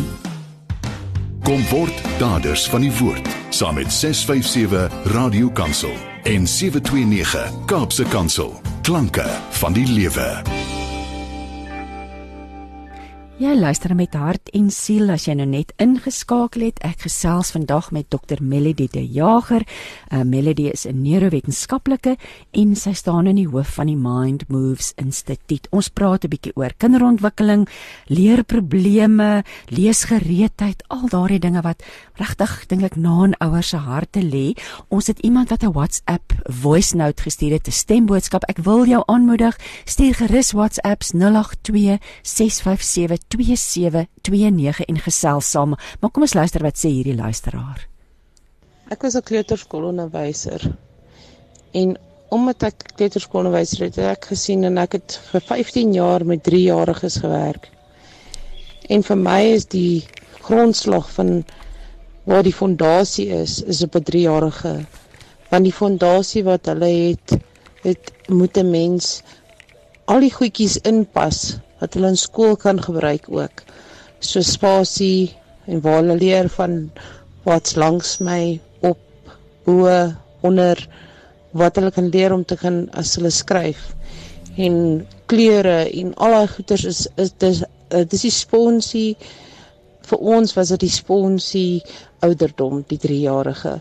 Kom 1.44 1.62
word 1.70 2.02
daders 2.20 2.68
van 2.70 2.86
die 2.86 2.94
woord 3.00 3.28
saam 3.50 3.76
met 3.76 3.94
657 3.94 5.14
Radio 5.14 5.50
Kansel 5.50 5.94
en 6.24 6.48
729 6.48 7.66
Kaapse 7.66 8.04
Kansel. 8.04 8.62
Klanke 8.82 9.28
van 9.50 9.74
die 9.74 9.88
lewe. 9.88 10.71
Jy 13.42 13.56
luister 13.58 13.96
met 13.98 14.14
hart 14.14 14.52
en 14.54 14.68
siel 14.70 15.10
as 15.10 15.24
jy 15.26 15.34
nou 15.40 15.48
net 15.50 15.72
ingeskakel 15.82 16.68
het. 16.68 16.78
Ek 16.86 17.08
gesels 17.08 17.50
vandag 17.56 17.88
met 17.90 18.06
Dr 18.14 18.38
Melody 18.38 18.86
De 18.94 19.02
Jager. 19.02 19.64
Uh, 20.12 20.22
Melody 20.22 20.68
is 20.70 20.86
'n 20.86 21.02
neurowetenskaplike 21.02 22.18
en 22.52 22.76
sy 22.76 22.94
staan 22.94 23.26
in 23.26 23.38
die 23.38 23.48
hoof 23.48 23.74
van 23.80 23.88
die 23.88 23.98
Mind 23.98 24.46
Moves 24.50 24.94
Instituut. 24.96 25.68
Ons 25.72 25.90
praat 25.90 26.24
'n 26.24 26.30
bietjie 26.30 26.54
oor 26.56 26.70
kinderontwikkeling, 26.78 27.68
leerprobleme, 28.10 29.44
leesgereedheid, 29.70 30.84
al 30.90 31.10
daardie 31.10 31.40
dinge 31.40 31.62
wat 31.62 31.82
regtig 32.18 32.68
dink 32.68 32.84
ek 32.84 32.96
na 32.96 33.24
in 33.24 33.36
ouers 33.40 33.70
se 33.70 33.78
harte 33.78 34.22
lê. 34.22 34.54
Ons 34.90 35.08
het 35.08 35.20
iemand 35.20 35.50
wat 35.50 35.64
'n 35.64 35.74
WhatsApp 35.74 36.32
voice 36.46 36.96
note 36.96 37.24
gestuur 37.24 37.54
het, 37.54 37.68
'n 37.68 37.72
stemboodskap. 37.72 38.44
Ek 38.44 38.60
wil 38.60 38.86
jou 38.86 39.04
aanmoedig, 39.08 39.58
stuur 39.86 40.14
gerus 40.14 40.52
WhatsApps 40.52 41.12
082 41.14 41.98
657 42.22 43.31
2729 43.34 44.84
en 44.86 45.00
gesels 45.00 45.50
saam. 45.50 45.76
Maar 46.00 46.12
kom 46.12 46.28
ons 46.28 46.38
luister 46.38 46.64
wat 46.66 46.80
sê 46.80 46.92
hierdie 46.92 47.16
luisteraar. 47.16 47.88
Ek 48.92 49.02
was 49.02 49.16
'n 49.16 49.24
kleuterskoolonderwyser. 49.24 50.72
En 51.72 51.98
omdat 52.30 52.64
ek 52.64 52.84
kleuterskoolonderwyser 52.96 53.86
het, 53.86 53.96
het 53.96 54.18
ek 54.18 54.26
gesien 54.34 54.64
en 54.64 54.78
ek 54.78 54.92
het 55.00 55.20
vir 55.32 55.42
15 55.42 55.94
jaar 55.94 56.26
met 56.26 56.44
3-jariges 56.48 57.20
gewerk. 57.24 57.70
En 58.90 59.04
vir 59.04 59.18
my 59.18 59.42
is 59.56 59.66
die 59.66 60.04
grondslag 60.42 61.12
van 61.12 61.44
waar 62.24 62.44
die 62.44 62.56
fondasie 62.56 63.30
is, 63.36 63.62
is 63.64 63.84
op 63.84 63.96
'n 63.96 64.04
3-jarige. 64.04 64.86
Want 65.50 65.64
die 65.64 65.74
fondasie 65.74 66.44
wat 66.44 66.66
hulle 66.66 66.92
het, 67.10 67.38
dit 67.84 68.12
moet 68.28 68.58
'n 68.58 68.70
mens 68.70 69.22
al 70.06 70.20
die 70.20 70.34
goedjies 70.34 70.78
inpas 70.78 71.58
wat 71.82 71.98
hulle 71.98 72.14
in 72.14 72.20
skool 72.20 72.56
kan 72.56 72.82
gebruik 72.82 73.28
ook. 73.30 73.64
So 74.20 74.42
spasie 74.46 75.34
en 75.66 75.82
waar 75.82 76.02
hulle 76.02 76.18
leer 76.22 76.50
van 76.50 76.92
wat's 77.44 77.76
langs 77.76 78.20
my 78.22 78.60
op 78.86 79.00
bo 79.66 79.90
onder 80.42 80.88
wat 81.52 81.76
hulle 81.76 81.92
kan 81.92 82.10
leer 82.10 82.34
om 82.34 82.46
te 82.46 82.58
kan 82.58 82.84
as 82.98 83.16
hulle 83.18 83.32
skryf 83.34 83.92
en 84.58 84.76
kleure 85.32 85.78
en 85.90 86.14
al 86.16 86.36
daai 86.38 86.52
goeders 86.56 86.86
is 86.92 87.02
is 87.24 87.34
dis 87.44 87.64
dis 88.14 88.26
die 88.28 88.34
sponsie 88.36 89.10
vir 90.10 90.24
ons 90.36 90.56
was 90.58 90.74
dit 90.74 90.86
die 90.86 90.96
sponsie 90.96 91.82
ouderdom 92.26 92.84
die 92.88 93.00
3-jarige 93.06 93.76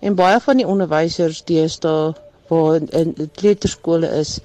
en 0.00 0.18
baie 0.18 0.38
van 0.44 0.60
die 0.60 0.68
onderwysers 0.68 1.42
deesdae 1.50 2.14
waar 2.48 2.80
in 3.00 3.14
kleuterskole 3.40 4.10
is 4.20 4.38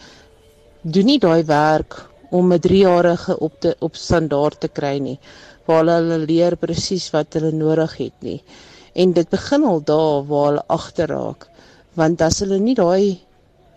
doen 0.84 1.08
nie 1.12 1.20
daai 1.20 1.44
werk 1.48 2.02
om 2.40 2.54
'n 2.54 2.62
3-jarige 2.68 3.38
op 3.48 3.60
te 3.64 3.76
op 3.88 3.96
standaard 3.96 4.60
te 4.60 4.70
kry 4.80 4.98
nie 5.08 5.20
waar 5.70 5.86
hulle 5.86 6.18
leer 6.26 6.56
presies 6.66 7.10
wat 7.16 7.34
hulle 7.38 7.52
nodig 7.56 7.94
het 7.98 8.18
nie. 8.20 8.40
En 8.94 9.14
dit 9.14 9.30
begin 9.30 9.64
al 9.64 9.82
daar 9.84 10.26
waar 10.32 10.48
hulle 10.50 10.64
agterraak 10.68 11.48
want 12.00 12.22
as 12.22 12.40
hulle 12.44 12.60
nie 12.60 12.76
daai 12.76 13.20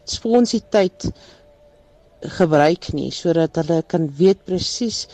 sponsiteit 0.09 1.09
gebruik 2.39 2.93
nie 2.97 3.11
sodat 3.15 3.59
hulle 3.61 3.83
kan 3.93 4.09
weet 4.19 4.45
presies 4.49 5.05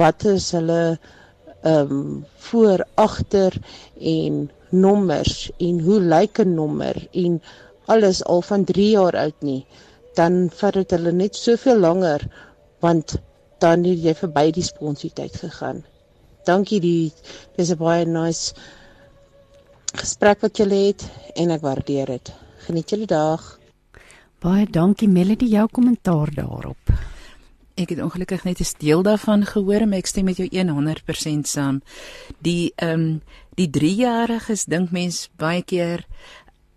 wat 0.00 0.24
is 0.36 0.50
hulle 0.56 0.80
ehm 1.64 1.92
um, 1.98 2.24
voor 2.50 2.84
agter 3.00 3.54
en 4.00 4.50
nommers 4.70 5.50
en 5.58 5.80
hoe 5.86 6.00
lyk 6.00 6.38
'n 6.44 6.54
nommer 6.54 6.96
en 7.12 7.40
alles 7.86 8.24
al 8.24 8.42
van 8.42 8.64
3 8.64 8.90
jaar 8.90 9.16
oud 9.16 9.40
nie 9.40 9.62
dan 10.14 10.50
vat 10.60 10.74
dit 10.74 10.90
hulle 10.90 11.12
net 11.12 11.34
soveel 11.36 11.78
langer 11.78 12.20
want 12.84 13.16
dan 13.64 13.84
het 13.88 14.02
jy 14.04 14.14
verby 14.18 14.50
die 14.52 14.64
sponsietyd 14.66 15.36
gegaan. 15.40 15.84
Dankie 16.44 16.80
die 16.80 17.12
dis 17.56 17.70
'n 17.72 17.80
baie 17.80 18.04
nice 18.04 18.54
gesprek 19.94 20.40
wat 20.44 20.58
julle 20.58 20.80
het 20.88 21.06
en 21.34 21.50
ek 21.50 21.62
waardeer 21.62 22.06
dit. 22.06 22.32
Geniet 22.66 22.90
julle 22.90 23.06
dag. 23.06 23.58
Baie 24.40 24.66
dankie 24.66 25.08
Melody 25.08 25.46
jou 25.46 25.68
kommentaar 25.68 26.28
daarop. 26.34 26.92
Ek 27.74 27.88
het 27.88 28.02
ongelukkig 28.02 28.44
net 28.44 28.60
'n 28.60 28.78
deel 28.78 29.02
daarvan 29.02 29.46
gehoor, 29.46 29.88
maar 29.88 29.98
ek 29.98 30.06
stem 30.06 30.24
met 30.24 30.36
jou 30.36 30.48
100% 30.48 31.48
saam. 31.48 31.82
Die 32.38 32.72
ehm 32.76 33.00
um, 33.00 33.22
die 33.54 33.70
3-jariges 33.70 34.64
dink 34.64 34.90
mens 34.90 35.30
baie 35.36 35.62
keer 35.62 36.06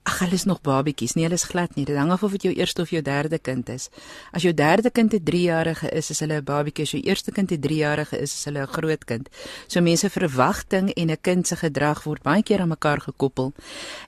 Ag, 0.07 0.19
hulle 0.23 0.37
is 0.39 0.45
nog 0.47 0.61
babetjies. 0.63 1.13
Nee, 1.17 1.25
hulle 1.25 1.35
is 1.35 1.43
glad 1.43 1.75
nie. 1.75 1.83
Dit 1.85 1.97
hang 1.99 2.11
af 2.15 2.23
of 2.23 2.31
dit 2.31 2.45
jou 2.47 2.53
eerste 2.55 2.81
of 2.81 2.91
jou 2.95 3.01
derde 3.03 3.39
kind 3.43 3.69
is. 3.69 3.89
As 4.31 4.45
jou 4.45 4.53
derde 4.53 4.91
kind 4.91 5.13
'n 5.13 5.23
3-jarige 5.23 5.89
is, 5.91 6.09
is 6.09 6.19
hulle 6.19 6.37
'n 6.39 6.43
babetjie. 6.43 6.83
As 6.83 6.91
jou 6.91 7.01
eerste 7.01 7.31
kind 7.31 7.51
'n 7.51 7.59
3-jarige 7.59 8.17
is, 8.17 8.31
is 8.33 8.45
hulle 8.45 8.61
'n 8.61 8.67
groot 8.67 9.03
kind. 9.05 9.29
So 9.67 9.81
mense 9.81 10.09
verwagting 10.09 10.89
en 10.93 11.11
'n 11.11 11.17
kind 11.21 11.47
se 11.47 11.55
gedrag 11.55 12.03
word 12.03 12.23
baie 12.23 12.43
keer 12.43 12.59
aan 12.59 12.67
mekaar 12.67 13.01
gekoppel. 13.01 13.53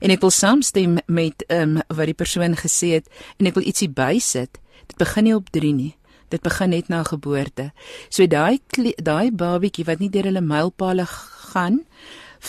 En 0.00 0.10
ek 0.10 0.20
wil 0.20 0.30
saamstem 0.30 0.98
met 1.06 1.44
ehm 1.48 1.76
um, 1.76 1.82
wat 1.88 2.06
die 2.06 2.14
persoon 2.14 2.56
gesê 2.56 2.88
het 2.96 3.08
en 3.36 3.46
ek 3.46 3.54
wil 3.54 3.66
ietsie 3.66 3.90
bysit. 3.90 4.58
Dit 4.86 4.96
begin 4.96 5.24
nie 5.24 5.34
op 5.34 5.50
3 5.50 5.72
nie. 5.72 5.96
Dit 6.28 6.42
begin 6.42 6.68
net 6.70 6.88
na 6.88 7.02
geboorte. 7.02 7.72
So 8.08 8.26
daai 8.26 8.60
daai 9.02 9.30
babetjie 9.32 9.84
wat 9.84 9.98
nie 9.98 10.10
deur 10.10 10.24
hulle 10.24 10.40
mylpale 10.40 11.06
gaan 11.52 11.84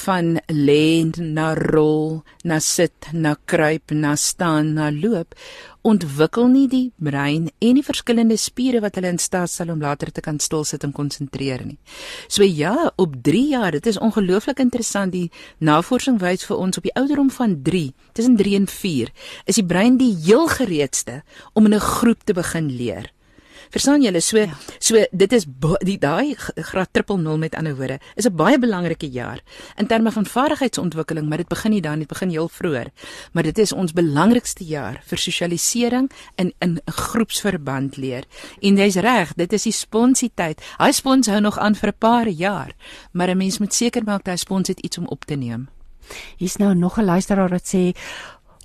van 0.06 0.40
lê 0.48 1.04
na 1.18 1.54
rol, 1.54 2.24
na 2.44 2.60
sit, 2.60 3.12
na 3.14 3.36
kruip, 3.46 3.92
na 3.92 4.16
staan, 4.16 4.74
na 4.74 4.90
loop, 4.90 5.36
ontwikkel 5.82 6.48
nie 6.48 6.68
die 6.70 6.92
brein 7.02 7.50
en 7.60 7.78
die 7.78 7.86
verskillende 7.86 8.38
spiere 8.38 8.82
wat 8.84 8.96
hulle 9.00 9.10
in 9.10 9.20
staat 9.22 9.50
sal 9.50 9.72
om 9.74 9.82
later 9.82 10.12
te 10.14 10.22
kan 10.22 10.40
stil 10.40 10.64
sit 10.68 10.84
en 10.86 10.94
konsentreer 10.94 11.64
nie. 11.66 11.80
So 12.28 12.46
ja, 12.46 12.92
op 13.02 13.16
3 13.24 13.46
jaar, 13.54 13.72
dit 13.72 13.88
is 13.90 14.00
ongelooflik 14.00 14.62
interessant 14.62 15.16
die 15.16 15.32
navorsing 15.60 16.20
wys 16.22 16.46
vir 16.46 16.62
ons 16.62 16.78
op 16.78 16.86
die 16.86 16.96
ouderdom 16.96 17.32
van 17.34 17.58
3, 17.66 17.88
tussen 18.14 18.38
3 18.38 18.56
en 18.62 18.68
4, 18.68 19.10
is 19.46 19.58
die 19.58 19.66
brein 19.66 19.98
die 19.98 20.14
heel 20.26 20.48
gereedste 20.48 21.24
om 21.54 21.66
in 21.66 21.74
'n 21.74 21.80
groep 21.80 22.24
te 22.24 22.34
begin 22.34 22.70
leer. 22.70 23.12
Verstaan 23.72 24.02
julle? 24.04 24.20
So 24.20 24.38
ja. 24.38 24.58
so 24.80 25.00
dit 25.12 25.34
is 25.34 25.46
die 25.88 25.98
daai 26.00 26.36
graad 26.36 26.90
triple 26.92 27.18
0 27.18 27.38
met 27.40 27.56
ander 27.56 27.76
woorde 27.76 28.00
is 28.16 28.28
'n 28.28 28.36
baie 28.36 28.60
belangrike 28.60 29.08
jaar 29.08 29.40
in 29.78 29.88
terme 29.88 30.12
van 30.12 30.26
vaardigheidsontwikkeling, 30.26 31.30
maar 31.30 31.38
dit 31.38 31.48
begin 31.48 31.72
nie 31.72 31.82
dan 31.82 31.92
nie, 31.92 32.08
dit 32.08 32.08
begin 32.08 32.30
heel 32.30 32.50
vroeër. 32.50 32.92
Maar 33.32 33.44
dit 33.44 33.58
is 33.58 33.72
ons 33.72 33.94
belangrikste 33.94 34.64
jaar 34.64 35.02
vir 35.06 35.18
sosialisering 35.18 36.12
in 36.36 36.54
in 36.60 36.82
'n 36.86 36.92
groepsverband 36.92 37.98
leer. 37.98 38.24
En 38.62 38.78
jy's 38.78 38.96
reg, 38.96 39.34
dit 39.34 39.54
is 39.54 39.64
die 39.64 39.72
sponsietyd. 39.72 40.62
Hy 40.78 40.92
spons 40.92 41.28
hou 41.28 41.40
nog 41.40 41.58
aan 41.58 41.76
vir 41.76 41.90
'n 41.90 41.98
paar 41.98 42.28
jaar, 42.28 42.72
maar 43.12 43.30
'n 43.30 43.38
mens 43.38 43.60
moet 43.60 43.74
seker 43.74 44.04
maak 44.04 44.24
dat 44.24 44.34
hy 44.34 44.38
spons 44.38 44.68
het 44.68 44.80
iets 44.80 44.98
om 44.98 45.08
op 45.08 45.26
te 45.26 45.36
neem. 45.36 45.70
Hier's 46.38 46.58
nou 46.58 46.76
nog 46.76 46.98
'n 46.98 47.06
luisteraar 47.06 47.50
wat 47.50 47.74
sê 47.74 47.94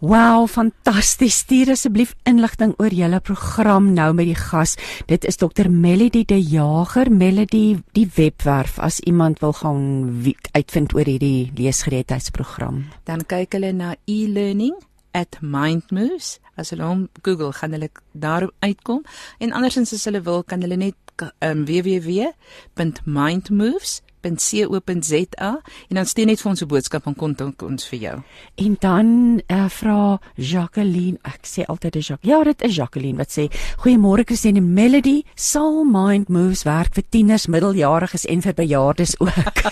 Wow, 0.00 0.44
fantasties. 0.44 1.40
Stuur 1.40 1.70
asseblief 1.72 2.12
inligting 2.28 2.74
oor 2.76 2.92
julle 2.92 3.16
program 3.24 3.96
nou 3.96 4.12
met 4.12 4.28
die 4.28 4.36
gas. 4.36 4.76
Dit 5.08 5.24
is 5.24 5.40
Dr 5.40 5.72
Melody 5.72 6.20
De 6.28 6.36
Jager, 6.36 7.08
Melody 7.08 7.80
die 7.96 8.04
webwerf 8.16 8.76
as 8.78 9.00
iemand 9.08 9.40
wil 9.40 9.56
gaan 9.56 10.12
uitvind 10.52 10.92
oor 10.92 11.08
hierdie 11.08 11.48
leesgereedheidsprogram. 11.56 12.92
Dan 13.08 13.24
kyk 13.24 13.56
hulle 13.56 13.72
na 13.72 13.96
e-learning 14.04 14.76
at 15.16 15.40
mindmoves. 15.40 16.44
As 16.60 16.76
hulle 16.76 16.84
hom 16.84 17.08
Google 17.22 17.56
gaan 17.56 17.72
hulle 17.72 17.88
daarop 18.12 18.52
uitkom 18.60 19.00
en 19.40 19.56
andersins 19.56 19.96
as 19.96 20.04
hulle 20.04 20.20
wil 20.28 20.44
kan 20.44 20.60
hulle 20.60 20.76
net 20.76 20.92
um, 21.40 21.64
www.mindmoves 21.64 24.04
www.co.za 24.34 25.60
en 25.88 25.94
dan 25.94 26.06
stuur 26.06 26.26
net 26.26 26.40
vir 26.40 26.50
ons 26.50 26.62
'n 26.62 26.66
boodskap 26.68 27.06
en 27.06 27.14
kontak 27.14 27.62
ons 27.62 27.88
vir 27.88 27.98
jou. 27.98 28.22
En 28.54 28.76
dan 28.80 29.40
uh, 29.46 29.68
vra 29.68 30.18
Jacqueline, 30.36 31.18
ek 31.22 31.46
sê 31.46 31.64
altyd 31.66 31.96
is 31.96 32.06
Jacques. 32.06 32.30
Ja, 32.30 32.42
dit 32.44 32.62
is 32.62 32.76
Jacqueline 32.76 33.18
wat 33.18 33.30
sê: 33.30 33.48
"Goeiemôre 33.82 34.24
Christine 34.24 34.60
Melody, 34.60 35.22
Soul 35.34 35.84
Mind 35.84 36.28
Moves 36.28 36.64
werk 36.64 36.94
vir 36.94 37.04
tieners, 37.08 37.46
middeljariges 37.46 38.24
en 38.24 38.40
vir 38.40 38.54
bejaardes 38.54 39.20
ook." 39.20 39.62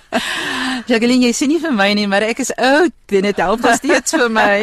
Jacqueline, 0.84 1.24
jy 1.24 1.32
sien 1.32 1.48
nie 1.48 1.60
vir 1.62 1.72
my 1.72 1.86
nie, 1.96 2.04
maar 2.10 2.26
ek 2.26 2.42
is 2.44 2.50
oud 2.60 3.14
en 3.16 3.26
dit 3.28 3.38
help 3.40 3.62
nog 3.64 3.78
steeds 3.78 4.16
vir 4.18 4.28
my. 4.32 4.56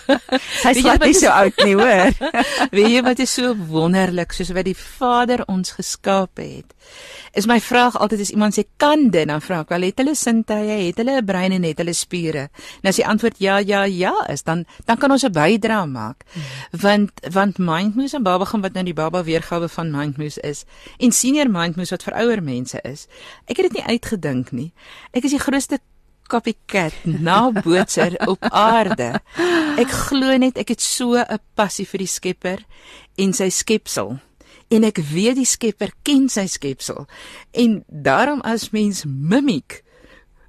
Sy 0.62 0.72
is 0.76 0.86
nie 1.02 1.16
so 1.18 1.32
oud 1.32 1.58
nie, 1.66 1.74
hoor. 1.74 2.14
Weet 2.76 2.92
jy 2.92 3.02
wat 3.06 3.22
is 3.24 3.34
so 3.34 3.50
wonderlik 3.72 4.36
soos 4.36 4.52
wat 4.54 4.68
die 4.68 4.76
Vader 4.78 5.42
ons 5.50 5.74
geskaap 5.74 6.38
het? 6.42 6.76
is 7.36 7.44
my 7.44 7.58
vraag 7.60 7.96
altyd 8.00 8.22
as 8.24 8.30
iemand 8.32 8.56
sê 8.56 8.64
kan 8.80 9.10
dit 9.12 9.28
dan 9.28 9.42
vra 9.44 9.58
ek 9.64 9.72
wel 9.74 9.84
het 9.90 9.98
hulle 10.00 10.14
sintuie 10.16 10.76
het 10.86 11.00
hulle 11.02 11.18
'n 11.20 11.26
brein 11.28 11.52
en 11.52 11.66
het 11.68 11.78
hulle 11.82 11.92
spiere 11.92 12.48
en 12.80 12.88
as 12.88 12.96
die 12.96 13.06
antwoord 13.06 13.36
ja 13.38 13.58
ja 13.58 13.82
ja 13.84 14.14
is 14.32 14.42
dan 14.42 14.64
dan 14.86 14.96
kan 14.96 15.10
ons 15.10 15.24
'n 15.24 15.32
bydra 15.32 15.84
maak 15.86 16.24
hmm. 16.32 16.42
want 16.80 17.12
want 17.32 17.58
mindmoose 17.58 18.16
en 18.16 18.22
baba 18.22 18.44
gaan 18.44 18.62
wat 18.62 18.72
nou 18.72 18.84
die 18.84 18.94
baba 18.94 19.22
weergawe 19.24 19.68
van 19.68 19.90
mindmoose 19.90 20.40
is 20.40 20.64
en 20.98 21.12
senior 21.12 21.50
mindmoose 21.50 21.90
wat 21.90 22.02
vir 22.02 22.14
ouer 22.14 22.42
mense 22.42 22.80
is 22.82 23.06
ek 23.46 23.56
het 23.56 23.68
dit 23.68 23.72
nie 23.72 23.86
uitgedink 23.92 24.52
nie 24.52 24.72
ek 25.12 25.24
is 25.24 25.30
die 25.30 25.44
grootste 25.56 25.78
copycat 26.28 26.92
na 27.04 27.50
bootser 27.50 28.16
op 28.28 28.42
aarde. 28.50 29.22
Ek 29.80 29.88
glo 29.88 30.36
net 30.36 30.58
ek 30.60 30.74
het 30.74 30.82
so 30.82 31.16
'n 31.16 31.40
passie 31.56 31.86
vir 31.86 31.98
die 31.98 32.12
Skepper 32.12 32.60
en 33.16 33.32
sy 33.32 33.48
skepsel. 33.48 34.18
En 34.68 34.84
ek 34.84 34.98
weet 34.98 35.36
die 35.36 35.46
Skepper 35.46 35.92
ken 36.02 36.28
sy 36.28 36.46
skepsel. 36.46 37.06
En 37.52 37.84
daarom 37.88 38.40
as 38.42 38.70
mens 38.70 39.04
mimiek 39.06 39.82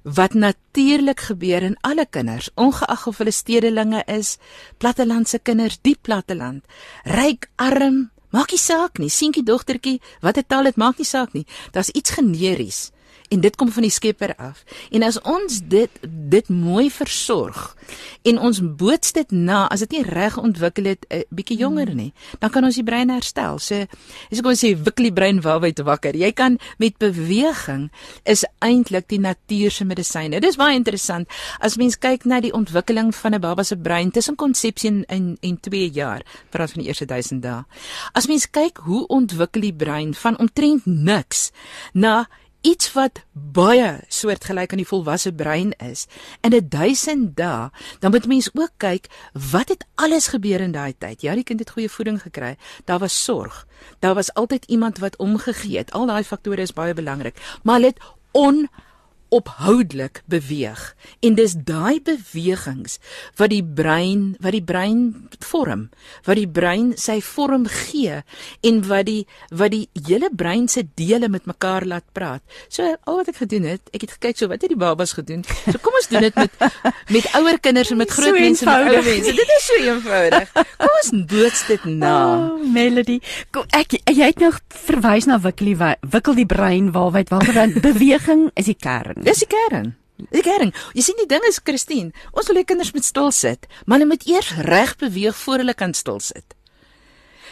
wat 0.02 0.34
natuurlik 0.34 1.20
gebeur 1.20 1.62
in 1.62 1.76
alle 1.80 2.06
kinders, 2.06 2.50
ongeag 2.54 3.06
of 3.06 3.18
hulle 3.18 3.30
stedelinge 3.30 4.02
is, 4.06 4.38
plattelandse 4.78 5.38
kinders, 5.38 5.78
diep 5.82 6.02
platteland, 6.02 6.64
ryk, 7.04 7.48
arm, 7.56 8.10
maak 8.30 8.50
nie 8.50 8.58
saak 8.58 8.98
nie, 8.98 9.10
seentjie, 9.10 9.42
dogtertjie, 9.42 10.00
watter 10.20 10.46
taal 10.46 10.64
dit 10.64 10.76
maak 10.76 10.98
nie 10.98 11.06
saak 11.06 11.32
nie. 11.32 11.46
Daar's 11.72 11.90
iets 11.90 12.10
generies 12.10 12.90
en 13.28 13.40
dit 13.40 13.56
kom 13.56 13.72
van 13.72 13.82
die 13.82 13.92
Skepper 13.92 14.34
af. 14.36 14.64
En 14.90 15.02
as 15.02 15.20
ons 15.20 15.60
dit 15.68 15.90
dit 16.28 16.48
mooi 16.48 16.88
versorg 16.90 17.76
en 18.28 18.38
ons 18.38 18.60
boots 18.60 19.12
dit 19.16 19.30
na, 19.32 19.66
as 19.72 19.80
dit 19.84 19.98
nie 19.98 20.04
reg 20.04 20.36
ontwikkel 20.38 20.84
het 20.84 21.06
'n 21.08 21.16
uh, 21.16 21.22
bietjie 21.30 21.58
jonger 21.58 21.94
nie, 21.94 22.12
dan 22.38 22.50
kan 22.50 22.64
ons 22.64 22.74
die 22.74 22.84
brein 22.84 23.10
herstel. 23.10 23.58
So 23.58 23.74
as 24.30 24.38
ek 24.38 24.44
kon 24.44 24.56
sê 24.56 24.76
wikkel 24.76 25.04
die 25.04 25.12
brein 25.12 25.40
waarwyd 25.40 25.78
wakker. 25.78 26.16
Jy 26.16 26.32
kan 26.32 26.58
met 26.78 26.98
beweging 26.98 27.90
is 28.24 28.44
eintlik 28.58 29.08
die 29.08 29.20
natuur 29.20 29.70
se 29.70 29.84
medisyne. 29.84 30.40
Dit 30.40 30.50
is 30.50 30.56
baie 30.56 30.76
interessant 30.76 31.28
as 31.60 31.76
mens 31.76 31.98
kyk 31.98 32.24
na 32.24 32.40
die 32.40 32.52
ontwikkeling 32.52 33.14
van 33.14 33.34
'n 33.34 33.40
baba 33.40 33.62
se 33.62 33.76
brein 33.76 34.10
tussen 34.10 34.36
konsepsie 34.36 34.90
en 34.90 35.04
en, 35.08 35.36
en 35.40 35.60
2 35.60 35.90
jaar, 35.90 36.22
praat 36.50 36.72
van 36.72 36.82
die 36.82 36.88
eerste 36.88 37.06
1000 37.06 37.42
dae. 37.42 37.64
As 38.12 38.26
mens 38.26 38.46
kyk 38.50 38.82
hoe 38.86 39.06
ontwikkel 39.06 39.60
die 39.60 39.74
brein 39.74 40.14
van 40.14 40.38
omtrent 40.38 40.86
niks 40.86 41.50
na 41.92 42.28
iets 42.60 42.92
wat 42.92 43.22
baie 43.32 44.00
soortgelyk 44.08 44.72
aan 44.72 44.82
die 44.82 44.88
volwasse 44.88 45.32
brein 45.32 45.72
is 45.78 46.06
in 46.42 46.54
'n 46.54 46.68
1000 46.68 47.36
dae, 47.36 47.70
dan 48.00 48.10
moet 48.10 48.26
mens 48.26 48.50
ook 48.54 48.72
kyk 48.76 49.06
wat 49.50 49.68
het 49.68 49.86
alles 49.94 50.26
gebeur 50.28 50.60
in 50.60 50.72
daai 50.72 50.94
tyd. 50.98 51.22
Ja, 51.22 51.34
die 51.34 51.44
kind 51.44 51.60
het 51.60 51.70
goeie 51.70 51.90
voeding 51.90 52.22
gekry. 52.22 52.56
Daar 52.84 52.98
was 52.98 53.24
sorg. 53.24 53.66
Daar 53.98 54.14
was 54.14 54.34
altyd 54.34 54.64
iemand 54.64 54.98
wat 54.98 55.16
omgegee 55.16 55.78
het. 55.78 55.92
Al 55.92 56.06
daai 56.06 56.24
faktore 56.24 56.62
is 56.62 56.72
baie 56.72 56.94
belangrik, 56.94 57.58
maar 57.62 57.74
hulle 57.74 57.86
het 57.86 58.02
on 58.30 58.68
ophoudelik 59.28 60.22
beweeg. 60.26 60.94
En 61.20 61.34
dis 61.34 61.54
daai 61.54 62.00
bewegings 62.02 62.98
wat 63.36 63.52
die 63.52 63.64
brein 63.64 64.36
wat 64.40 64.54
die 64.56 64.64
brein 64.64 65.28
vorm 65.44 65.88
wat 66.26 66.38
die 66.38 66.48
brein 66.48 66.92
sy 66.98 67.18
vorm 67.24 67.66
gee 67.70 68.22
en 68.66 68.80
wat 68.88 69.06
die 69.08 69.26
wat 69.50 69.72
die 69.74 69.86
hele 70.06 70.30
brein 70.32 70.68
se 70.68 70.84
dele 70.98 71.28
met 71.28 71.46
mekaar 71.46 71.86
laat 71.88 72.06
praat. 72.12 72.42
So 72.68 72.84
al 73.04 73.20
wat 73.20 73.32
ek 73.32 73.42
gedoen 73.44 73.68
het 73.68 73.92
ek 73.92 74.06
het 74.06 74.16
gekyk 74.16 74.40
so 74.40 74.50
wat 74.52 74.64
het 74.64 74.72
die 74.72 74.80
babas 74.80 75.14
gedoen? 75.18 75.44
So 75.68 75.78
kom 75.82 75.96
ons 75.98 76.10
doen 76.12 76.26
dit 76.28 76.34
met 76.34 76.52
met 77.08 77.30
ouer 77.38 77.60
kinders 77.60 77.92
en 77.92 78.00
met 78.00 78.10
groot 78.16 78.32
so 78.32 78.38
mense 78.38 78.66
en 78.66 78.88
ouer 78.88 79.04
mense. 79.04 79.34
Dit 79.38 79.54
is 79.58 79.66
so 79.68 79.80
eenvoudig. 79.82 80.52
Kom 80.78 80.94
ons 81.02 81.12
boots 81.30 81.64
dit 81.68 81.84
na. 81.90 82.14
Oh, 82.18 82.72
melody. 82.72 83.18
Kom, 83.54 83.66
ek 83.76 83.98
jy 84.04 84.30
het 84.30 84.42
nog 84.42 84.60
verwys 84.86 85.28
na 85.28 85.38
wikkel 85.42 85.72
die 85.72 85.94
wikkel 86.12 86.38
die 86.38 86.48
brein 86.48 86.92
waarwyd 86.94 87.32
waar 87.32 87.46
beweging 87.82 88.48
is 88.54 88.68
die 88.70 88.76
kern. 88.78 89.17
Dis 89.24 89.38
die 89.44 89.50
kern. 89.50 89.96
Die 90.34 90.42
kern. 90.42 90.72
Jy 90.94 91.02
sien 91.02 91.18
die 91.20 91.28
ding 91.30 91.44
is 91.46 91.60
Christine, 91.62 92.12
ons 92.32 92.48
wil 92.50 92.58
hê 92.58 92.64
kinders 92.66 92.92
moet 92.92 93.06
stil 93.06 93.30
sit, 93.30 93.66
maar 93.86 93.98
hulle 93.98 94.10
moet 94.10 94.26
eers 94.26 94.50
reg 94.66 94.96
beweeg 94.98 95.36
voor 95.36 95.62
hulle 95.62 95.74
kan 95.74 95.94
stil 95.94 96.20
sit. 96.20 96.58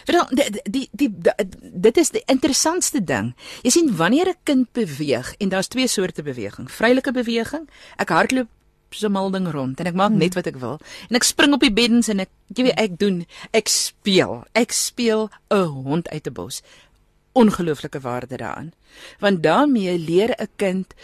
Want 0.07 0.35
die 0.35 0.61
die, 0.63 0.89
die 0.91 1.09
dit 1.87 1.97
is 1.97 2.13
die 2.15 2.23
interessantste 2.31 3.01
ding. 3.03 3.33
Jy 3.63 3.71
sien 3.75 3.95
wanneer 3.95 4.29
'n 4.29 4.39
kind 4.43 4.71
beweeg 4.71 5.35
en 5.37 5.49
daar's 5.49 5.67
twee 5.67 5.87
soorte 5.87 6.23
beweging. 6.23 6.71
Vrylike 6.71 7.11
beweging. 7.11 7.67
Ek 7.97 8.09
hardloop 8.09 8.47
so 8.89 9.09
mal 9.09 9.31
ding 9.31 9.51
rond 9.51 9.79
en 9.79 9.87
ek 9.87 9.95
maak 9.95 10.11
hmm. 10.11 10.19
net 10.19 10.35
wat 10.35 10.47
ek 10.47 10.59
wil 10.61 10.79
en 11.09 11.15
ek 11.15 11.23
spring 11.23 11.53
op 11.53 11.59
die 11.59 11.73
beddens 11.73 12.07
en 12.07 12.23
ek 12.23 12.29
jy 12.55 12.63
weet 12.63 12.79
ek 12.79 12.97
doen 12.97 13.25
ek 13.51 13.67
speel. 13.67 14.43
Ek 14.53 14.71
speel 14.71 15.29
'n 15.51 15.67
hond 15.83 16.07
uit 16.09 16.27
'n 16.27 16.33
bos. 16.33 16.61
Ongelooflike 17.33 17.99
waarde 17.99 18.27
daaraan. 18.37 18.73
Want 19.19 19.43
daarmee 19.43 19.97
leer 19.97 20.31
'n 20.39 20.47
kind 20.55 20.95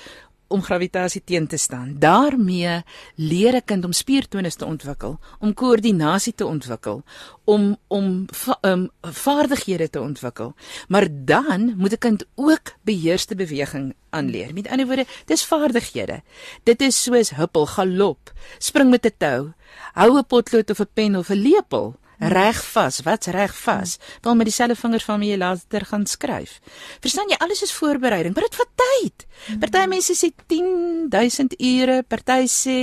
om 0.54 0.62
gravitasie 0.62 1.22
teen 1.26 1.48
te 1.48 1.58
staan. 1.58 1.96
daarmee 2.00 2.84
leer 3.16 3.56
'n 3.56 3.66
kind 3.66 3.86
om 3.86 3.92
spiertonus 3.92 4.56
te 4.56 4.66
ontwikkel, 4.66 5.20
om 5.40 5.54
koördinasie 5.54 6.34
te 6.36 6.46
ontwikkel, 6.46 7.04
om 7.44 7.78
om 7.88 8.26
va, 8.32 8.58
um, 8.62 8.90
vaardighede 9.02 9.90
te 9.90 10.02
ontwikkel. 10.02 10.54
Maar 10.88 11.08
dan 11.10 11.74
moet 11.78 11.94
'n 11.94 11.98
kind 11.98 12.26
ook 12.36 12.74
beheerste 12.82 13.36
beweging 13.36 13.94
aanleer. 14.10 14.54
Met 14.54 14.68
ander 14.68 14.86
woorde, 14.86 15.06
dis 15.26 15.46
vaardighede. 15.46 16.22
Dit 16.64 16.82
is 16.82 17.04
soos 17.04 17.30
huppel, 17.30 17.66
galop, 17.66 18.32
spring 18.58 18.90
met 18.90 19.06
'n 19.06 19.16
tou, 19.18 19.52
hou 19.94 20.18
'n 20.18 20.26
potlood 20.26 20.70
of 20.70 20.80
'n 20.80 20.90
pen 20.94 21.16
of 21.16 21.30
'n 21.30 21.42
lepel 21.42 21.96
reg 22.30 22.64
vas. 22.74 23.00
Wat's 23.06 23.28
reg 23.28 23.54
vas? 23.56 23.98
Dan 24.22 24.38
met 24.38 24.46
dieselfde 24.46 24.76
vingers 24.76 25.04
van 25.04 25.20
wie 25.20 25.30
jy 25.30 25.38
later 25.38 25.86
gaan 25.86 26.06
skryf. 26.06 26.60
Verstaan 27.02 27.30
jy 27.30 27.38
alles 27.44 27.62
is 27.62 27.74
voorbereiding, 27.74 28.34
maar 28.34 28.48
dit 28.48 28.56
vat 28.56 28.72
tyd. 28.84 29.26
Party 29.60 29.86
mense 29.88 30.16
sê 30.16 30.30
10000 30.48 31.56
ure, 31.60 32.04
party 32.08 32.48
sê 32.48 32.78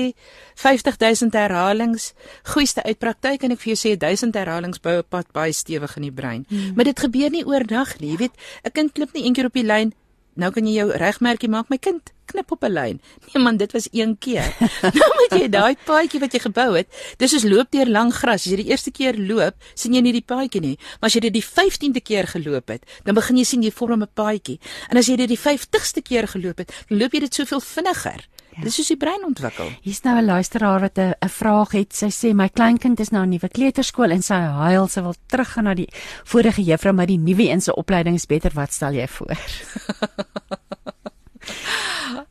50000 0.60 1.32
herhalings. 1.32 2.12
Goeieste 2.52 2.82
uitpraktyk 2.84 3.46
en 3.46 3.56
ek 3.56 3.62
vir 3.64 3.74
jou 3.74 3.80
sê 3.80 3.96
1000 3.96 4.36
herhalings 4.36 4.80
bou 4.80 4.98
'n 4.98 5.08
pad 5.08 5.26
baie 5.32 5.52
stewig 5.52 5.96
in 5.96 6.02
die 6.02 6.12
brein. 6.12 6.44
Hmm. 6.48 6.74
Maar 6.74 6.84
dit 6.84 7.00
gebeur 7.00 7.30
nie 7.30 7.46
oornag 7.46 7.98
nie. 8.00 8.10
Jy 8.10 8.16
weet, 8.16 8.36
'n 8.64 8.72
kind 8.72 8.92
klip 8.92 9.12
nie 9.12 9.24
een 9.24 9.32
keer 9.34 9.46
op 9.46 9.54
die 9.54 9.64
lyn 9.64 9.94
Nou 10.34 10.50
kan 10.54 10.66
jy 10.66 10.78
jou 10.78 10.90
regmerkie 10.94 11.48
maak 11.50 11.70
my 11.70 11.78
kind 11.78 12.12
knip 12.30 12.52
op 12.52 12.64
'n 12.64 12.72
lyn. 12.72 13.00
Nee 13.34 13.42
man, 13.42 13.56
dit 13.56 13.72
was 13.72 13.88
een 13.92 14.18
keer. 14.18 14.54
nou 14.98 15.10
moet 15.18 15.40
jy 15.40 15.48
daai 15.48 15.76
paadjie 15.84 16.20
wat 16.20 16.32
jy 16.32 16.40
gebou 16.40 16.76
het, 16.76 16.88
dis 17.18 17.30
soos 17.30 17.44
loop 17.44 17.70
deur 17.70 17.86
lang 17.86 18.14
gras. 18.14 18.46
As 18.46 18.50
jy 18.50 18.56
die 18.62 18.70
eerste 18.70 18.90
keer 18.90 19.18
loop, 19.18 19.54
sien 19.74 19.94
jy 19.94 20.00
nie 20.00 20.12
die 20.12 20.24
paadjie 20.26 20.60
nie. 20.60 20.76
Maar 21.00 21.10
as 21.10 21.14
jy 21.14 21.20
dit 21.20 21.34
die 21.34 21.44
15de 21.44 22.00
keer 22.00 22.26
geloop 22.26 22.68
het, 22.68 22.86
dan 23.04 23.14
begin 23.14 23.36
jy 23.36 23.44
sien 23.44 23.62
jy 23.62 23.70
vorm 23.70 24.02
'n 24.02 24.10
paadjie. 24.14 24.58
En 24.88 24.96
as 24.96 25.06
jy 25.06 25.16
dit 25.16 25.28
die 25.28 25.38
50ste 25.38 26.02
keer 26.02 26.28
geloop 26.28 26.58
het, 26.58 26.72
loop 26.88 27.12
jy 27.12 27.20
dit 27.20 27.34
soveel 27.34 27.60
vinniger. 27.60 28.26
Ja. 28.60 28.66
Dis 28.68 28.76
hoe 28.76 28.84
die 28.90 28.96
brein 29.00 29.24
ontwikkel. 29.24 29.70
Hier's 29.80 30.02
nou 30.04 30.16
'n 30.20 30.24
luisteraar 30.24 30.80
wat 30.80 30.98
'n 30.98 31.28
vraag 31.28 31.72
het. 31.72 31.94
Sy 31.94 32.10
sê 32.10 32.34
my 32.34 32.48
kleinkind 32.48 33.00
is 33.00 33.10
nou 33.10 33.24
'n 33.24 33.28
nuwe 33.28 33.48
kleuterskool 33.48 34.10
en 34.10 34.22
sy 34.22 34.34
huil 34.34 34.88
sy 34.88 35.00
wil 35.00 35.14
teruggaan 35.26 35.64
na 35.64 35.74
die 35.74 35.88
vorige 36.24 36.62
juffrou, 36.62 36.92
maar 36.92 37.06
die 37.06 37.18
nuwe 37.18 37.48
een 37.48 37.60
se 37.60 37.74
opleiding 37.74 38.14
is 38.14 38.26
beter. 38.26 38.50
Wat 38.54 38.72
stel 38.72 38.92
jy 38.92 39.08
voor? 39.08 39.36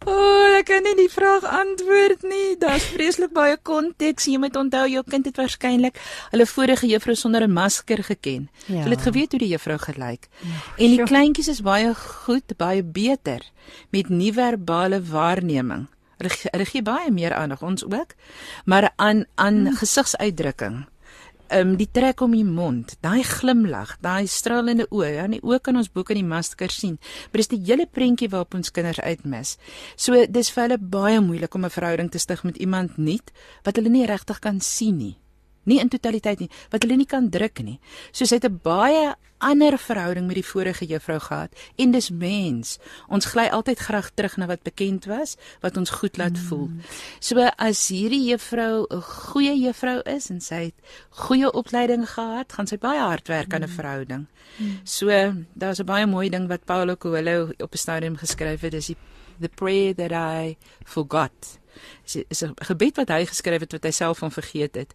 O, 0.05 0.11
oh, 0.11 0.57
ek 0.57 0.67
kan 0.69 0.83
nie 0.83 0.95
die 0.95 1.09
vraag 1.11 1.43
antwoord 1.43 2.23
nie. 2.27 2.55
Daar's 2.59 2.87
vreeslik 2.93 3.33
baie 3.35 3.57
konteks. 3.57 4.27
Jy 4.31 4.39
moet 4.41 4.55
onthou 4.59 4.85
jou 4.89 5.03
kind 5.07 5.25
het 5.25 5.37
waarskynlik 5.39 5.99
hulle 6.31 6.47
vorige 6.49 6.87
juffrou 6.87 7.15
sonder 7.15 7.47
'n 7.47 7.51
masker 7.51 8.03
geken. 8.03 8.49
Ja. 8.65 8.83
Hulle 8.83 8.95
het 8.95 9.07
geweet 9.07 9.31
hoe 9.31 9.39
die 9.39 9.51
juffrou 9.53 9.77
gelyk. 9.77 10.27
Ja, 10.41 10.57
en 10.77 10.89
die 10.95 11.03
kleintjies 11.03 11.47
is 11.47 11.61
baie 11.61 11.93
goed, 11.95 12.57
baie 12.57 12.83
beter 12.83 13.41
met 13.91 14.09
nie-verbale 14.09 15.01
waarneming. 15.01 15.87
Hulle 16.19 16.65
gee 16.65 16.83
baie 16.83 17.11
meer 17.11 17.33
aandag 17.33 17.61
ons 17.63 17.85
ook. 17.85 18.15
Maar 18.65 18.91
aan 18.95 19.25
aan 19.35 19.65
hmm. 19.65 19.75
gesigsuitdrukking. 19.75 20.85
Ehm 21.49 21.69
um, 21.69 21.77
die 21.77 21.89
trek 21.91 22.21
om 22.21 22.31
die 22.31 22.45
mond, 22.45 22.93
daai 23.01 23.23
glimlag, 23.23 23.95
daai 24.05 24.27
stralende 24.27 24.85
oë, 24.93 25.07
ja, 25.15 25.23
nie 25.27 25.39
oë 25.41 25.57
kan 25.65 25.79
ons 25.79 25.89
boek 25.89 26.11
in 26.13 26.19
die 26.21 26.27
masker 26.27 26.69
sien. 26.69 26.99
Maar 27.31 27.41
dis 27.41 27.49
die 27.55 27.63
hele 27.65 27.87
prentjie 27.87 28.29
waarop 28.29 28.53
ons 28.53 28.71
kinders 28.71 28.99
uitmis. 29.01 29.55
So 29.95 30.27
dis 30.29 30.51
vir 30.53 30.67
hulle 30.67 30.77
baie 30.77 31.21
moeilik 31.21 31.55
om 31.55 31.65
'n 31.65 31.73
verhouding 31.73 32.11
te 32.11 32.19
stig 32.19 32.43
met 32.43 32.57
iemand 32.57 32.97
nuut 32.97 33.31
wat 33.63 33.75
hulle 33.75 33.89
nie 33.89 34.05
regtig 34.05 34.39
kan 34.39 34.59
sien 34.59 34.97
nie 34.97 35.17
nie 35.69 35.79
in 35.81 35.89
totaliteit 35.89 36.39
nie 36.43 36.49
wat 36.73 36.83
hulle 36.83 36.97
nie 36.97 37.09
kan 37.09 37.29
druk 37.29 37.61
nie. 37.65 37.79
So 38.11 38.25
sy 38.25 38.35
het 38.35 38.45
'n 38.45 38.59
baie 38.63 39.15
ander 39.39 39.77
verhouding 39.77 40.27
met 40.27 40.35
die 40.39 40.45
vorige 40.45 40.85
juffrou 40.85 41.19
gehad 41.19 41.55
en 41.75 41.91
dis 41.91 42.09
mens. 42.09 42.77
Ons 43.07 43.25
gly 43.33 43.47
altyd 43.55 43.79
graag 43.79 44.11
terug 44.13 44.37
na 44.37 44.47
wat 44.51 44.63
bekend 44.63 45.05
was, 45.09 45.35
wat 45.63 45.77
ons 45.77 45.89
goed 45.89 46.17
laat 46.17 46.37
mm. 46.37 46.47
voel. 46.49 46.69
So 47.19 47.49
as 47.57 47.87
hierdie 47.87 48.23
juffrou 48.29 48.85
'n 48.89 49.01
goeie 49.01 49.55
juffrou 49.59 50.01
is 50.05 50.29
en 50.29 50.41
sy 50.41 50.63
het 50.69 50.75
goeie 51.09 51.51
opleiding 51.51 52.09
gehad, 52.09 52.53
gaan 52.53 52.67
sy 52.67 52.77
baie 52.77 52.99
hard 52.99 53.27
werk 53.27 53.53
aan 53.53 53.63
'n 53.63 53.69
mm. 53.69 53.75
verhouding. 53.75 54.27
Mm. 54.57 54.79
So 54.83 55.07
daar's 55.53 55.79
'n 55.79 55.85
baie 55.85 56.05
mooi 56.05 56.29
ding 56.29 56.47
wat 56.47 56.65
Paulo 56.65 56.95
Coelho 56.95 57.49
op 57.57 57.73
'n 57.73 57.77
stadium 57.77 58.15
geskryf 58.15 58.61
het, 58.61 58.71
dis 58.71 58.87
die 58.87 58.97
the 59.39 59.49
prayer 59.49 59.93
that 59.93 60.11
I 60.11 60.57
forgot. 60.85 61.59
Dit 62.11 62.25
is 62.27 62.43
'n 62.43 62.53
gebed 62.55 62.95
wat 62.95 63.09
hy 63.09 63.25
geskryf 63.25 63.59
het 63.59 63.71
wat 63.71 63.83
hy 63.83 63.91
self 63.91 64.17
van 64.17 64.31
vergeet 64.31 64.75
het. 64.75 64.93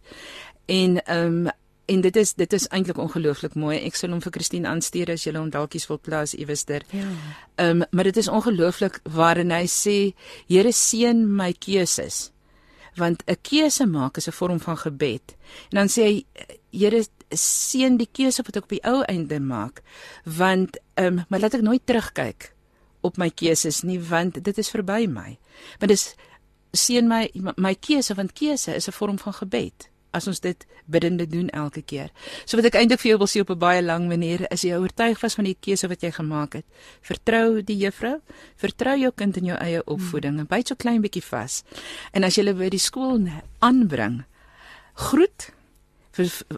En 0.65 1.03
ehm 1.05 1.47
um, 1.47 1.51
en 1.85 2.01
dit 2.01 2.15
is 2.15 2.33
dit 2.33 2.53
is 2.53 2.67
eintlik 2.67 2.97
ongelooflik 2.97 3.55
mooi. 3.55 3.77
Ek 3.85 3.97
sal 3.97 4.13
hom 4.13 4.21
vir 4.23 4.33
Christine 4.37 4.69
aanstuur 4.69 5.11
as 5.13 5.25
jy 5.25 5.35
hom 5.35 5.51
dalkies 5.53 5.87
wil 5.89 5.99
plaas 6.01 6.33
iewerster. 6.37 6.85
Ja. 6.95 7.09
Ehm 7.61 7.81
um, 7.81 7.87
maar 7.91 8.09
dit 8.09 8.17
is 8.17 8.27
ongelooflik 8.27 8.99
waarin 9.03 9.51
hy 9.51 9.65
sê 9.69 9.97
Here 10.47 10.71
seën 10.71 11.25
my 11.25 11.53
keuses. 11.53 12.31
Want 12.95 13.23
'n 13.27 13.37
keuse 13.41 13.85
maak 13.85 14.17
is 14.17 14.27
'n 14.27 14.31
vorm 14.31 14.59
van 14.59 14.77
gebed. 14.77 15.35
En 15.71 15.77
dan 15.77 15.87
sê 15.87 16.01
hy 16.01 16.25
Here 16.71 17.05
seën 17.29 17.97
die 17.97 18.09
keuse 18.11 18.43
wat 18.43 18.55
ek 18.55 18.63
op 18.63 18.69
die 18.69 18.83
ou 18.83 19.03
einde 19.03 19.39
maak. 19.39 19.81
Want 20.23 20.79
ehm 20.95 21.19
um, 21.19 21.25
maar 21.29 21.39
laat 21.39 21.53
ek 21.53 21.61
nooit 21.61 21.85
terugkyk 21.85 22.53
op 23.01 23.17
my 23.17 23.29
keuses 23.29 23.81
nie 23.81 23.99
want 23.99 24.43
dit 24.43 24.57
is 24.57 24.69
verby 24.69 25.05
my. 25.07 25.37
Want 25.79 25.89
dis 25.89 26.15
seën 26.71 27.07
my 27.07 27.29
my 27.57 27.75
keuse 27.75 28.13
want 28.13 28.33
keuse 28.33 28.75
is 28.75 28.87
'n 28.87 28.91
vorm 28.91 29.19
van 29.19 29.33
gebed 29.33 29.94
as 30.15 30.27
ons 30.31 30.39
dit 30.41 30.65
biddende 30.91 31.27
doen 31.27 31.49
elke 31.49 31.81
keer. 31.81 32.11
So 32.45 32.57
wat 32.59 32.69
ek 32.69 32.77
eintlik 32.79 33.01
vir 33.03 33.11
jou 33.13 33.19
wil 33.23 33.31
sê 33.31 33.41
op 33.41 33.51
'n 33.51 33.59
baie 33.59 33.81
lang 33.81 34.07
manier 34.07 34.45
is 34.51 34.63
jy 34.63 34.77
oortuig 34.77 35.19
was 35.21 35.35
van 35.35 35.45
die 35.45 35.57
keuse 35.59 35.87
wat 35.87 36.01
jy 36.01 36.11
gemaak 36.11 36.53
het. 36.53 36.65
Vertrou 37.01 37.61
die 37.61 37.77
juffrou, 37.77 38.21
vertrou 38.55 38.95
jou 38.97 39.11
kind 39.11 39.37
in 39.37 39.45
jou 39.45 39.57
eie 39.57 39.83
opvoeding 39.85 40.39
en 40.39 40.47
byt 40.47 40.67
so 40.67 40.75
klein 40.75 41.01
bietjie 41.01 41.23
vas. 41.23 41.63
En 42.13 42.23
as 42.23 42.35
jy 42.35 42.43
hulle 42.43 42.57
by 42.57 42.69
die 42.69 42.79
skool 42.79 43.27
aanbring, 43.59 44.23
groet, 44.93 45.51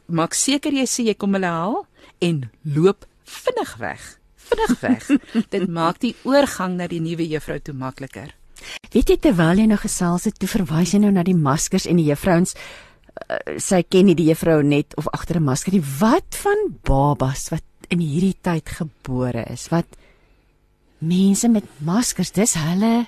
maak 0.08 0.34
seker 0.34 0.72
jy 0.72 0.86
sê 0.86 1.03
jy 1.08 1.14
kom 1.14 1.34
hulle 1.34 1.49
haal 1.49 1.88
en 2.22 2.49
loop 2.64 3.05
vinnig 3.24 3.78
weg. 3.78 4.20
Vinnig 4.36 4.80
weg. 4.80 5.08
dit 5.53 5.68
maak 5.68 5.99
die 5.99 6.16
oorgang 6.24 6.78
na 6.78 6.88
die 6.88 7.01
nuwe 7.01 7.28
juffrou 7.28 7.60
toe 7.60 7.74
makliker. 7.74 8.34
Weet 8.93 9.12
jy 9.12 9.18
terwyl 9.22 9.60
jy 9.60 9.68
nou 9.70 9.78
gesels 9.82 10.28
het, 10.30 10.38
toe 10.39 10.49
verwys 10.49 10.93
jy 10.93 11.01
nou 11.03 11.12
na 11.14 11.24
die 11.28 11.38
maskers 11.38 11.88
en 11.89 11.99
die 11.99 12.08
juffrouens 12.10 12.55
sy 13.57 13.82
ken 13.84 14.05
nie 14.05 14.15
die 14.15 14.30
juffrou 14.30 14.61
net 14.63 14.95
of 14.97 15.07
agter 15.13 15.38
'n 15.38 15.43
masker 15.43 15.73
nie. 15.73 15.84
Wat 15.99 16.36
van 16.43 16.57
babas 16.84 17.49
wat 17.49 17.63
in 17.89 17.99
hierdie 17.99 18.36
tyd 18.41 18.69
gebore 18.69 19.43
is? 19.51 19.67
Wat 19.69 19.86
mense 20.99 21.47
met 21.49 21.63
maskers, 21.80 22.32
dis 22.32 22.53
hulle 22.53 23.07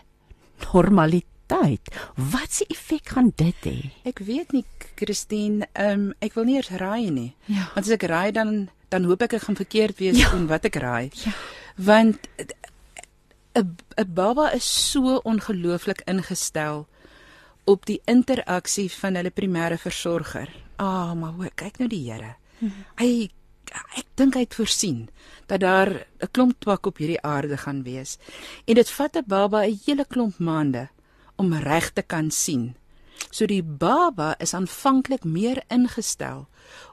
normaliteit. 0.74 1.90
Wat 2.16 2.52
se 2.52 2.66
effek 2.70 3.10
gaan 3.16 3.32
dit 3.36 3.56
hê? 3.66 3.78
Ek 4.10 4.20
weet 4.20 4.52
nie, 4.56 4.66
Christine, 5.00 5.68
ehm 5.74 6.10
um, 6.10 6.14
ek 6.22 6.34
wil 6.38 6.46
nie 6.46 6.56
eers 6.60 6.70
raai 6.70 7.10
nie. 7.12 7.32
Ja. 7.48 7.70
Want 7.76 7.88
as 7.88 7.96
ek 7.98 8.04
raai 8.10 8.32
dan 8.36 8.70
dan 8.90 9.04
hoop 9.06 9.22
ek 9.22 9.34
ek 9.38 9.42
gaan 9.46 9.56
verkeerd 9.56 9.98
wees 10.00 10.18
Ja. 10.18 10.32
en 10.34 10.48
wat 10.48 10.66
ek 10.66 10.76
raai. 10.76 11.10
Ja. 11.26 11.32
Want 11.78 12.28
'n 13.56 13.78
'n 13.98 14.14
baba 14.14 14.52
is 14.54 14.66
so 14.92 15.22
ongelooflik 15.24 16.02
ingestel 16.08 16.88
op 17.70 17.86
die 17.86 18.00
interaksie 18.10 18.88
van 18.92 19.18
hulle 19.20 19.32
primêre 19.34 19.78
versorger. 19.78 20.50
Ah, 20.82 21.14
maar 21.14 21.36
hoor, 21.38 21.52
kyk 21.56 21.78
nou 21.82 21.90
die 21.92 22.06
Here. 22.08 22.36
Hy 22.98 23.30
ek 23.70 24.08
dink 24.18 24.34
hy 24.34 24.42
het 24.48 24.56
voorsien 24.58 25.10
dat 25.46 25.62
daar 25.62 25.90
'n 26.22 26.32
klomp 26.32 26.60
twak 26.60 26.88
op 26.90 26.98
hierdie 26.98 27.22
aarde 27.22 27.58
gaan 27.58 27.84
wees. 27.84 28.18
En 28.66 28.76
dit 28.76 28.90
vat 28.90 29.16
'n 29.16 29.28
baba 29.28 29.62
'n 29.66 29.80
hele 29.86 30.06
klomp 30.06 30.40
maande 30.40 30.90
om 31.38 31.54
reg 31.54 31.94
te 31.94 32.02
kan 32.02 32.32
sien. 32.32 32.76
So 33.32 33.46
die 33.46 33.64
baba 33.64 34.36
is 34.40 34.54
aanvanklik 34.54 35.24
meer 35.24 35.64
ingestel 35.68 36.48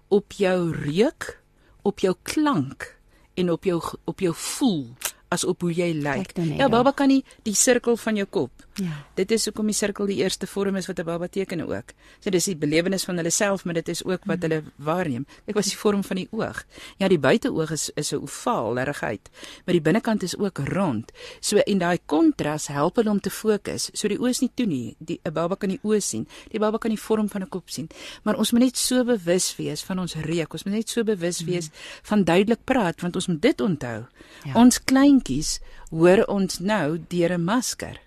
op 0.09 0.33
jou 0.33 0.73
reuk, 0.73 1.43
op 1.83 1.99
jou 1.99 2.15
klank 2.23 2.99
en 3.35 3.51
op 3.51 3.65
jou 3.65 3.83
op 4.05 4.21
jou 4.21 4.35
voel 4.35 4.97
as 5.37 5.45
op 5.45 5.65
hoe 5.67 5.73
jy 5.75 5.93
lyk. 6.01 6.35
Ja, 6.57 6.69
baba 6.73 6.93
kan 6.97 7.13
nie 7.13 7.23
die 7.47 7.55
sirkel 7.55 7.99
van 8.01 8.17
jou 8.17 8.27
kop. 8.27 8.65
Ja. 8.81 8.93
Dit 9.17 9.33
is 9.33 9.47
hoekom 9.49 9.71
die 9.71 9.77
sirkel 9.77 10.09
die 10.11 10.19
eerste 10.21 10.49
vorm 10.49 10.77
is 10.77 10.89
wat 10.89 10.99
'n 11.01 11.05
baba 11.05 11.29
teken 11.29 11.61
ook. 11.61 11.93
So 12.21 12.31
dis 12.31 12.45
die 12.45 12.57
belewenis 12.57 13.05
van 13.05 13.17
hulle 13.17 13.31
self, 13.31 13.65
maar 13.65 13.75
dit 13.75 13.89
is 13.89 14.05
ook 14.05 14.25
wat 14.25 14.43
hulle 14.43 14.63
waarneem. 14.77 15.27
Ek 15.47 15.55
was 15.55 15.67
die 15.67 15.77
vorm 15.77 16.05
van 16.05 16.17
die 16.17 16.29
oog. 16.31 16.65
Ja, 16.99 17.09
die 17.09 17.19
buiteoog 17.19 17.71
is 17.71 17.91
is 17.95 18.13
'n 18.13 18.21
ovaal 18.23 18.79
regheid, 18.79 19.31
maar 19.65 19.73
die 19.73 19.81
binnekant 19.81 20.23
is 20.23 20.37
ook 20.39 20.59
rond. 20.59 21.13
So 21.41 21.57
en 21.57 21.79
daai 21.79 21.99
kontras 22.07 22.67
help 22.67 22.97
hulle 22.97 23.11
om 23.11 23.21
te 23.21 23.31
fokus. 23.31 23.91
So 23.93 24.09
die 24.09 24.19
oë 24.19 24.29
is 24.29 24.41
nie 24.41 24.51
toe 24.55 24.67
nie. 24.67 24.97
Die 24.99 25.21
'n 25.25 25.33
baba 25.33 25.57
kan 25.57 25.69
die 25.69 25.81
oë 25.83 26.01
sien. 26.01 26.29
Die 26.51 26.59
baba 26.59 26.79
kan 26.79 26.91
die 26.91 27.01
vorm 27.01 27.29
van 27.29 27.43
'n 27.43 27.49
kop 27.49 27.71
sien. 27.71 27.89
Maar 28.23 28.37
ons 28.37 28.53
moet 28.53 28.61
net 28.63 28.77
so 28.77 29.05
bewus 29.05 29.57
wees 29.57 29.83
van 29.83 29.99
ons 29.99 30.15
reuk. 30.15 30.53
Ons 30.53 30.65
moet 30.65 30.75
net 30.75 30.89
so 30.89 31.05
bewus 31.05 31.45
wees 31.45 31.71
van 32.03 32.25
duidelik 32.25 32.65
praat 32.65 33.01
want 33.01 33.15
ons 33.17 33.27
moet 33.27 33.43
dit 33.43 33.61
onthou. 33.61 34.05
Ja. 34.45 34.55
Ons 34.55 34.85
kleintjies 35.27 35.59
hoor 35.91 36.25
ons 36.31 36.61
nou 36.61 36.99
deur 37.09 37.33
'n 37.35 37.45
masker. 37.45 38.01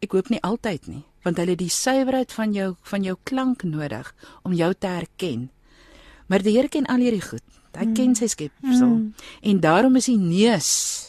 Ek 0.00 0.12
hoop 0.12 0.28
nie 0.28 0.42
altyd 0.42 0.86
nie, 0.86 1.04
want 1.24 1.38
hulle 1.38 1.56
die 1.56 1.70
suiwerheid 1.70 2.32
van 2.32 2.52
jou 2.52 2.76
van 2.82 3.02
jou 3.02 3.16
klank 3.24 3.62
nodig 3.62 4.14
om 4.44 4.52
jou 4.52 4.74
te 4.74 4.86
herken. 4.86 5.50
Maar 6.26 6.42
die 6.42 6.56
Here 6.56 6.68
ken 6.68 6.86
al 6.86 6.98
hierdie 6.98 7.22
goed. 7.22 7.42
Hy 7.76 7.92
ken 7.92 8.14
sy 8.14 8.26
skepsel. 8.26 8.86
Mm. 8.86 9.14
En 9.42 9.60
daarom 9.60 9.96
is 9.96 10.06
die 10.06 10.18
neus 10.18 11.03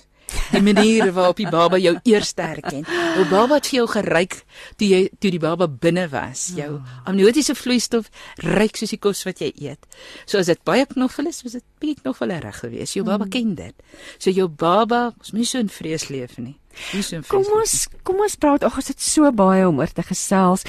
die 0.52 0.62
manier 0.62 1.12
waarop 1.14 1.40
die 1.40 1.50
baba 1.50 1.78
jou 1.82 1.96
eers 2.04 2.34
herken. 2.38 2.84
Jou 3.16 3.26
baba 3.30 3.60
het 3.60 3.70
vir 3.70 3.80
jou 3.80 3.88
geryk 3.92 4.38
toe 4.80 4.90
jy 4.90 5.02
toe 5.20 5.32
die 5.34 5.42
baba 5.42 5.68
binne 5.68 6.08
was. 6.12 6.48
Jou 6.58 6.80
amniotiese 7.10 7.56
vloeistof 7.58 8.10
ryk 8.44 8.80
soos 8.80 8.94
die 8.96 9.02
kos 9.02 9.24
wat 9.28 9.42
jy 9.44 9.52
eet. 9.70 9.88
So 10.26 10.42
as 10.42 10.52
dit 10.52 10.62
baie 10.68 10.86
knoffel 10.90 11.30
is, 11.32 11.42
was 11.46 11.58
dit 11.58 11.66
bietjie 11.82 12.02
knoffelrig 12.04 12.62
geweest. 12.64 12.98
Jou 12.98 13.06
baba 13.08 13.28
ken 13.32 13.56
dit. 13.58 13.88
So 14.18 14.34
jou 14.34 14.48
baba, 14.50 15.08
ons 15.20 15.34
moet 15.34 15.44
nie 15.44 15.50
so 15.50 15.64
in 15.64 15.72
vrees 15.72 16.10
leef 16.12 16.38
nie. 16.42 16.58
Nie 16.94 17.06
so 17.06 17.20
in 17.20 17.26
vrees. 17.26 17.32
Kom 17.32 17.62
ons 17.62 17.78
kom 18.08 18.22
ons 18.26 18.38
praat. 18.40 18.68
Ag, 18.68 18.78
ons 18.82 18.92
het 18.92 19.02
so 19.02 19.32
baie 19.36 19.66
om 19.68 19.82
oor 19.82 19.92
te 19.92 20.06
gesels. 20.06 20.66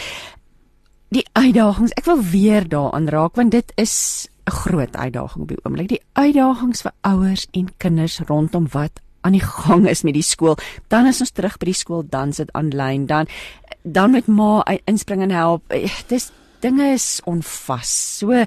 Die 1.14 1.26
uitdagings. 1.38 1.94
Ek 1.98 2.08
wil 2.08 2.22
weer 2.32 2.66
daaraan 2.68 3.10
raak 3.12 3.38
want 3.38 3.54
dit 3.54 3.72
is 3.76 4.28
'n 4.46 4.54
groot 4.62 4.96
uitdaging 4.96 5.42
op 5.42 5.48
die 5.48 5.62
oomblik. 5.64 5.88
Die 5.88 6.02
uitdagings 6.12 6.82
vir 6.82 6.92
ouers 7.02 7.46
en 7.52 7.70
kinders 7.78 8.20
rondom 8.28 8.68
wat 8.70 9.00
aan 9.26 9.36
die 9.36 9.44
gang 9.44 9.86
is 9.90 10.04
met 10.06 10.14
die 10.16 10.24
skool. 10.26 10.56
Dan 10.92 11.10
is 11.10 11.20
ons 11.24 11.34
terug 11.34 11.58
by 11.58 11.70
die 11.70 11.76
skool, 11.76 12.06
dan 12.06 12.32
sit 12.36 12.52
aanlyn, 12.54 13.06
dan 13.10 13.30
dan 13.86 14.10
met 14.10 14.26
ma 14.26 14.64
inspring 14.86 15.22
en 15.22 15.34
help. 15.34 15.70
Eh, 15.70 15.90
Dis 16.10 16.30
dinge 16.60 16.92
is 16.94 17.20
onvas. 17.24 17.92
So 18.18 18.44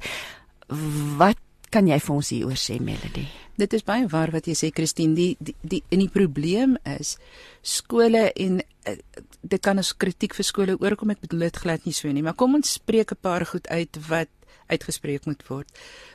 wat 1.19 1.39
kan 1.73 1.87
jy 1.87 1.99
vir 2.01 2.15
ons 2.15 2.31
hieroor 2.33 2.59
sê, 2.59 2.79
Melody? 2.81 3.27
Dit 3.59 3.73
is 3.75 3.83
baie 3.83 4.07
waar 4.09 4.31
wat 4.31 4.47
jy 4.47 4.55
sê 4.55 4.69
Christine, 4.75 5.15
die 5.17 5.35
die 5.39 5.55
die 5.61 5.81
en 5.91 6.03
die 6.03 6.11
probleem 6.11 6.77
is 6.87 7.17
skole 7.61 8.29
en 8.31 8.61
uh, 8.61 8.95
dit 9.41 9.61
kan 9.61 9.81
as 9.81 9.91
kritiek 9.99 10.35
vir 10.37 10.47
skole 10.47 10.77
oorkom, 10.79 11.11
ek 11.11 11.25
bedoel 11.25 11.49
dit 11.49 11.59
glad 11.65 11.87
nie 11.87 11.95
so 11.95 12.11
nie, 12.11 12.23
maar 12.23 12.37
kom 12.39 12.55
ons 12.55 12.77
spreek 12.79 13.11
'n 13.11 13.21
paar 13.21 13.45
goed 13.45 13.67
uit 13.67 13.99
wat 14.07 14.31
uitgespreek 14.69 15.25
moet 15.25 15.43
word. 15.49 15.67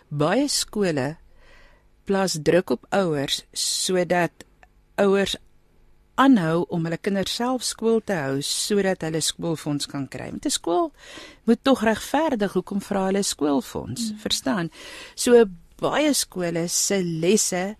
Baie 0.08 0.48
skole 0.48 1.16
plaas 2.04 2.38
druk 2.40 2.70
op 2.70 2.86
ouers 2.92 3.44
sodat 3.52 4.44
ouers 4.96 5.36
aanhou 6.14 6.64
om 6.70 6.84
hulle 6.86 6.98
kinders 7.02 7.34
self 7.34 7.64
skool 7.66 8.00
te 8.06 8.14
hou 8.14 8.38
sodat 8.46 9.02
hulle 9.02 9.20
skoolfonds 9.24 9.88
kan 9.90 10.06
kry. 10.08 10.30
Met 10.30 10.46
'n 10.46 10.50
skool 10.50 10.92
moet 11.44 11.58
tog 11.62 11.82
regverdig 11.82 12.52
hoekom 12.52 12.80
vra 12.80 13.06
hulle 13.06 13.22
skoolfonds, 13.22 14.12
mm. 14.12 14.18
verstaan? 14.18 14.70
So 15.14 15.44
baie 15.76 16.12
skole 16.14 16.68
se 16.68 17.02
lesse 17.02 17.76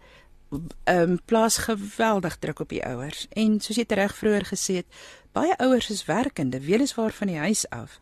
ehm 0.85 1.11
um, 1.11 1.19
plaas 1.25 1.57
geweldig 1.57 2.39
druk 2.39 2.61
op 2.61 2.69
die 2.69 2.85
ouers. 2.87 3.27
En 3.33 3.61
soos 3.61 3.77
jy 3.77 3.85
reg 3.89 4.15
vroeër 4.15 4.45
gesê 4.45 4.75
het, 4.75 4.87
baie 5.33 5.57
ouers 5.59 5.91
is 5.91 6.05
werkende, 6.07 6.61
weliswaar 6.61 7.13
van 7.13 7.27
die 7.27 7.39
huis 7.39 7.69
af. 7.71 8.01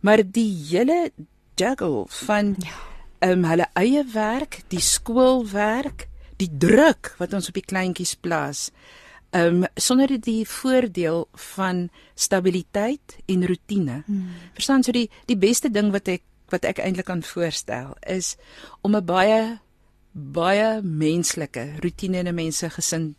Maar 0.00 0.22
die 0.24 0.52
hele 0.70 1.12
juggle 1.54 2.04
van 2.08 2.56
Ja. 2.58 2.72
ehm 3.18 3.32
um, 3.32 3.44
hulle 3.44 3.68
eie 3.72 4.04
werk, 4.12 4.62
die 4.68 4.80
skoolwerk, 4.80 6.08
die 6.42 6.50
druk 6.50 7.14
wat 7.20 7.34
ons 7.36 7.48
op 7.50 7.56
die 7.58 7.66
kleintjies 7.66 8.16
plaas. 8.20 8.70
Ehm 9.32 9.62
um, 9.62 9.68
sonder 9.80 10.10
die 10.20 10.42
voordeel 10.48 11.24
van 11.56 11.88
stabiliteit 12.14 13.16
en 13.26 13.46
rotine. 13.48 14.02
Hmm. 14.06 14.28
Verstaan 14.58 14.84
so 14.84 14.92
die 14.92 15.08
die 15.26 15.38
beste 15.38 15.70
ding 15.72 15.92
wat 15.92 16.08
ek 16.08 16.22
wat 16.52 16.66
ek 16.68 16.82
eintlik 16.84 17.08
kan 17.08 17.22
voorstel 17.24 17.96
is 18.06 18.36
om 18.82 18.96
'n 18.96 19.04
baie 19.04 19.60
baie 20.12 20.82
menslike 20.82 21.80
rotine 21.80 22.18
in 22.18 22.28
'n 22.28 22.34
mens 22.34 22.58
se 22.58 22.70
gesin 22.70 23.16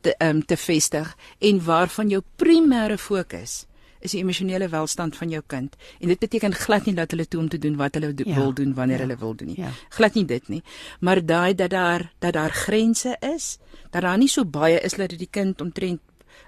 te 0.00 0.14
um, 0.18 0.44
te 0.46 0.56
vestig 0.56 1.16
en 1.38 1.64
waarvan 1.64 2.08
jou 2.08 2.22
primêre 2.36 2.98
fokus 2.98 3.66
is 4.00 4.10
die 4.10 4.20
emosionele 4.20 4.68
welstand 4.68 5.16
van 5.16 5.28
jou 5.28 5.42
kind. 5.46 5.76
En 6.00 6.08
dit 6.08 6.18
beteken 6.18 6.54
glad 6.54 6.84
nie 6.86 6.94
dat 6.94 7.10
hulle 7.10 7.26
toe 7.28 7.40
om 7.40 7.48
te 7.48 7.58
doen 7.58 7.76
wat 7.76 7.94
hulle 7.94 8.14
do 8.14 8.24
Ja, 8.26 8.34
wil 8.34 8.52
doen 8.54 8.74
wanneer 8.74 8.96
ja, 8.98 9.02
hulle 9.06 9.16
wil 9.18 9.34
doen 9.34 9.48
nie. 9.48 9.60
ja. 9.60 9.70
Glad 9.88 10.14
nie 10.14 10.24
dit 10.24 10.48
nie. 10.48 10.62
Maar 11.00 11.26
daai 11.26 11.54
dat 11.54 11.70
daar 11.70 12.12
dat 12.18 12.32
daar 12.32 12.50
grense 12.50 13.16
is, 13.20 13.58
dat 13.90 14.02
daar 14.02 14.18
nie 14.18 14.28
so 14.28 14.44
baie 14.44 14.80
is 14.80 14.92
dat 14.92 15.08
dit 15.10 15.18
die 15.18 15.28
kind 15.30 15.60
omtrent 15.60 16.00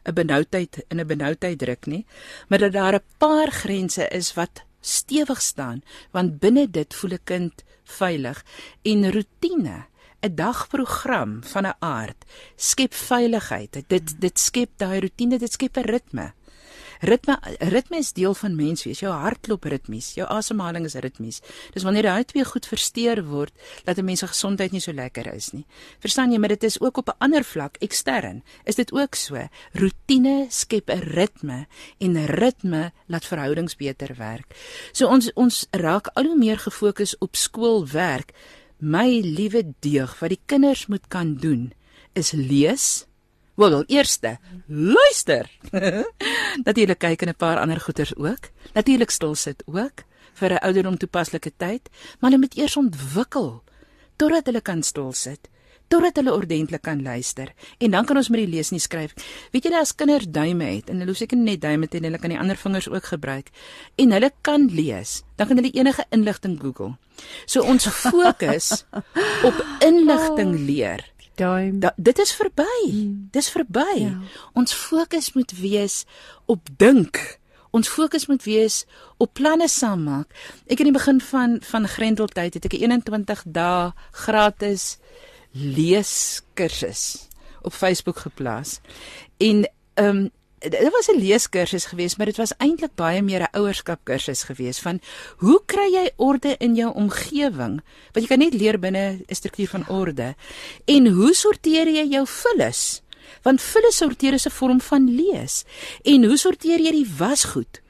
'n 0.05 0.13
benoudheid 0.15 0.85
in 0.89 1.01
'n 1.01 1.07
benoudheid 1.07 1.59
druk 1.59 1.87
nie, 1.87 2.07
maar 2.49 2.59
dat 2.59 2.73
daar 2.73 2.95
'n 2.95 3.03
paar 3.19 3.51
grense 3.51 4.09
is 4.09 4.35
wat 4.35 4.63
stewig 4.81 5.41
staan, 5.43 5.83
want 6.11 6.39
binne 6.39 6.71
dit 6.71 6.95
voel 6.95 7.11
'n 7.13 7.21
kind 7.25 7.65
veilig 7.85 8.45
en 8.83 9.13
rotine 9.13 9.85
'n 10.23 10.35
dagprogram 10.35 11.43
van 11.45 11.67
'n 11.67 11.75
aard 11.79 12.25
skep 12.57 12.95
veiligheid. 12.95 13.83
Dit 13.89 14.21
dit 14.21 14.39
skep 14.39 14.71
daai 14.77 15.01
rotine, 15.01 15.39
dit 15.39 15.53
skep 15.53 15.77
'n 15.77 15.81
ritme. 15.91 16.33
Ritme 17.01 17.39
ritme 17.73 17.97
is 17.97 18.13
deel 18.13 18.35
van 18.37 18.57
menswees. 18.57 19.01
Jou 19.01 19.13
hart 19.13 19.41
klop 19.47 19.65
ritmies, 19.65 20.13
jou 20.19 20.27
asemhaling 20.29 20.85
is 20.85 20.99
ritmies. 21.01 21.41
Dis 21.73 21.85
wanneer 21.87 22.11
daai 22.11 22.25
twee 22.29 22.45
goed 22.45 22.67
versteur 22.69 23.23
word 23.25 23.55
dat 23.85 23.99
'n 23.99 24.05
mens 24.05 24.21
se 24.21 24.27
gesondheid 24.27 24.73
nie 24.73 24.81
so 24.81 24.93
lekker 24.93 25.35
is 25.35 25.53
nie. 25.53 25.65
Verstaan 26.01 26.33
jy, 26.33 26.39
maar 26.39 26.49
dit 26.49 26.65
is 26.65 26.81
ook 26.81 26.99
op 26.99 27.09
'n 27.09 27.19
ander 27.19 27.45
vlak, 27.45 27.77
ekstern. 27.81 28.43
Is 28.65 28.75
dit 28.75 28.93
ook 28.93 29.15
so? 29.15 29.49
Rotine 29.73 30.47
skep 30.51 30.91
'n 30.91 31.01
ritme 31.01 31.67
en 31.99 32.27
ritme 32.27 32.93
laat 33.07 33.25
verhoudings 33.25 33.77
beter 33.77 34.15
werk. 34.19 34.55
So 34.93 35.07
ons 35.07 35.33
ons 35.35 35.67
raak 35.71 36.07
al 36.15 36.25
hoe 36.25 36.37
meer 36.37 36.59
gefokus 36.59 37.19
op 37.19 37.37
skoolwerk. 37.37 38.33
My 38.79 39.21
liewe 39.21 39.75
deug, 39.81 40.19
wat 40.21 40.29
die 40.29 40.41
kinders 40.47 40.87
moet 40.87 41.09
kan 41.09 41.35
doen 41.37 41.73
is 42.13 42.33
lees. 42.33 43.10
Wel, 43.61 43.85
eerste, 43.87 44.39
luister. 44.67 45.51
Natuurlik 46.67 46.99
kyk 46.99 47.23
en 47.23 47.29
'n 47.29 47.37
paar 47.37 47.59
ander 47.61 47.81
goeters 47.81 48.17
ook. 48.17 48.49
Natuurlik 48.73 49.11
stil 49.11 49.35
sit 49.35 49.63
ook 49.67 50.05
vir 50.33 50.53
'n 50.53 50.65
ouderdom 50.65 50.97
toepaslike 50.97 51.53
tyd, 51.57 51.91
maar 52.19 52.31
hulle 52.31 52.41
moet 52.41 52.57
eers 52.57 52.77
ontwikkel 52.77 53.63
totdat 54.17 54.47
hulle 54.47 54.61
kan 54.61 54.83
stil 54.83 55.13
sit 55.13 55.49
totdat 55.89 56.17
hulle 56.17 56.33
ordentlik 56.33 56.83
kan 56.83 57.03
luister 57.03 57.53
en 57.79 57.91
dan 57.91 58.05
kan 58.05 58.17
ons 58.17 58.29
met 58.29 58.41
die 58.41 58.49
lees 58.49 58.71
nie 58.71 58.81
skryf. 58.81 59.13
Weet 59.51 59.63
julle 59.67 59.81
as 59.81 59.95
kinders 59.95 60.29
duime 60.31 60.65
het 60.65 60.89
en 60.89 61.03
hulle 61.03 61.15
seker 61.15 61.37
net 61.37 61.61
duime 61.61 61.85
het 61.85 61.95
en 61.95 62.05
hulle 62.05 62.19
kan 62.19 62.31
die 62.31 62.39
ander 62.39 62.57
vingers 62.57 62.89
ook 62.89 63.05
gebruik 63.05 63.51
en 63.97 64.13
hulle 64.13 64.33
kan 64.41 64.69
lees, 64.71 65.23
dan 65.37 65.47
kan 65.47 65.57
hulle 65.57 65.73
enige 65.75 66.05
inligting 66.11 66.61
Google. 66.61 66.97
So 67.45 67.63
ons 67.63 67.89
fokus 67.89 68.85
op 69.43 69.65
inligting 69.85 70.55
leer. 70.71 71.10
Duim. 71.41 71.81
Da, 71.81 71.93
dit 71.97 72.19
is 72.19 72.33
verby. 72.37 72.81
Mm. 72.93 73.29
Dis 73.33 73.49
verby. 73.49 73.97
Ja. 73.97 74.19
Ons 74.53 74.75
fokus 74.77 75.33
moet 75.33 75.53
wees 75.57 76.05
op 76.45 76.69
dink. 76.77 77.39
Ons 77.71 77.89
fokus 77.89 78.27
moet 78.27 78.43
wees 78.45 78.85
op 79.17 79.33
planne 79.39 79.69
saam 79.69 80.03
maak. 80.05 80.35
Ek 80.67 80.83
in 80.83 80.91
die 80.91 80.97
begin 80.97 81.21
van 81.31 81.61
van 81.65 81.89
Grendeltyd 81.89 82.59
het 82.59 82.67
ek 82.69 82.77
'n 82.77 82.93
21 82.93 83.43
dae 83.47 83.93
gratis 84.11 84.99
leeskursus 85.53 87.29
op 87.63 87.73
Facebook 87.73 88.19
geplaas. 88.19 88.81
En 89.39 89.71
ehm 89.95 90.17
um, 90.17 90.31
dit 90.61 90.91
was 90.93 91.09
'n 91.09 91.19
leeskursus 91.19 91.85
geweest, 91.85 92.17
maar 92.17 92.27
dit 92.27 92.37
was 92.37 92.57
eintlik 92.57 92.95
baie 92.95 93.23
meer 93.23 93.41
'n 93.41 93.57
ouerskapkursus 93.57 94.43
geweest 94.43 94.81
van 94.81 95.01
hoe 95.37 95.63
kry 95.67 95.89
jy 95.93 96.11
orde 96.17 96.57
in 96.59 96.75
jou 96.75 96.95
omgewing? 96.95 97.81
Want 98.13 98.27
jy 98.27 98.27
kan 98.27 98.39
net 98.39 98.55
leer 98.55 98.79
binne 98.79 99.21
'n 99.27 99.35
struktuur 99.35 99.69
van 99.69 99.89
orde. 99.89 100.35
En 100.85 101.07
hoe 101.07 101.35
sorteer 101.35 101.89
jy 101.89 102.07
jou 102.09 102.27
vullis? 102.27 103.03
Want 103.43 103.63
vullis 103.63 103.97
sorteer 103.97 104.33
is 104.33 104.47
'n 104.47 104.51
vorm 104.51 104.81
van 104.81 105.15
lees. 105.15 105.65
En 106.03 106.25
hoe 106.25 106.37
sorteer 106.37 106.81
jy 106.81 106.91
die 106.91 107.11
wasgoed? 107.17 107.81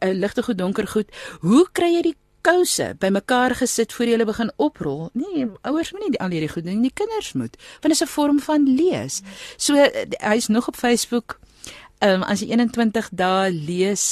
'n 0.00 0.18
ligte 0.18 0.42
goed, 0.42 0.58
donker 0.58 0.86
goed. 0.86 1.08
Hoe 1.40 1.68
kry 1.72 1.94
jy 1.94 2.02
die 2.02 2.16
kouse 2.42 2.94
bymekaar 2.98 3.54
gesit 3.54 3.92
voor 3.94 4.06
jy 4.06 4.16
hulle 4.16 4.26
begin 4.26 4.50
oprol. 4.56 5.10
Nee, 5.14 5.46
ouers 5.62 5.92
moet 5.92 6.08
nie 6.08 6.20
al 6.20 6.34
hierdie 6.34 6.50
goed 6.50 6.66
doen 6.66 6.80
nie, 6.80 6.90
die 6.90 7.04
kinders 7.04 7.32
moet. 7.38 7.56
Want 7.80 7.92
dit 7.92 8.00
is 8.00 8.02
'n 8.02 8.14
vorm 8.14 8.40
van 8.40 8.66
lees. 8.76 9.22
So 9.56 9.74
hy's 10.18 10.48
nog 10.48 10.68
op 10.68 10.76
Facebook. 10.76 11.38
Ehm 12.02 12.22
um, 12.22 12.28
as 12.28 12.42
jy 12.42 12.50
21 12.50 13.12
dae 13.14 13.50
lees 13.54 14.04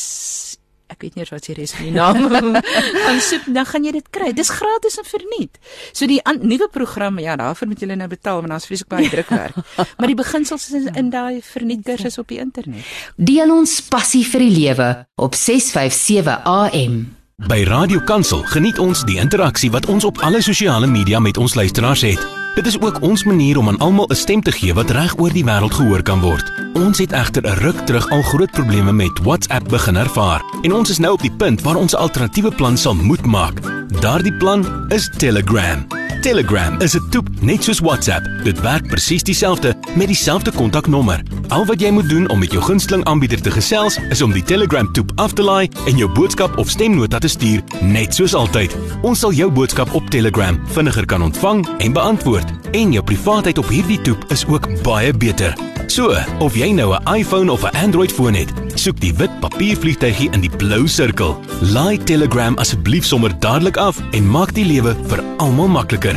ek 0.91 1.05
weet 1.05 1.17
nie 1.19 1.27
wat 1.31 1.47
sy 1.47 1.55
res 1.55 1.73
van 1.77 1.87
die 1.87 1.93
naam 1.95 2.57
gaan 3.05 3.21
soek 3.23 3.47
dan 3.55 3.69
gaan 3.69 3.87
jy 3.87 3.93
dit 3.95 4.09
kry. 4.15 4.33
Dis 4.37 4.51
gratis 4.55 4.99
en 5.01 5.07
verniet. 5.07 5.61
So 5.93 6.09
die 6.11 6.19
nuwe 6.43 6.69
program, 6.73 7.21
ja, 7.23 7.37
daarvoor 7.39 7.71
moet 7.71 7.85
jy 7.85 7.95
nou 7.95 8.11
betaal 8.11 8.43
want 8.43 8.55
daar's 8.55 8.67
vreeslik 8.71 8.91
baie 8.91 9.11
drukwerk. 9.13 9.59
maar 9.99 10.11
die 10.11 10.19
beginsels 10.19 10.69
is 10.71 10.75
in, 10.81 10.91
in 10.99 11.13
daai 11.15 11.41
verniet 11.47 11.87
kursus 11.87 12.19
op 12.23 12.31
die 12.31 12.41
internet. 12.43 12.83
Deel 13.17 13.55
ons 13.55 13.79
passie 13.91 14.25
vir 14.27 14.47
die 14.47 14.53
lewe 14.59 14.91
op 15.23 15.39
657 15.39 16.43
AM. 16.51 17.01
By 17.49 17.63
Radio 17.65 18.01
Kansel 18.05 18.43
geniet 18.53 18.79
ons 18.79 19.01
die 19.09 19.17
interaksie 19.21 19.71
wat 19.73 19.87
ons 19.89 20.05
op 20.05 20.19
alle 20.27 20.43
sosiale 20.45 20.87
media 20.87 21.21
met 21.21 21.39
ons 21.41 21.55
luisteraars 21.55 22.03
het. 22.05 22.27
Dit 22.55 22.67
is 22.67 22.77
ook 22.81 23.01
ons 23.07 23.25
manier 23.25 23.59
om 23.59 23.69
aan 23.69 23.79
almal 23.79 24.09
'n 24.11 24.15
stem 24.15 24.43
te 24.43 24.53
gee 24.53 24.75
wat 24.75 24.91
reg 24.91 25.19
oor 25.19 25.33
die 25.33 25.45
wêreld 25.45 25.75
gehoor 25.75 26.03
kan 26.03 26.21
word. 26.21 26.53
Ons 26.75 26.99
het 26.99 27.13
egter 27.13 27.43
'n 27.43 27.59
ruk 27.61 27.87
terug 27.87 28.11
al 28.11 28.23
groot 28.23 28.51
probleme 28.51 28.93
met 28.93 29.19
WhatsApp 29.23 29.69
begin 29.69 29.97
ervaar 29.97 30.43
en 30.63 30.73
ons 30.73 30.91
is 30.91 30.99
nou 30.99 31.13
op 31.13 31.23
die 31.23 31.37
punt 31.37 31.63
waar 31.63 31.77
ons 31.77 31.93
'n 31.93 32.01
alternatiewe 32.01 32.55
plan 32.55 32.77
sal 32.77 32.95
moet 32.95 33.27
maak. 33.27 33.61
Daardie 34.01 34.37
plan 34.37 34.85
is 34.89 35.11
Telegram. 35.17 35.87
Telegram 36.21 36.81
is 36.81 36.95
'n 36.97 37.09
toep 37.11 37.29
net 37.41 37.65
soos 37.65 37.81
WhatsApp. 37.81 38.29
Dit 38.45 38.61
werk 38.61 38.87
presies 38.87 39.23
dieselfde 39.23 39.77
met 39.95 40.07
dieselfde 40.07 40.53
kontaknommer. 40.53 41.23
Al 41.49 41.65
wat 41.67 41.81
jy 41.81 41.91
moet 41.91 42.09
doen 42.09 42.29
om 42.29 42.39
met 42.39 42.53
jou 42.53 42.63
gunsteling 42.63 43.05
aanbieder 43.05 43.41
te 43.41 43.51
gesels, 43.51 43.99
is 44.09 44.23
om 44.23 44.33
die 44.33 44.43
Telegram 44.43 44.93
toep 44.93 45.13
af 45.15 45.33
te 45.33 45.43
laai 45.43 45.69
en 45.87 45.97
jou 45.97 46.13
boodskap 46.13 46.59
of 46.59 46.69
stemnota 46.69 47.19
te 47.19 47.29
stuur, 47.31 47.63
net 47.81 48.15
soos 48.15 48.35
altyd. 48.35 48.75
Ons 49.07 49.23
sal 49.25 49.33
jou 49.33 49.51
boodskap 49.51 49.95
op 49.95 50.11
Telegram 50.11 50.59
vinniger 50.75 51.07
kan 51.07 51.23
ontvang 51.23 51.65
en 51.79 51.93
beantwoord. 51.97 52.53
En 52.77 52.93
jou 52.93 53.05
privaatheid 53.05 53.59
op 53.59 53.69
hierdie 53.73 54.01
toep 54.07 54.25
is 54.35 54.47
ook 54.47 54.69
baie 54.83 55.13
beter. 55.15 55.55
So, 55.91 56.15
of 56.39 56.55
jy 56.55 56.71
nou 56.73 56.95
'n 56.95 57.17
iPhone 57.17 57.51
of 57.53 57.65
'n 57.65 57.77
Android 57.77 58.13
foon 58.13 58.35
het, 58.35 58.53
soek 58.75 59.01
die 59.01 59.15
wit 59.15 59.41
papiervliegtuigie 59.41 60.31
in 60.31 60.41
die 60.41 60.57
blou 60.57 60.87
sirkel. 60.89 61.41
Laai 61.61 61.99
Telegram 61.99 62.57
asseblief 62.57 63.05
sommer 63.05 63.33
dadelik 63.41 63.77
af 63.77 63.97
en 64.11 64.31
maak 64.31 64.55
die 64.55 64.65
lewe 64.65 64.97
vir 65.07 65.25
almal 65.37 65.69
makliker. 65.69 66.17